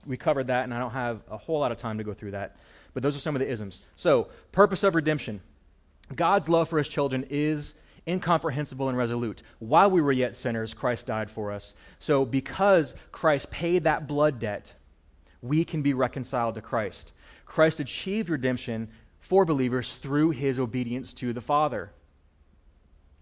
we 0.05 0.17
covered 0.17 0.47
that, 0.47 0.65
and 0.65 0.73
I 0.73 0.79
don't 0.79 0.91
have 0.91 1.21
a 1.31 1.37
whole 1.37 1.61
lot 1.61 1.71
of 1.71 1.77
time 1.77 1.97
to 1.99 2.03
go 2.03 2.13
through 2.13 2.31
that. 2.31 2.57
But 2.93 3.03
those 3.03 3.15
are 3.15 3.21
some 3.21 3.37
of 3.37 3.39
the 3.39 3.49
isms. 3.49 3.83
So, 3.95 4.27
purpose 4.51 4.83
of 4.83 4.95
redemption 4.95 5.39
God's 6.13 6.49
love 6.49 6.67
for 6.67 6.77
his 6.77 6.89
children 6.89 7.25
is 7.29 7.75
incomprehensible 8.05 8.89
and 8.89 8.97
resolute. 8.97 9.43
While 9.59 9.89
we 9.89 10.01
were 10.01 10.11
yet 10.11 10.35
sinners, 10.35 10.73
Christ 10.73 11.05
died 11.05 11.31
for 11.31 11.53
us. 11.53 11.73
So, 11.99 12.25
because 12.25 12.95
Christ 13.13 13.49
paid 13.49 13.85
that 13.85 14.09
blood 14.09 14.39
debt, 14.39 14.73
we 15.41 15.63
can 15.63 15.81
be 15.81 15.93
reconciled 15.93 16.55
to 16.55 16.61
Christ. 16.61 17.13
Christ 17.45 17.79
achieved 17.79 18.29
redemption 18.29 18.89
for 19.27 19.45
believers 19.45 19.93
through 19.93 20.31
his 20.31 20.59
obedience 20.59 21.13
to 21.15 21.33
the 21.33 21.41
Father. 21.41 21.91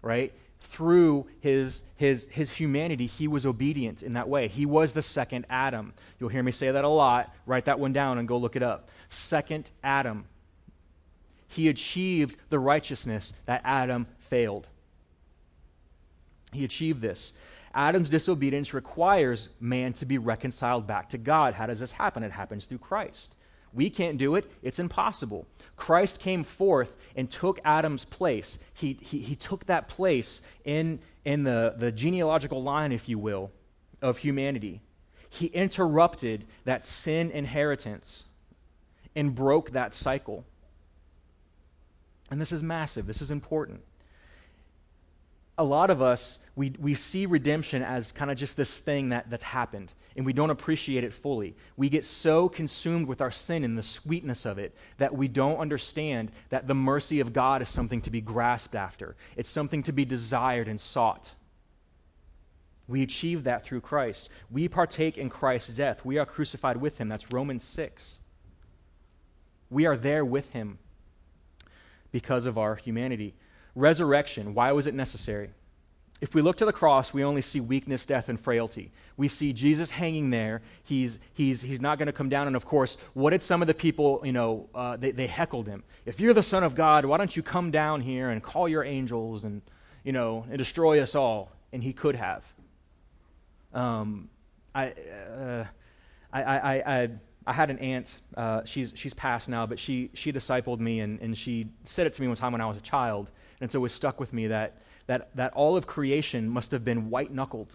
Right? 0.02 0.32
through 0.60 1.26
his, 1.40 1.82
his, 1.96 2.26
his 2.30 2.52
humanity, 2.52 3.06
he 3.06 3.28
was 3.28 3.46
obedient 3.46 4.02
in 4.02 4.14
that 4.14 4.28
way. 4.28 4.48
He 4.48 4.66
was 4.66 4.92
the 4.92 5.02
second 5.02 5.46
Adam. 5.48 5.92
You'll 6.18 6.28
hear 6.28 6.42
me 6.42 6.52
say 6.52 6.70
that 6.70 6.84
a 6.84 6.88
lot. 6.88 7.34
Write 7.46 7.66
that 7.66 7.78
one 7.78 7.92
down 7.92 8.18
and 8.18 8.26
go 8.26 8.36
look 8.36 8.56
it 8.56 8.62
up. 8.62 8.88
Second 9.08 9.70
Adam. 9.82 10.26
He 11.48 11.68
achieved 11.68 12.36
the 12.50 12.58
righteousness 12.58 13.32
that 13.46 13.62
Adam 13.64 14.06
failed. 14.18 14.66
He 16.52 16.64
achieved 16.64 17.00
this. 17.00 17.32
Adam's 17.74 18.10
disobedience 18.10 18.74
requires 18.74 19.50
man 19.60 19.92
to 19.94 20.06
be 20.06 20.18
reconciled 20.18 20.86
back 20.86 21.10
to 21.10 21.18
God. 21.18 21.54
How 21.54 21.66
does 21.66 21.80
this 21.80 21.92
happen? 21.92 22.22
It 22.22 22.32
happens 22.32 22.64
through 22.64 22.78
Christ. 22.78 23.36
We 23.72 23.90
can't 23.90 24.18
do 24.18 24.34
it, 24.34 24.50
it's 24.62 24.78
impossible. 24.78 25.46
Christ 25.76 26.20
came 26.20 26.44
forth 26.44 26.96
and 27.14 27.30
took 27.30 27.60
Adam's 27.64 28.04
place. 28.04 28.58
He, 28.72 28.98
he, 29.02 29.18
he 29.20 29.36
took 29.36 29.66
that 29.66 29.88
place 29.88 30.40
in, 30.64 31.00
in 31.24 31.42
the, 31.42 31.74
the 31.76 31.92
genealogical 31.92 32.62
line, 32.62 32.92
if 32.92 33.08
you 33.08 33.18
will, 33.18 33.50
of 34.00 34.18
humanity. 34.18 34.80
He 35.28 35.46
interrupted 35.46 36.46
that 36.64 36.84
sin 36.84 37.30
inheritance 37.30 38.24
and 39.14 39.34
broke 39.34 39.72
that 39.72 39.92
cycle. 39.92 40.44
And 42.30 42.40
this 42.40 42.52
is 42.52 42.62
massive, 42.62 43.06
this 43.06 43.20
is 43.20 43.30
important 43.30 43.82
a 45.58 45.64
lot 45.64 45.90
of 45.90 46.02
us, 46.02 46.38
we, 46.54 46.74
we 46.78 46.94
see 46.94 47.26
redemption 47.26 47.82
as 47.82 48.12
kind 48.12 48.30
of 48.30 48.36
just 48.36 48.56
this 48.56 48.76
thing 48.76 49.10
that, 49.10 49.30
that's 49.30 49.44
happened, 49.44 49.92
and 50.16 50.26
we 50.26 50.32
don't 50.32 50.50
appreciate 50.50 51.04
it 51.04 51.14
fully. 51.14 51.56
We 51.76 51.88
get 51.88 52.04
so 52.04 52.48
consumed 52.48 53.06
with 53.06 53.20
our 53.20 53.30
sin 53.30 53.64
and 53.64 53.76
the 53.76 53.82
sweetness 53.82 54.44
of 54.44 54.58
it 54.58 54.74
that 54.98 55.14
we 55.14 55.28
don't 55.28 55.58
understand 55.58 56.30
that 56.50 56.66
the 56.66 56.74
mercy 56.74 57.20
of 57.20 57.32
God 57.32 57.62
is 57.62 57.68
something 57.68 58.02
to 58.02 58.10
be 58.10 58.20
grasped 58.20 58.74
after, 58.74 59.16
it's 59.36 59.50
something 59.50 59.82
to 59.84 59.92
be 59.92 60.04
desired 60.04 60.68
and 60.68 60.78
sought. 60.78 61.30
We 62.88 63.02
achieve 63.02 63.44
that 63.44 63.64
through 63.64 63.80
Christ. 63.80 64.28
We 64.48 64.68
partake 64.68 65.18
in 65.18 65.28
Christ's 65.28 65.70
death. 65.70 66.04
We 66.04 66.18
are 66.18 66.26
crucified 66.26 66.76
with 66.76 66.98
him. 66.98 67.08
That's 67.08 67.32
Romans 67.32 67.64
6. 67.64 68.20
We 69.70 69.86
are 69.86 69.96
there 69.96 70.24
with 70.24 70.50
him 70.50 70.78
because 72.12 72.46
of 72.46 72.56
our 72.56 72.76
humanity. 72.76 73.34
Resurrection, 73.76 74.54
why 74.54 74.72
was 74.72 74.86
it 74.86 74.94
necessary? 74.94 75.50
If 76.22 76.34
we 76.34 76.40
look 76.40 76.56
to 76.56 76.64
the 76.64 76.72
cross, 76.72 77.12
we 77.12 77.22
only 77.22 77.42
see 77.42 77.60
weakness, 77.60 78.06
death, 78.06 78.30
and 78.30 78.40
frailty. 78.40 78.90
We 79.18 79.28
see 79.28 79.52
Jesus 79.52 79.90
hanging 79.90 80.30
there. 80.30 80.62
He's, 80.82 81.18
he's, 81.34 81.60
he's 81.60 81.78
not 81.78 81.98
going 81.98 82.06
to 82.06 82.12
come 82.12 82.30
down. 82.30 82.46
And 82.46 82.56
of 82.56 82.64
course, 82.64 82.96
what 83.12 83.30
did 83.30 83.42
some 83.42 83.60
of 83.60 83.68
the 83.68 83.74
people, 83.74 84.22
you 84.24 84.32
know, 84.32 84.70
uh, 84.74 84.96
they, 84.96 85.10
they 85.10 85.26
heckled 85.26 85.66
him? 85.66 85.84
If 86.06 86.18
you're 86.18 86.32
the 86.32 86.42
Son 86.42 86.64
of 86.64 86.74
God, 86.74 87.04
why 87.04 87.18
don't 87.18 87.36
you 87.36 87.42
come 87.42 87.70
down 87.70 88.00
here 88.00 88.30
and 88.30 88.42
call 88.42 88.66
your 88.66 88.82
angels 88.82 89.44
and, 89.44 89.60
you 90.04 90.12
know, 90.12 90.46
and 90.48 90.56
destroy 90.56 91.02
us 91.02 91.14
all? 91.14 91.52
And 91.70 91.82
he 91.82 91.92
could 91.92 92.14
have. 92.14 92.44
Um, 93.74 94.30
I, 94.74 94.86
uh, 94.86 95.64
I, 96.32 96.42
I, 96.42 96.94
I, 97.02 97.08
I 97.46 97.52
had 97.52 97.68
an 97.68 97.78
aunt. 97.78 98.16
Uh, 98.34 98.64
she's, 98.64 98.94
she's 98.96 99.12
passed 99.12 99.50
now, 99.50 99.66
but 99.66 99.78
she, 99.78 100.10
she 100.14 100.32
discipled 100.32 100.80
me, 100.80 101.00
and, 101.00 101.20
and 101.20 101.36
she 101.36 101.68
said 101.84 102.06
it 102.06 102.14
to 102.14 102.22
me 102.22 102.28
one 102.28 102.38
time 102.38 102.52
when 102.52 102.62
I 102.62 102.66
was 102.66 102.78
a 102.78 102.80
child. 102.80 103.30
And 103.60 103.70
so 103.70 103.84
it 103.84 103.90
stuck 103.90 104.20
with 104.20 104.32
me 104.32 104.48
that, 104.48 104.78
that, 105.06 105.34
that 105.36 105.52
all 105.54 105.76
of 105.76 105.86
creation 105.86 106.48
must 106.48 106.70
have 106.72 106.84
been 106.84 107.10
white 107.10 107.32
knuckled, 107.32 107.74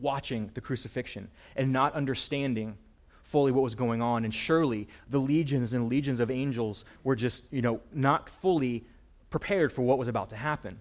watching 0.00 0.50
the 0.54 0.60
crucifixion 0.60 1.28
and 1.56 1.72
not 1.72 1.94
understanding 1.94 2.76
fully 3.22 3.52
what 3.52 3.62
was 3.62 3.74
going 3.74 4.00
on. 4.02 4.24
And 4.24 4.32
surely 4.32 4.88
the 5.08 5.18
legions 5.18 5.72
and 5.72 5.88
legions 5.88 6.20
of 6.20 6.30
angels 6.30 6.84
were 7.04 7.16
just, 7.16 7.52
you 7.52 7.62
know, 7.62 7.80
not 7.92 8.28
fully 8.28 8.84
prepared 9.30 9.72
for 9.72 9.82
what 9.82 9.98
was 9.98 10.08
about 10.08 10.30
to 10.30 10.36
happen. 10.36 10.80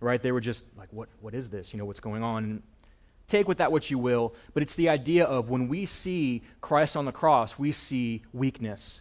Right? 0.00 0.20
They 0.20 0.32
were 0.32 0.40
just 0.40 0.66
like, 0.76 0.92
what, 0.92 1.08
what 1.20 1.34
is 1.34 1.48
this? 1.48 1.72
You 1.72 1.78
know, 1.78 1.84
what's 1.84 2.00
going 2.00 2.22
on? 2.22 2.44
And 2.44 2.62
take 3.26 3.48
with 3.48 3.58
that 3.58 3.72
what 3.72 3.90
you 3.90 3.98
will, 3.98 4.34
but 4.52 4.62
it's 4.62 4.74
the 4.74 4.88
idea 4.88 5.24
of 5.24 5.48
when 5.48 5.66
we 5.66 5.86
see 5.86 6.42
Christ 6.60 6.96
on 6.96 7.06
the 7.06 7.12
cross, 7.12 7.58
we 7.58 7.72
see 7.72 8.22
weakness 8.32 9.00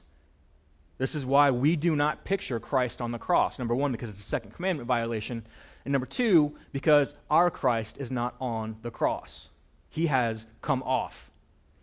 this 0.97 1.15
is 1.15 1.25
why 1.25 1.51
we 1.51 1.75
do 1.75 1.95
not 1.95 2.23
picture 2.23 2.59
Christ 2.59 3.01
on 3.01 3.11
the 3.11 3.17
cross. 3.17 3.57
Number 3.57 3.75
one, 3.75 3.91
because 3.91 4.09
it's 4.09 4.19
a 4.19 4.23
second 4.23 4.51
commandment 4.51 4.87
violation. 4.87 5.45
And 5.85 5.91
number 5.91 6.05
two, 6.05 6.55
because 6.71 7.13
our 7.29 7.49
Christ 7.49 7.97
is 7.97 8.11
not 8.11 8.35
on 8.39 8.77
the 8.81 8.91
cross. 8.91 9.49
He 9.89 10.07
has 10.07 10.45
come 10.61 10.81
off, 10.83 11.29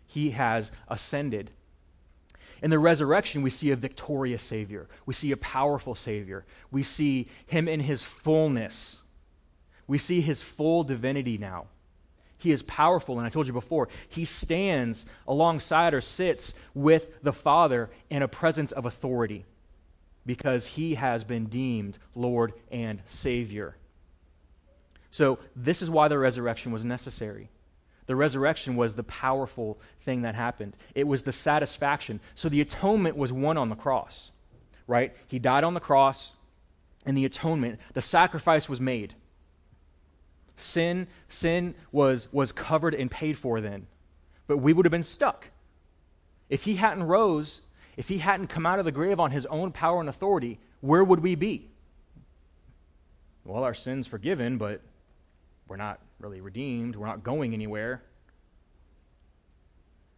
He 0.07 0.31
has 0.31 0.71
ascended. 0.87 1.51
In 2.61 2.69
the 2.69 2.79
resurrection, 2.79 3.41
we 3.41 3.49
see 3.49 3.71
a 3.71 3.75
victorious 3.75 4.43
Savior. 4.43 4.87
We 5.05 5.15
see 5.15 5.31
a 5.31 5.37
powerful 5.37 5.95
Savior. 5.95 6.45
We 6.69 6.83
see 6.83 7.27
Him 7.47 7.67
in 7.67 7.79
His 7.79 8.03
fullness. 8.03 9.01
We 9.87 9.97
see 9.97 10.21
His 10.21 10.43
full 10.43 10.83
divinity 10.83 11.37
now. 11.37 11.67
He 12.41 12.51
is 12.51 12.63
powerful, 12.63 13.19
and 13.19 13.27
I 13.27 13.29
told 13.29 13.45
you 13.45 13.53
before, 13.53 13.87
he 14.09 14.25
stands 14.25 15.05
alongside 15.27 15.93
or 15.93 16.01
sits 16.01 16.55
with 16.73 17.21
the 17.21 17.31
Father 17.31 17.91
in 18.09 18.23
a 18.23 18.27
presence 18.27 18.71
of 18.71 18.83
authority 18.83 19.45
because 20.25 20.65
he 20.65 20.95
has 20.95 21.23
been 21.23 21.45
deemed 21.45 21.99
Lord 22.15 22.53
and 22.71 23.03
Savior. 23.05 23.75
So, 25.11 25.37
this 25.55 25.83
is 25.83 25.89
why 25.91 26.07
the 26.07 26.17
resurrection 26.17 26.71
was 26.71 26.83
necessary. 26.83 27.49
The 28.07 28.15
resurrection 28.15 28.75
was 28.75 28.95
the 28.95 29.03
powerful 29.03 29.79
thing 29.99 30.23
that 30.23 30.33
happened, 30.33 30.75
it 30.95 31.07
was 31.07 31.21
the 31.21 31.31
satisfaction. 31.31 32.19
So, 32.33 32.49
the 32.49 32.61
atonement 32.61 33.17
was 33.17 33.31
won 33.31 33.55
on 33.55 33.69
the 33.69 33.75
cross, 33.75 34.31
right? 34.87 35.15
He 35.27 35.37
died 35.37 35.63
on 35.63 35.75
the 35.75 35.79
cross, 35.79 36.33
and 37.05 37.15
the 37.15 37.25
atonement, 37.25 37.79
the 37.93 38.01
sacrifice 38.01 38.67
was 38.67 38.81
made. 38.81 39.13
Sin, 40.61 41.07
sin 41.27 41.73
was, 41.91 42.31
was 42.31 42.51
covered 42.51 42.93
and 42.93 43.09
paid 43.09 43.37
for 43.37 43.61
then. 43.61 43.87
But 44.47 44.57
we 44.57 44.73
would 44.73 44.85
have 44.85 44.91
been 44.91 45.03
stuck. 45.03 45.47
If 46.49 46.63
he 46.63 46.75
hadn't 46.75 47.03
rose, 47.03 47.61
if 47.97 48.09
he 48.09 48.19
hadn't 48.19 48.47
come 48.47 48.65
out 48.65 48.77
of 48.77 48.85
the 48.85 48.91
grave 48.91 49.19
on 49.19 49.31
his 49.31 49.45
own 49.47 49.71
power 49.71 49.99
and 49.99 50.07
authority, 50.07 50.59
where 50.81 51.03
would 51.03 51.21
we 51.21 51.35
be? 51.35 51.69
Well, 53.43 53.63
our 53.63 53.73
sin's 53.73 54.05
forgiven, 54.05 54.57
but 54.57 54.81
we're 55.67 55.77
not 55.77 55.99
really 56.19 56.41
redeemed. 56.41 56.95
We're 56.95 57.07
not 57.07 57.23
going 57.23 57.53
anywhere. 57.53 58.03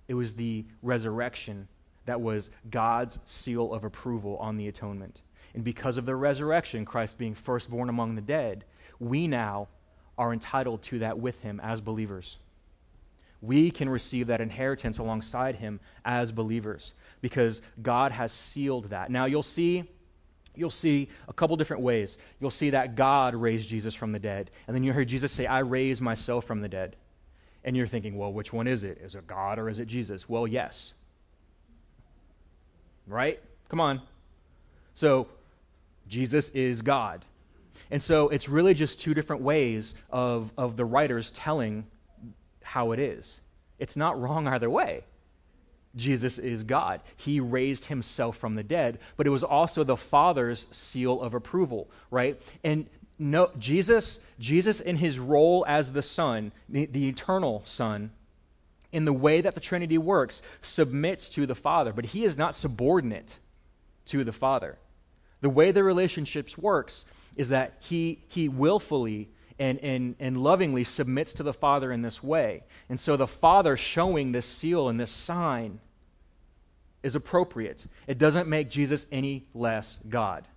It 0.07 0.15
was 0.15 0.35
the 0.35 0.65
resurrection 0.81 1.69
that 2.05 2.19
was 2.19 2.49
God's 2.69 3.19
seal 3.23 3.73
of 3.73 3.85
approval 3.85 4.37
on 4.37 4.57
the 4.57 4.67
atonement. 4.67 5.21
And 5.53 5.63
because 5.63 5.97
of 5.97 6.05
the 6.05 6.15
resurrection, 6.15 6.83
Christ 6.83 7.17
being 7.17 7.33
firstborn 7.33 7.87
among 7.87 8.15
the 8.15 8.21
dead, 8.21 8.65
we 8.99 9.27
now 9.27 9.69
are 10.17 10.33
entitled 10.33 10.81
to 10.83 10.99
that 10.99 11.19
with 11.19 11.41
him 11.41 11.59
as 11.61 11.81
believers. 11.81 12.37
We 13.41 13.71
can 13.71 13.89
receive 13.89 14.27
that 14.27 14.41
inheritance 14.41 14.99
alongside 14.99 15.55
him 15.55 15.79
as 16.05 16.31
believers 16.31 16.93
because 17.21 17.61
God 17.81 18.11
has 18.11 18.31
sealed 18.31 18.89
that. 18.89 19.11
Now 19.11 19.25
you'll 19.25 19.43
see 19.43 19.89
you'll 20.55 20.69
see 20.69 21.09
a 21.27 21.33
couple 21.33 21.57
different 21.57 21.81
ways. 21.81 22.17
You'll 22.39 22.51
see 22.51 22.69
that 22.69 22.95
God 22.95 23.33
raised 23.33 23.67
Jesus 23.67 23.95
from 23.95 24.11
the 24.11 24.19
dead, 24.19 24.51
and 24.67 24.75
then 24.75 24.83
you 24.83 24.93
hear 24.93 25.03
Jesus 25.03 25.31
say, 25.31 25.47
"I 25.47 25.59
raise 25.59 25.99
myself 25.99 26.45
from 26.45 26.61
the 26.61 26.69
dead." 26.69 26.95
And 27.63 27.75
you're 27.75 27.87
thinking, 27.87 28.17
"Well, 28.17 28.31
which 28.31 28.53
one 28.53 28.67
is 28.67 28.83
it? 28.83 28.99
Is 28.99 29.15
it 29.15 29.25
God 29.25 29.57
or 29.57 29.67
is 29.67 29.79
it 29.79 29.87
Jesus?" 29.87 30.29
Well, 30.29 30.47
yes. 30.47 30.93
Right? 33.07 33.41
Come 33.67 33.79
on. 33.79 34.01
So, 34.93 35.27
Jesus 36.07 36.49
is 36.49 36.81
God. 36.81 37.25
And 37.93 38.01
so 38.01 38.29
it's 38.29 38.49
really 38.49 38.73
just 38.73 38.99
two 38.99 39.13
different 39.13 39.43
ways 39.43 39.93
of, 40.09 40.51
of 40.57 40.77
the 40.77 40.83
writers 40.83 41.29
telling 41.29 41.85
how 42.63 42.91
it 42.91 42.97
is. 42.97 43.39
It's 43.77 43.95
not 43.95 44.19
wrong 44.19 44.47
either 44.47 44.67
way. 44.67 45.03
Jesus 45.95 46.39
is 46.39 46.63
God. 46.63 47.01
He 47.15 47.39
raised 47.39 47.85
himself 47.85 48.35
from 48.35 48.55
the 48.55 48.63
dead, 48.63 48.97
but 49.15 49.27
it 49.27 49.29
was 49.29 49.43
also 49.43 49.83
the 49.83 49.95
Father's 49.95 50.65
seal 50.71 51.21
of 51.21 51.35
approval, 51.35 51.87
right? 52.09 52.41
And 52.63 52.87
no, 53.19 53.51
Jesus, 53.59 54.17
Jesus 54.39 54.79
in 54.79 54.97
his 54.97 55.19
role 55.19 55.63
as 55.67 55.91
the 55.91 56.01
Son, 56.01 56.51
the, 56.67 56.87
the 56.87 57.07
eternal 57.07 57.61
Son, 57.63 58.09
in 58.91 59.05
the 59.05 59.13
way 59.13 59.39
that 59.39 59.53
the 59.53 59.61
Trinity 59.61 59.99
works, 59.99 60.41
submits 60.63 61.29
to 61.29 61.45
the 61.45 61.53
Father, 61.53 61.93
but 61.93 62.05
he 62.05 62.23
is 62.23 62.39
not 62.39 62.55
subordinate 62.55 63.37
to 64.05 64.23
the 64.23 64.33
Father. 64.33 64.79
The 65.41 65.49
way 65.51 65.71
the 65.71 65.83
relationships 65.83 66.57
works 66.57 67.05
is 67.37 67.49
that 67.49 67.77
he, 67.79 68.23
he 68.27 68.47
willfully 68.49 69.29
and, 69.59 69.79
and, 69.79 70.15
and 70.19 70.37
lovingly 70.37 70.83
submits 70.83 71.33
to 71.33 71.43
the 71.43 71.53
Father 71.53 71.91
in 71.91 72.01
this 72.01 72.23
way. 72.23 72.63
And 72.89 72.99
so 72.99 73.15
the 73.15 73.27
Father 73.27 73.77
showing 73.77 74.31
this 74.31 74.45
seal 74.45 74.89
and 74.89 74.99
this 74.99 75.11
sign 75.11 75.79
is 77.01 77.15
appropriate. 77.15 77.85
It 78.07 78.17
doesn't 78.17 78.47
make 78.47 78.69
Jesus 78.69 79.05
any 79.11 79.45
less 79.53 79.99
God. 80.09 80.47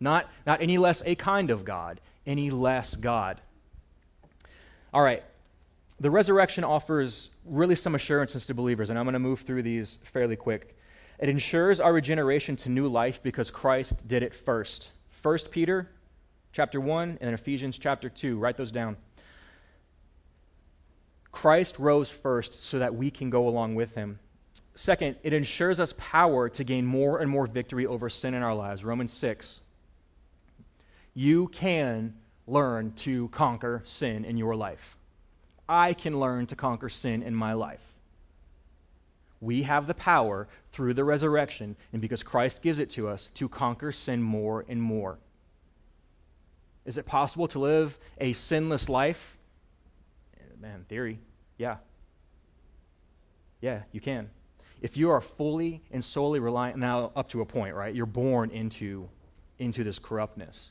Not, 0.00 0.28
not 0.46 0.60
any 0.60 0.78
less 0.78 1.02
a 1.06 1.14
kind 1.14 1.50
of 1.50 1.64
God, 1.64 2.00
any 2.26 2.50
less 2.50 2.96
God. 2.96 3.40
All 4.92 5.02
right. 5.02 5.22
The 6.00 6.10
resurrection 6.10 6.64
offers 6.64 7.30
really 7.44 7.76
some 7.76 7.94
assurances 7.94 8.46
to 8.46 8.54
believers, 8.54 8.90
and 8.90 8.98
I'm 8.98 9.04
going 9.04 9.12
to 9.12 9.20
move 9.20 9.40
through 9.40 9.62
these 9.62 9.98
fairly 10.04 10.36
quick. 10.36 10.76
It 11.20 11.28
ensures 11.28 11.78
our 11.78 11.92
regeneration 11.92 12.56
to 12.56 12.68
new 12.68 12.88
life 12.88 13.22
because 13.22 13.50
Christ 13.50 14.06
did 14.08 14.22
it 14.22 14.34
first. 14.34 14.88
First 15.10 15.50
Peter 15.52 15.88
chapter 16.54 16.80
1 16.80 17.18
and 17.20 17.34
Ephesians 17.34 17.76
chapter 17.76 18.08
2. 18.08 18.38
Write 18.38 18.56
those 18.56 18.70
down. 18.70 18.96
Christ 21.32 21.80
rose 21.80 22.08
first 22.08 22.64
so 22.64 22.78
that 22.78 22.94
we 22.94 23.10
can 23.10 23.28
go 23.28 23.48
along 23.48 23.74
with 23.74 23.96
him. 23.96 24.20
Second, 24.76 25.16
it 25.24 25.32
ensures 25.32 25.80
us 25.80 25.94
power 25.98 26.48
to 26.48 26.62
gain 26.62 26.86
more 26.86 27.18
and 27.18 27.28
more 27.28 27.48
victory 27.48 27.86
over 27.86 28.08
sin 28.08 28.34
in 28.34 28.42
our 28.44 28.54
lives. 28.54 28.84
Romans 28.84 29.12
6. 29.12 29.60
You 31.12 31.48
can 31.48 32.14
learn 32.46 32.92
to 32.98 33.28
conquer 33.28 33.82
sin 33.84 34.24
in 34.24 34.36
your 34.36 34.54
life. 34.54 34.96
I 35.68 35.92
can 35.92 36.20
learn 36.20 36.46
to 36.46 36.56
conquer 36.56 36.88
sin 36.88 37.24
in 37.24 37.34
my 37.34 37.54
life. 37.54 37.82
We 39.40 39.64
have 39.64 39.88
the 39.88 39.94
power 39.94 40.46
through 40.70 40.94
the 40.94 41.04
resurrection, 41.04 41.74
and 41.92 42.00
because 42.00 42.22
Christ 42.22 42.62
gives 42.62 42.78
it 42.78 42.90
to 42.90 43.08
us, 43.08 43.30
to 43.34 43.48
conquer 43.48 43.90
sin 43.90 44.22
more 44.22 44.64
and 44.68 44.80
more. 44.80 45.18
Is 46.84 46.98
it 46.98 47.06
possible 47.06 47.48
to 47.48 47.58
live 47.58 47.98
a 48.18 48.32
sinless 48.32 48.88
life? 48.88 49.36
Man, 50.60 50.84
theory, 50.88 51.18
yeah. 51.58 51.76
Yeah, 53.60 53.82
you 53.92 54.00
can. 54.00 54.30
If 54.82 54.96
you 54.96 55.10
are 55.10 55.20
fully 55.20 55.82
and 55.90 56.04
solely 56.04 56.40
reliant, 56.40 56.78
now 56.78 57.10
up 57.16 57.28
to 57.30 57.40
a 57.40 57.46
point, 57.46 57.74
right? 57.74 57.94
You're 57.94 58.06
born 58.06 58.50
into, 58.50 59.08
into 59.58 59.84
this 59.84 59.98
corruptness. 59.98 60.70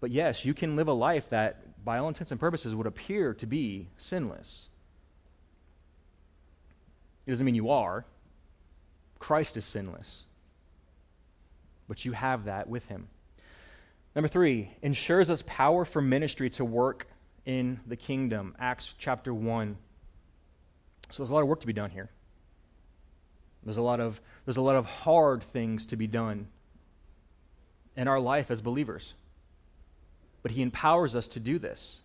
But 0.00 0.10
yes, 0.10 0.44
you 0.44 0.54
can 0.54 0.76
live 0.76 0.88
a 0.88 0.92
life 0.92 1.28
that, 1.30 1.84
by 1.84 1.98
all 1.98 2.08
intents 2.08 2.30
and 2.30 2.40
purposes, 2.40 2.74
would 2.74 2.86
appear 2.86 3.34
to 3.34 3.46
be 3.46 3.88
sinless. 3.96 4.68
It 7.26 7.30
doesn't 7.30 7.44
mean 7.44 7.54
you 7.54 7.70
are. 7.70 8.04
Christ 9.18 9.56
is 9.56 9.64
sinless. 9.64 10.24
But 11.88 12.04
you 12.04 12.12
have 12.12 12.44
that 12.44 12.68
with 12.68 12.86
him. 12.86 13.08
Number 14.20 14.28
three, 14.28 14.68
ensures 14.82 15.30
us 15.30 15.42
power 15.46 15.86
for 15.86 16.02
ministry 16.02 16.50
to 16.50 16.62
work 16.62 17.06
in 17.46 17.80
the 17.86 17.96
kingdom. 17.96 18.54
Acts 18.58 18.94
chapter 18.98 19.32
1. 19.32 19.78
So 21.08 21.22
there's 21.22 21.30
a 21.30 21.32
lot 21.32 21.40
of 21.40 21.48
work 21.48 21.60
to 21.60 21.66
be 21.66 21.72
done 21.72 21.88
here. 21.88 22.10
There's 23.64 23.78
a 23.78 23.82
lot 23.82 23.98
of, 23.98 24.20
there's 24.44 24.58
a 24.58 24.60
lot 24.60 24.76
of 24.76 24.84
hard 24.84 25.42
things 25.42 25.86
to 25.86 25.96
be 25.96 26.06
done 26.06 26.48
in 27.96 28.08
our 28.08 28.20
life 28.20 28.50
as 28.50 28.60
believers. 28.60 29.14
But 30.42 30.50
He 30.50 30.60
empowers 30.60 31.16
us 31.16 31.26
to 31.28 31.40
do 31.40 31.58
this. 31.58 32.00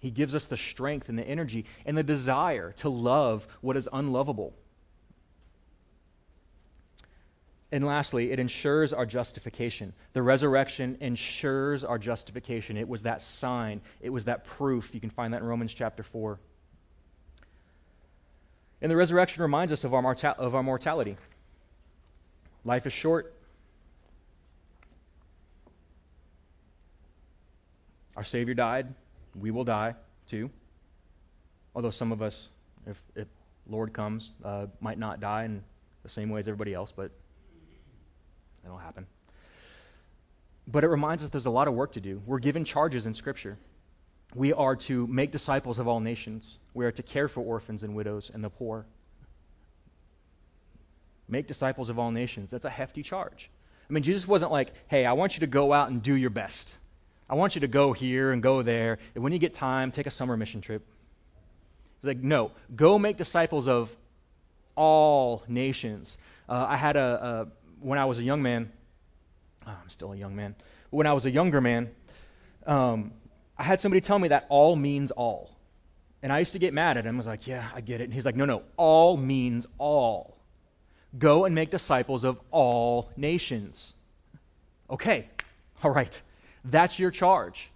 He 0.00 0.10
gives 0.10 0.34
us 0.34 0.46
the 0.46 0.56
strength 0.56 1.08
and 1.08 1.16
the 1.16 1.28
energy 1.28 1.64
and 1.84 1.96
the 1.96 2.02
desire 2.02 2.72
to 2.78 2.88
love 2.88 3.46
what 3.60 3.76
is 3.76 3.88
unlovable. 3.92 4.52
And 7.76 7.84
lastly, 7.84 8.32
it 8.32 8.38
ensures 8.38 8.94
our 8.94 9.04
justification. 9.04 9.92
The 10.14 10.22
resurrection 10.22 10.96
ensures 11.02 11.84
our 11.84 11.98
justification. 11.98 12.78
It 12.78 12.88
was 12.88 13.02
that 13.02 13.20
sign, 13.20 13.82
it 14.00 14.08
was 14.08 14.24
that 14.24 14.46
proof. 14.46 14.94
You 14.94 15.00
can 15.00 15.10
find 15.10 15.34
that 15.34 15.42
in 15.42 15.46
Romans 15.46 15.74
chapter 15.74 16.02
4. 16.02 16.38
And 18.80 18.90
the 18.90 18.96
resurrection 18.96 19.42
reminds 19.42 19.72
us 19.72 19.84
of 19.84 19.92
our, 19.92 20.00
morta- 20.00 20.38
of 20.38 20.54
our 20.54 20.62
mortality. 20.62 21.18
Life 22.64 22.86
is 22.86 22.94
short. 22.94 23.34
Our 28.16 28.24
Savior 28.24 28.54
died. 28.54 28.86
We 29.38 29.50
will 29.50 29.64
die 29.64 29.96
too. 30.26 30.48
Although 31.74 31.90
some 31.90 32.10
of 32.10 32.22
us, 32.22 32.48
if, 32.86 33.26
Lord 33.68 33.92
comes, 33.92 34.32
uh, 34.42 34.64
might 34.80 34.98
not 34.98 35.20
die 35.20 35.44
in 35.44 35.62
the 36.04 36.08
same 36.08 36.30
way 36.30 36.40
as 36.40 36.48
everybody 36.48 36.72
else, 36.72 36.90
but 36.90 37.10
that'll 38.66 38.78
happen. 38.78 39.06
But 40.66 40.82
it 40.84 40.88
reminds 40.88 41.22
us 41.22 41.30
there's 41.30 41.46
a 41.46 41.50
lot 41.50 41.68
of 41.68 41.74
work 41.74 41.92
to 41.92 42.00
do. 42.00 42.20
We're 42.26 42.40
given 42.40 42.64
charges 42.64 43.06
in 43.06 43.14
Scripture 43.14 43.56
we 44.34 44.52
are 44.52 44.76
to 44.76 45.06
make 45.06 45.30
disciples 45.30 45.78
of 45.78 45.88
all 45.88 46.00
nations. 46.00 46.58
We 46.74 46.84
are 46.84 46.92
to 46.92 47.02
care 47.02 47.28
for 47.28 47.40
orphans 47.40 47.82
and 47.82 47.94
widows 47.94 48.30
and 48.32 48.42
the 48.44 48.50
poor. 48.50 48.86
Make 51.28 51.46
disciples 51.46 51.88
of 51.88 51.98
all 51.98 52.10
nations. 52.10 52.50
That's 52.50 52.64
a 52.64 52.70
hefty 52.70 53.02
charge. 53.02 53.50
I 53.88 53.92
mean, 53.92 54.02
Jesus 54.02 54.26
wasn't 54.26 54.52
like, 54.52 54.72
hey, 54.88 55.06
I 55.06 55.12
want 55.12 55.36
you 55.36 55.40
to 55.40 55.46
go 55.46 55.72
out 55.72 55.90
and 55.90 56.02
do 56.02 56.14
your 56.14 56.30
best. 56.30 56.74
I 57.30 57.34
want 57.34 57.54
you 57.54 57.60
to 57.62 57.68
go 57.68 57.92
here 57.92 58.32
and 58.32 58.42
go 58.42 58.62
there. 58.62 58.98
And 59.14 59.24
when 59.24 59.32
you 59.32 59.38
get 59.38 59.54
time, 59.54 59.90
take 59.90 60.06
a 60.06 60.10
summer 60.10 60.36
mission 60.36 60.60
trip. 60.60 60.84
He's 61.98 62.06
like, 62.06 62.18
no, 62.18 62.50
go 62.74 62.98
make 62.98 63.16
disciples 63.16 63.68
of 63.68 63.94
all 64.74 65.44
nations. 65.48 66.18
Uh, 66.48 66.66
I 66.68 66.76
had 66.76 66.96
a, 66.96 67.46
a, 67.46 67.65
when 67.80 67.98
I 67.98 68.04
was 68.04 68.18
a 68.18 68.22
young 68.22 68.42
man, 68.42 68.72
oh, 69.66 69.70
I'm 69.70 69.90
still 69.90 70.12
a 70.12 70.16
young 70.16 70.34
man, 70.36 70.54
when 70.90 71.06
I 71.06 71.12
was 71.12 71.26
a 71.26 71.30
younger 71.30 71.60
man, 71.60 71.90
um, 72.66 73.12
I 73.58 73.62
had 73.62 73.80
somebody 73.80 74.00
tell 74.00 74.18
me 74.18 74.28
that 74.28 74.46
all 74.48 74.76
means 74.76 75.10
all. 75.10 75.56
And 76.22 76.32
I 76.32 76.38
used 76.38 76.52
to 76.52 76.58
get 76.58 76.74
mad 76.74 76.96
at 76.96 77.04
him. 77.04 77.16
I 77.16 77.18
was 77.18 77.26
like, 77.26 77.46
yeah, 77.46 77.68
I 77.74 77.80
get 77.80 78.00
it. 78.00 78.04
And 78.04 78.14
he's 78.14 78.24
like, 78.24 78.36
no, 78.36 78.44
no, 78.44 78.62
all 78.76 79.16
means 79.16 79.66
all. 79.78 80.36
Go 81.18 81.44
and 81.44 81.54
make 81.54 81.70
disciples 81.70 82.24
of 82.24 82.40
all 82.50 83.10
nations. 83.16 83.94
Okay, 84.90 85.28
all 85.82 85.90
right. 85.90 86.20
That's 86.64 86.98
your 86.98 87.10
charge. 87.10 87.70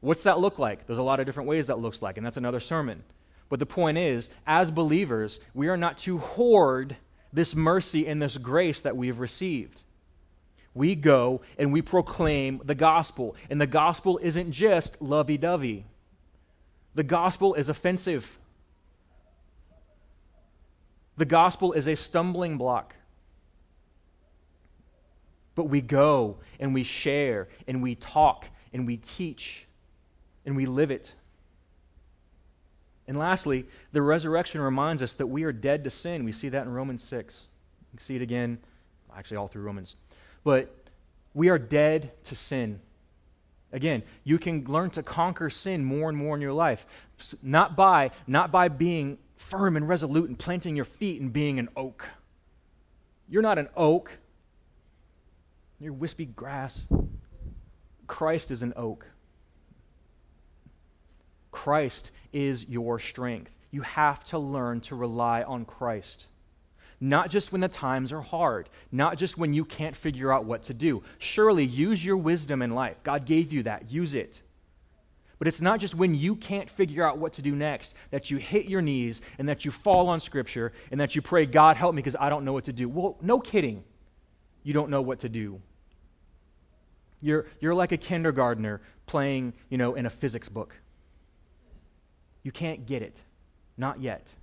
What's 0.00 0.22
that 0.22 0.38
look 0.38 0.58
like? 0.58 0.86
There's 0.86 0.98
a 0.98 1.02
lot 1.02 1.18
of 1.18 1.26
different 1.26 1.48
ways 1.48 1.66
that 1.66 1.78
looks 1.78 2.02
like, 2.02 2.16
and 2.16 2.24
that's 2.24 2.36
another 2.36 2.60
sermon. 2.60 3.02
But 3.48 3.58
the 3.58 3.66
point 3.66 3.98
is, 3.98 4.30
as 4.46 4.70
believers, 4.70 5.40
we 5.54 5.68
are 5.68 5.76
not 5.76 5.98
to 5.98 6.18
hoard 6.18 6.96
this 7.34 7.54
mercy 7.54 8.06
and 8.06 8.22
this 8.22 8.38
grace 8.38 8.80
that 8.80 8.96
we 8.96 9.08
have 9.08 9.20
received 9.20 9.82
we 10.74 10.96
go 10.96 11.40
and 11.56 11.72
we 11.72 11.80
proclaim 11.80 12.60
the 12.64 12.74
gospel. 12.74 13.36
And 13.48 13.60
the 13.60 13.66
gospel 13.66 14.18
isn't 14.20 14.50
just 14.50 15.00
lovey 15.00 15.38
dovey, 15.38 15.86
the 16.94 17.04
gospel 17.04 17.54
is 17.54 17.68
offensive. 17.68 18.38
The 21.16 21.24
gospel 21.24 21.72
is 21.72 21.86
a 21.86 21.94
stumbling 21.94 22.58
block. 22.58 22.96
But 25.54 25.66
we 25.66 25.80
go 25.80 26.38
and 26.58 26.74
we 26.74 26.82
share 26.82 27.48
and 27.68 27.80
we 27.80 27.94
talk 27.94 28.48
and 28.72 28.84
we 28.84 28.96
teach 28.96 29.66
and 30.44 30.56
we 30.56 30.66
live 30.66 30.90
it. 30.90 31.12
And 33.06 33.18
lastly, 33.18 33.66
the 33.92 34.02
resurrection 34.02 34.60
reminds 34.60 35.02
us 35.02 35.14
that 35.14 35.26
we 35.26 35.44
are 35.44 35.52
dead 35.52 35.84
to 35.84 35.90
sin. 35.90 36.24
We 36.24 36.32
see 36.32 36.48
that 36.48 36.66
in 36.66 36.72
Romans 36.72 37.02
6. 37.02 37.46
You 37.92 37.98
see 38.00 38.16
it 38.16 38.22
again, 38.22 38.58
actually, 39.14 39.36
all 39.36 39.48
through 39.48 39.62
Romans 39.62 39.96
but 40.44 40.72
we 41.32 41.48
are 41.48 41.58
dead 41.58 42.12
to 42.24 42.36
sin. 42.36 42.80
Again, 43.72 44.04
you 44.22 44.38
can 44.38 44.64
learn 44.66 44.90
to 44.90 45.02
conquer 45.02 45.50
sin 45.50 45.84
more 45.84 46.08
and 46.08 46.16
more 46.16 46.36
in 46.36 46.42
your 46.42 46.52
life. 46.52 46.86
Not 47.42 47.74
by, 47.74 48.12
not 48.28 48.52
by 48.52 48.68
being 48.68 49.18
firm 49.34 49.76
and 49.76 49.88
resolute 49.88 50.28
and 50.28 50.38
planting 50.38 50.76
your 50.76 50.84
feet 50.84 51.20
and 51.20 51.32
being 51.32 51.58
an 51.58 51.68
oak. 51.74 52.08
You're 53.28 53.42
not 53.42 53.58
an 53.58 53.68
oak. 53.76 54.12
You're 55.80 55.92
wispy 55.92 56.26
grass. 56.26 56.86
Christ 58.06 58.52
is 58.52 58.62
an 58.62 58.74
oak. 58.76 59.06
Christ 61.54 62.10
is 62.32 62.68
your 62.68 62.98
strength. 62.98 63.58
You 63.70 63.82
have 63.82 64.22
to 64.24 64.38
learn 64.38 64.80
to 64.82 64.94
rely 64.94 65.42
on 65.42 65.64
Christ 65.64 66.26
not 67.00 67.28
just 67.28 67.52
when 67.52 67.60
the 67.60 67.68
times 67.68 68.12
are 68.12 68.22
hard, 68.22 68.68
not 68.90 69.18
just 69.18 69.36
when 69.36 69.52
you 69.52 69.64
can't 69.64 69.94
figure 69.94 70.32
out 70.32 70.46
what 70.46 70.62
to 70.62 70.72
do. 70.72 71.02
Surely 71.18 71.64
use 71.64 72.02
your 72.02 72.16
wisdom 72.16 72.62
in 72.62 72.70
life. 72.70 72.96
God 73.02 73.26
gave 73.26 73.52
you 73.52 73.64
that, 73.64 73.90
use 73.90 74.14
it. 74.14 74.40
But 75.38 75.46
it's 75.46 75.60
not 75.60 75.80
just 75.80 75.94
when 75.94 76.14
you 76.14 76.34
can't 76.34 76.70
figure 76.70 77.06
out 77.06 77.18
what 77.18 77.34
to 77.34 77.42
do 77.42 77.54
next 77.54 77.94
that 78.10 78.30
you 78.30 78.38
hit 78.38 78.66
your 78.66 78.80
knees 78.80 79.20
and 79.38 79.48
that 79.50 79.66
you 79.66 79.70
fall 79.70 80.08
on 80.08 80.18
Scripture 80.18 80.72
and 80.90 80.98
that 80.98 81.14
you 81.14 81.20
pray, 81.20 81.44
God, 81.44 81.76
help 81.76 81.94
me 81.94 82.00
because 82.00 82.16
I 82.18 82.30
don't 82.30 82.44
know 82.44 82.54
what 82.54 82.64
to 82.64 82.72
do. 82.72 82.88
Well, 82.88 83.18
no 83.20 83.38
kidding. 83.38 83.84
You 84.62 84.72
don't 84.72 84.88
know 84.88 85.02
what 85.02 85.18
to 85.18 85.28
do. 85.28 85.60
You're, 87.20 87.46
you're 87.60 87.74
like 87.74 87.92
a 87.92 87.98
kindergartner 87.98 88.80
playing, 89.04 89.52
you 89.68 89.76
know, 89.76 89.94
in 89.94 90.06
a 90.06 90.10
physics 90.10 90.48
book. 90.48 90.74
You 92.44 92.52
can't 92.52 92.86
get 92.86 93.02
it. 93.02 93.22
Not 93.76 94.00
yet. 94.00 94.34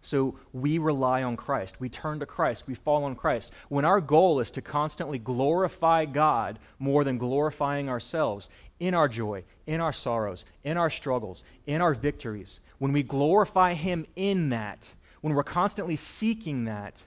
So 0.00 0.38
we 0.52 0.76
rely 0.76 1.22
on 1.22 1.34
Christ. 1.36 1.80
We 1.80 1.88
turn 1.88 2.20
to 2.20 2.26
Christ. 2.26 2.64
We 2.68 2.74
fall 2.74 3.04
on 3.04 3.16
Christ. 3.16 3.50
When 3.70 3.86
our 3.86 4.02
goal 4.02 4.38
is 4.38 4.50
to 4.52 4.60
constantly 4.60 5.18
glorify 5.18 6.04
God 6.04 6.58
more 6.78 7.04
than 7.04 7.16
glorifying 7.16 7.88
ourselves 7.88 8.50
in 8.78 8.92
our 8.92 9.08
joy, 9.08 9.44
in 9.66 9.80
our 9.80 9.94
sorrows, 9.94 10.44
in 10.62 10.76
our 10.76 10.90
struggles, 10.90 11.42
in 11.66 11.80
our 11.80 11.94
victories, 11.94 12.60
when 12.78 12.92
we 12.92 13.02
glorify 13.02 13.72
Him 13.72 14.04
in 14.14 14.50
that, 14.50 14.90
when 15.22 15.32
we're 15.32 15.42
constantly 15.42 15.96
seeking 15.96 16.66
that, 16.66 17.02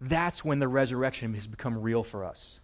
that's 0.00 0.42
when 0.42 0.58
the 0.58 0.68
resurrection 0.68 1.34
has 1.34 1.46
become 1.46 1.82
real 1.82 2.02
for 2.02 2.24
us. 2.24 2.60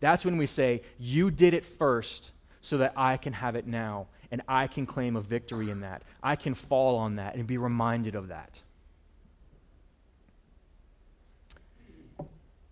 That's 0.00 0.24
when 0.24 0.36
we 0.36 0.46
say, 0.46 0.82
You 0.98 1.30
did 1.30 1.54
it 1.54 1.64
first 1.64 2.32
so 2.60 2.78
that 2.78 2.92
I 2.96 3.18
can 3.18 3.34
have 3.34 3.54
it 3.54 3.68
now 3.68 4.08
and 4.34 4.42
I 4.48 4.66
can 4.66 4.84
claim 4.84 5.14
a 5.14 5.20
victory 5.20 5.70
in 5.70 5.82
that. 5.82 6.02
I 6.20 6.34
can 6.34 6.54
fall 6.54 6.96
on 6.96 7.16
that 7.16 7.36
and 7.36 7.46
be 7.46 7.56
reminded 7.56 8.16
of 8.16 8.28
that. 8.28 8.60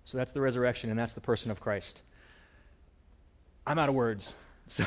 So 0.05 0.19
that's 0.19 0.33
the 0.33 0.41
resurrection, 0.41 0.91
and 0.91 0.99
that's 0.99 1.13
the 1.13 1.21
person 1.21 1.53
of 1.53 1.61
Christ. 1.61 2.03
I'm 3.65 3.79
out 3.79 3.89
of 3.89 3.95
words. 3.95 4.35
So 4.67 4.85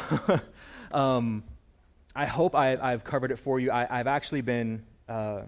um, 0.91 1.43
I 2.15 2.25
hope 2.25 2.55
I, 2.55 2.75
have 2.77 3.03
covered 3.03 3.31
it 3.31 3.37
for 3.37 3.59
you. 3.59 3.71
I, 3.71 3.85
have 3.85 4.07
actually 4.07 4.41
been, 4.41 4.83
uh, 5.07 5.41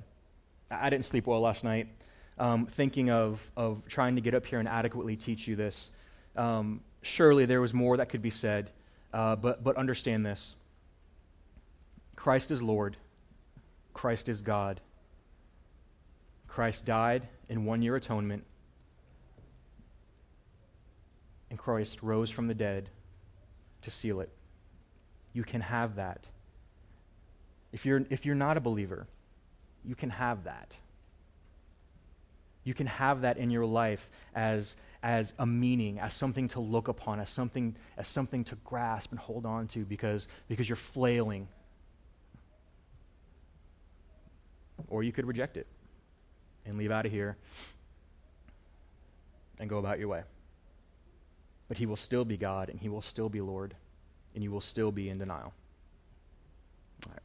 I 0.69 0.89
didn't 0.89 1.05
sleep 1.05 1.27
well 1.27 1.39
last 1.39 1.63
night, 1.63 1.87
um, 2.37 2.67
thinking 2.67 3.09
of, 3.09 3.41
of 3.55 3.81
trying 3.87 4.15
to 4.15 4.21
get 4.21 4.33
up 4.33 4.45
here 4.45 4.59
and 4.59 4.67
adequately 4.67 5.15
teach 5.15 5.47
you 5.47 5.55
this. 5.55 5.91
Um, 6.35 6.81
surely 7.01 7.45
there 7.45 7.61
was 7.61 7.73
more 7.73 7.97
that 7.97 8.09
could 8.09 8.21
be 8.21 8.29
said, 8.29 8.71
uh, 9.13 9.37
but, 9.37 9.63
but 9.63 9.75
understand 9.77 10.25
this 10.25 10.56
Christ 12.17 12.51
is 12.51 12.61
Lord, 12.61 12.97
Christ 13.93 14.27
is 14.27 14.41
God. 14.41 14.81
Christ 16.47 16.85
died 16.85 17.27
in 17.47 17.63
one 17.63 17.81
year 17.81 17.95
atonement, 17.95 18.43
and 21.49 21.57
Christ 21.57 22.03
rose 22.03 22.29
from 22.29 22.47
the 22.47 22.53
dead 22.53 22.89
to 23.83 23.91
seal 23.91 24.19
it. 24.19 24.29
You 25.31 25.43
can 25.43 25.61
have 25.61 25.95
that. 25.95 26.27
If 27.71 27.85
you're, 27.85 28.03
if 28.09 28.25
you're 28.25 28.35
not 28.35 28.57
a 28.57 28.59
believer, 28.59 29.07
you 29.85 29.95
can 29.95 30.09
have 30.09 30.43
that. 30.45 30.75
You 32.63 32.73
can 32.73 32.87
have 32.87 33.21
that 33.21 33.37
in 33.37 33.51
your 33.51 33.65
life 33.65 34.09
as, 34.35 34.75
as 35.03 35.33
a 35.37 35.45
meaning, 35.45 35.99
as 35.99 36.13
something 36.13 36.47
to 36.49 36.59
look 36.59 36.87
upon, 36.87 37.19
as 37.19 37.29
something, 37.29 37.75
as 37.97 38.07
something 38.07 38.43
to 38.45 38.55
grasp 38.65 39.11
and 39.11 39.19
hold 39.19 39.45
on 39.45 39.67
to 39.69 39.85
because, 39.85 40.27
because 40.49 40.67
you're 40.67 40.75
flailing. 40.75 41.47
Or 44.89 45.03
you 45.03 45.11
could 45.11 45.25
reject 45.25 45.57
it 45.57 45.67
and 46.65 46.77
leave 46.77 46.91
out 46.91 47.05
of 47.05 47.11
here 47.11 47.37
and 49.59 49.69
go 49.69 49.77
about 49.77 49.99
your 49.99 50.07
way. 50.07 50.23
But 51.67 51.77
he 51.77 51.85
will 51.85 51.95
still 51.95 52.25
be 52.25 52.37
God 52.37 52.69
and 52.69 52.79
he 52.79 52.89
will 52.89 53.01
still 53.01 53.29
be 53.29 53.41
Lord 53.41 53.75
and 54.33 54.43
you 54.43 54.51
will 54.51 54.61
still 54.61 54.91
be 54.91 55.09
in 55.09 55.17
denial. 55.17 55.53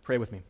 Pray 0.03 0.19
with 0.19 0.33
me. 0.33 0.43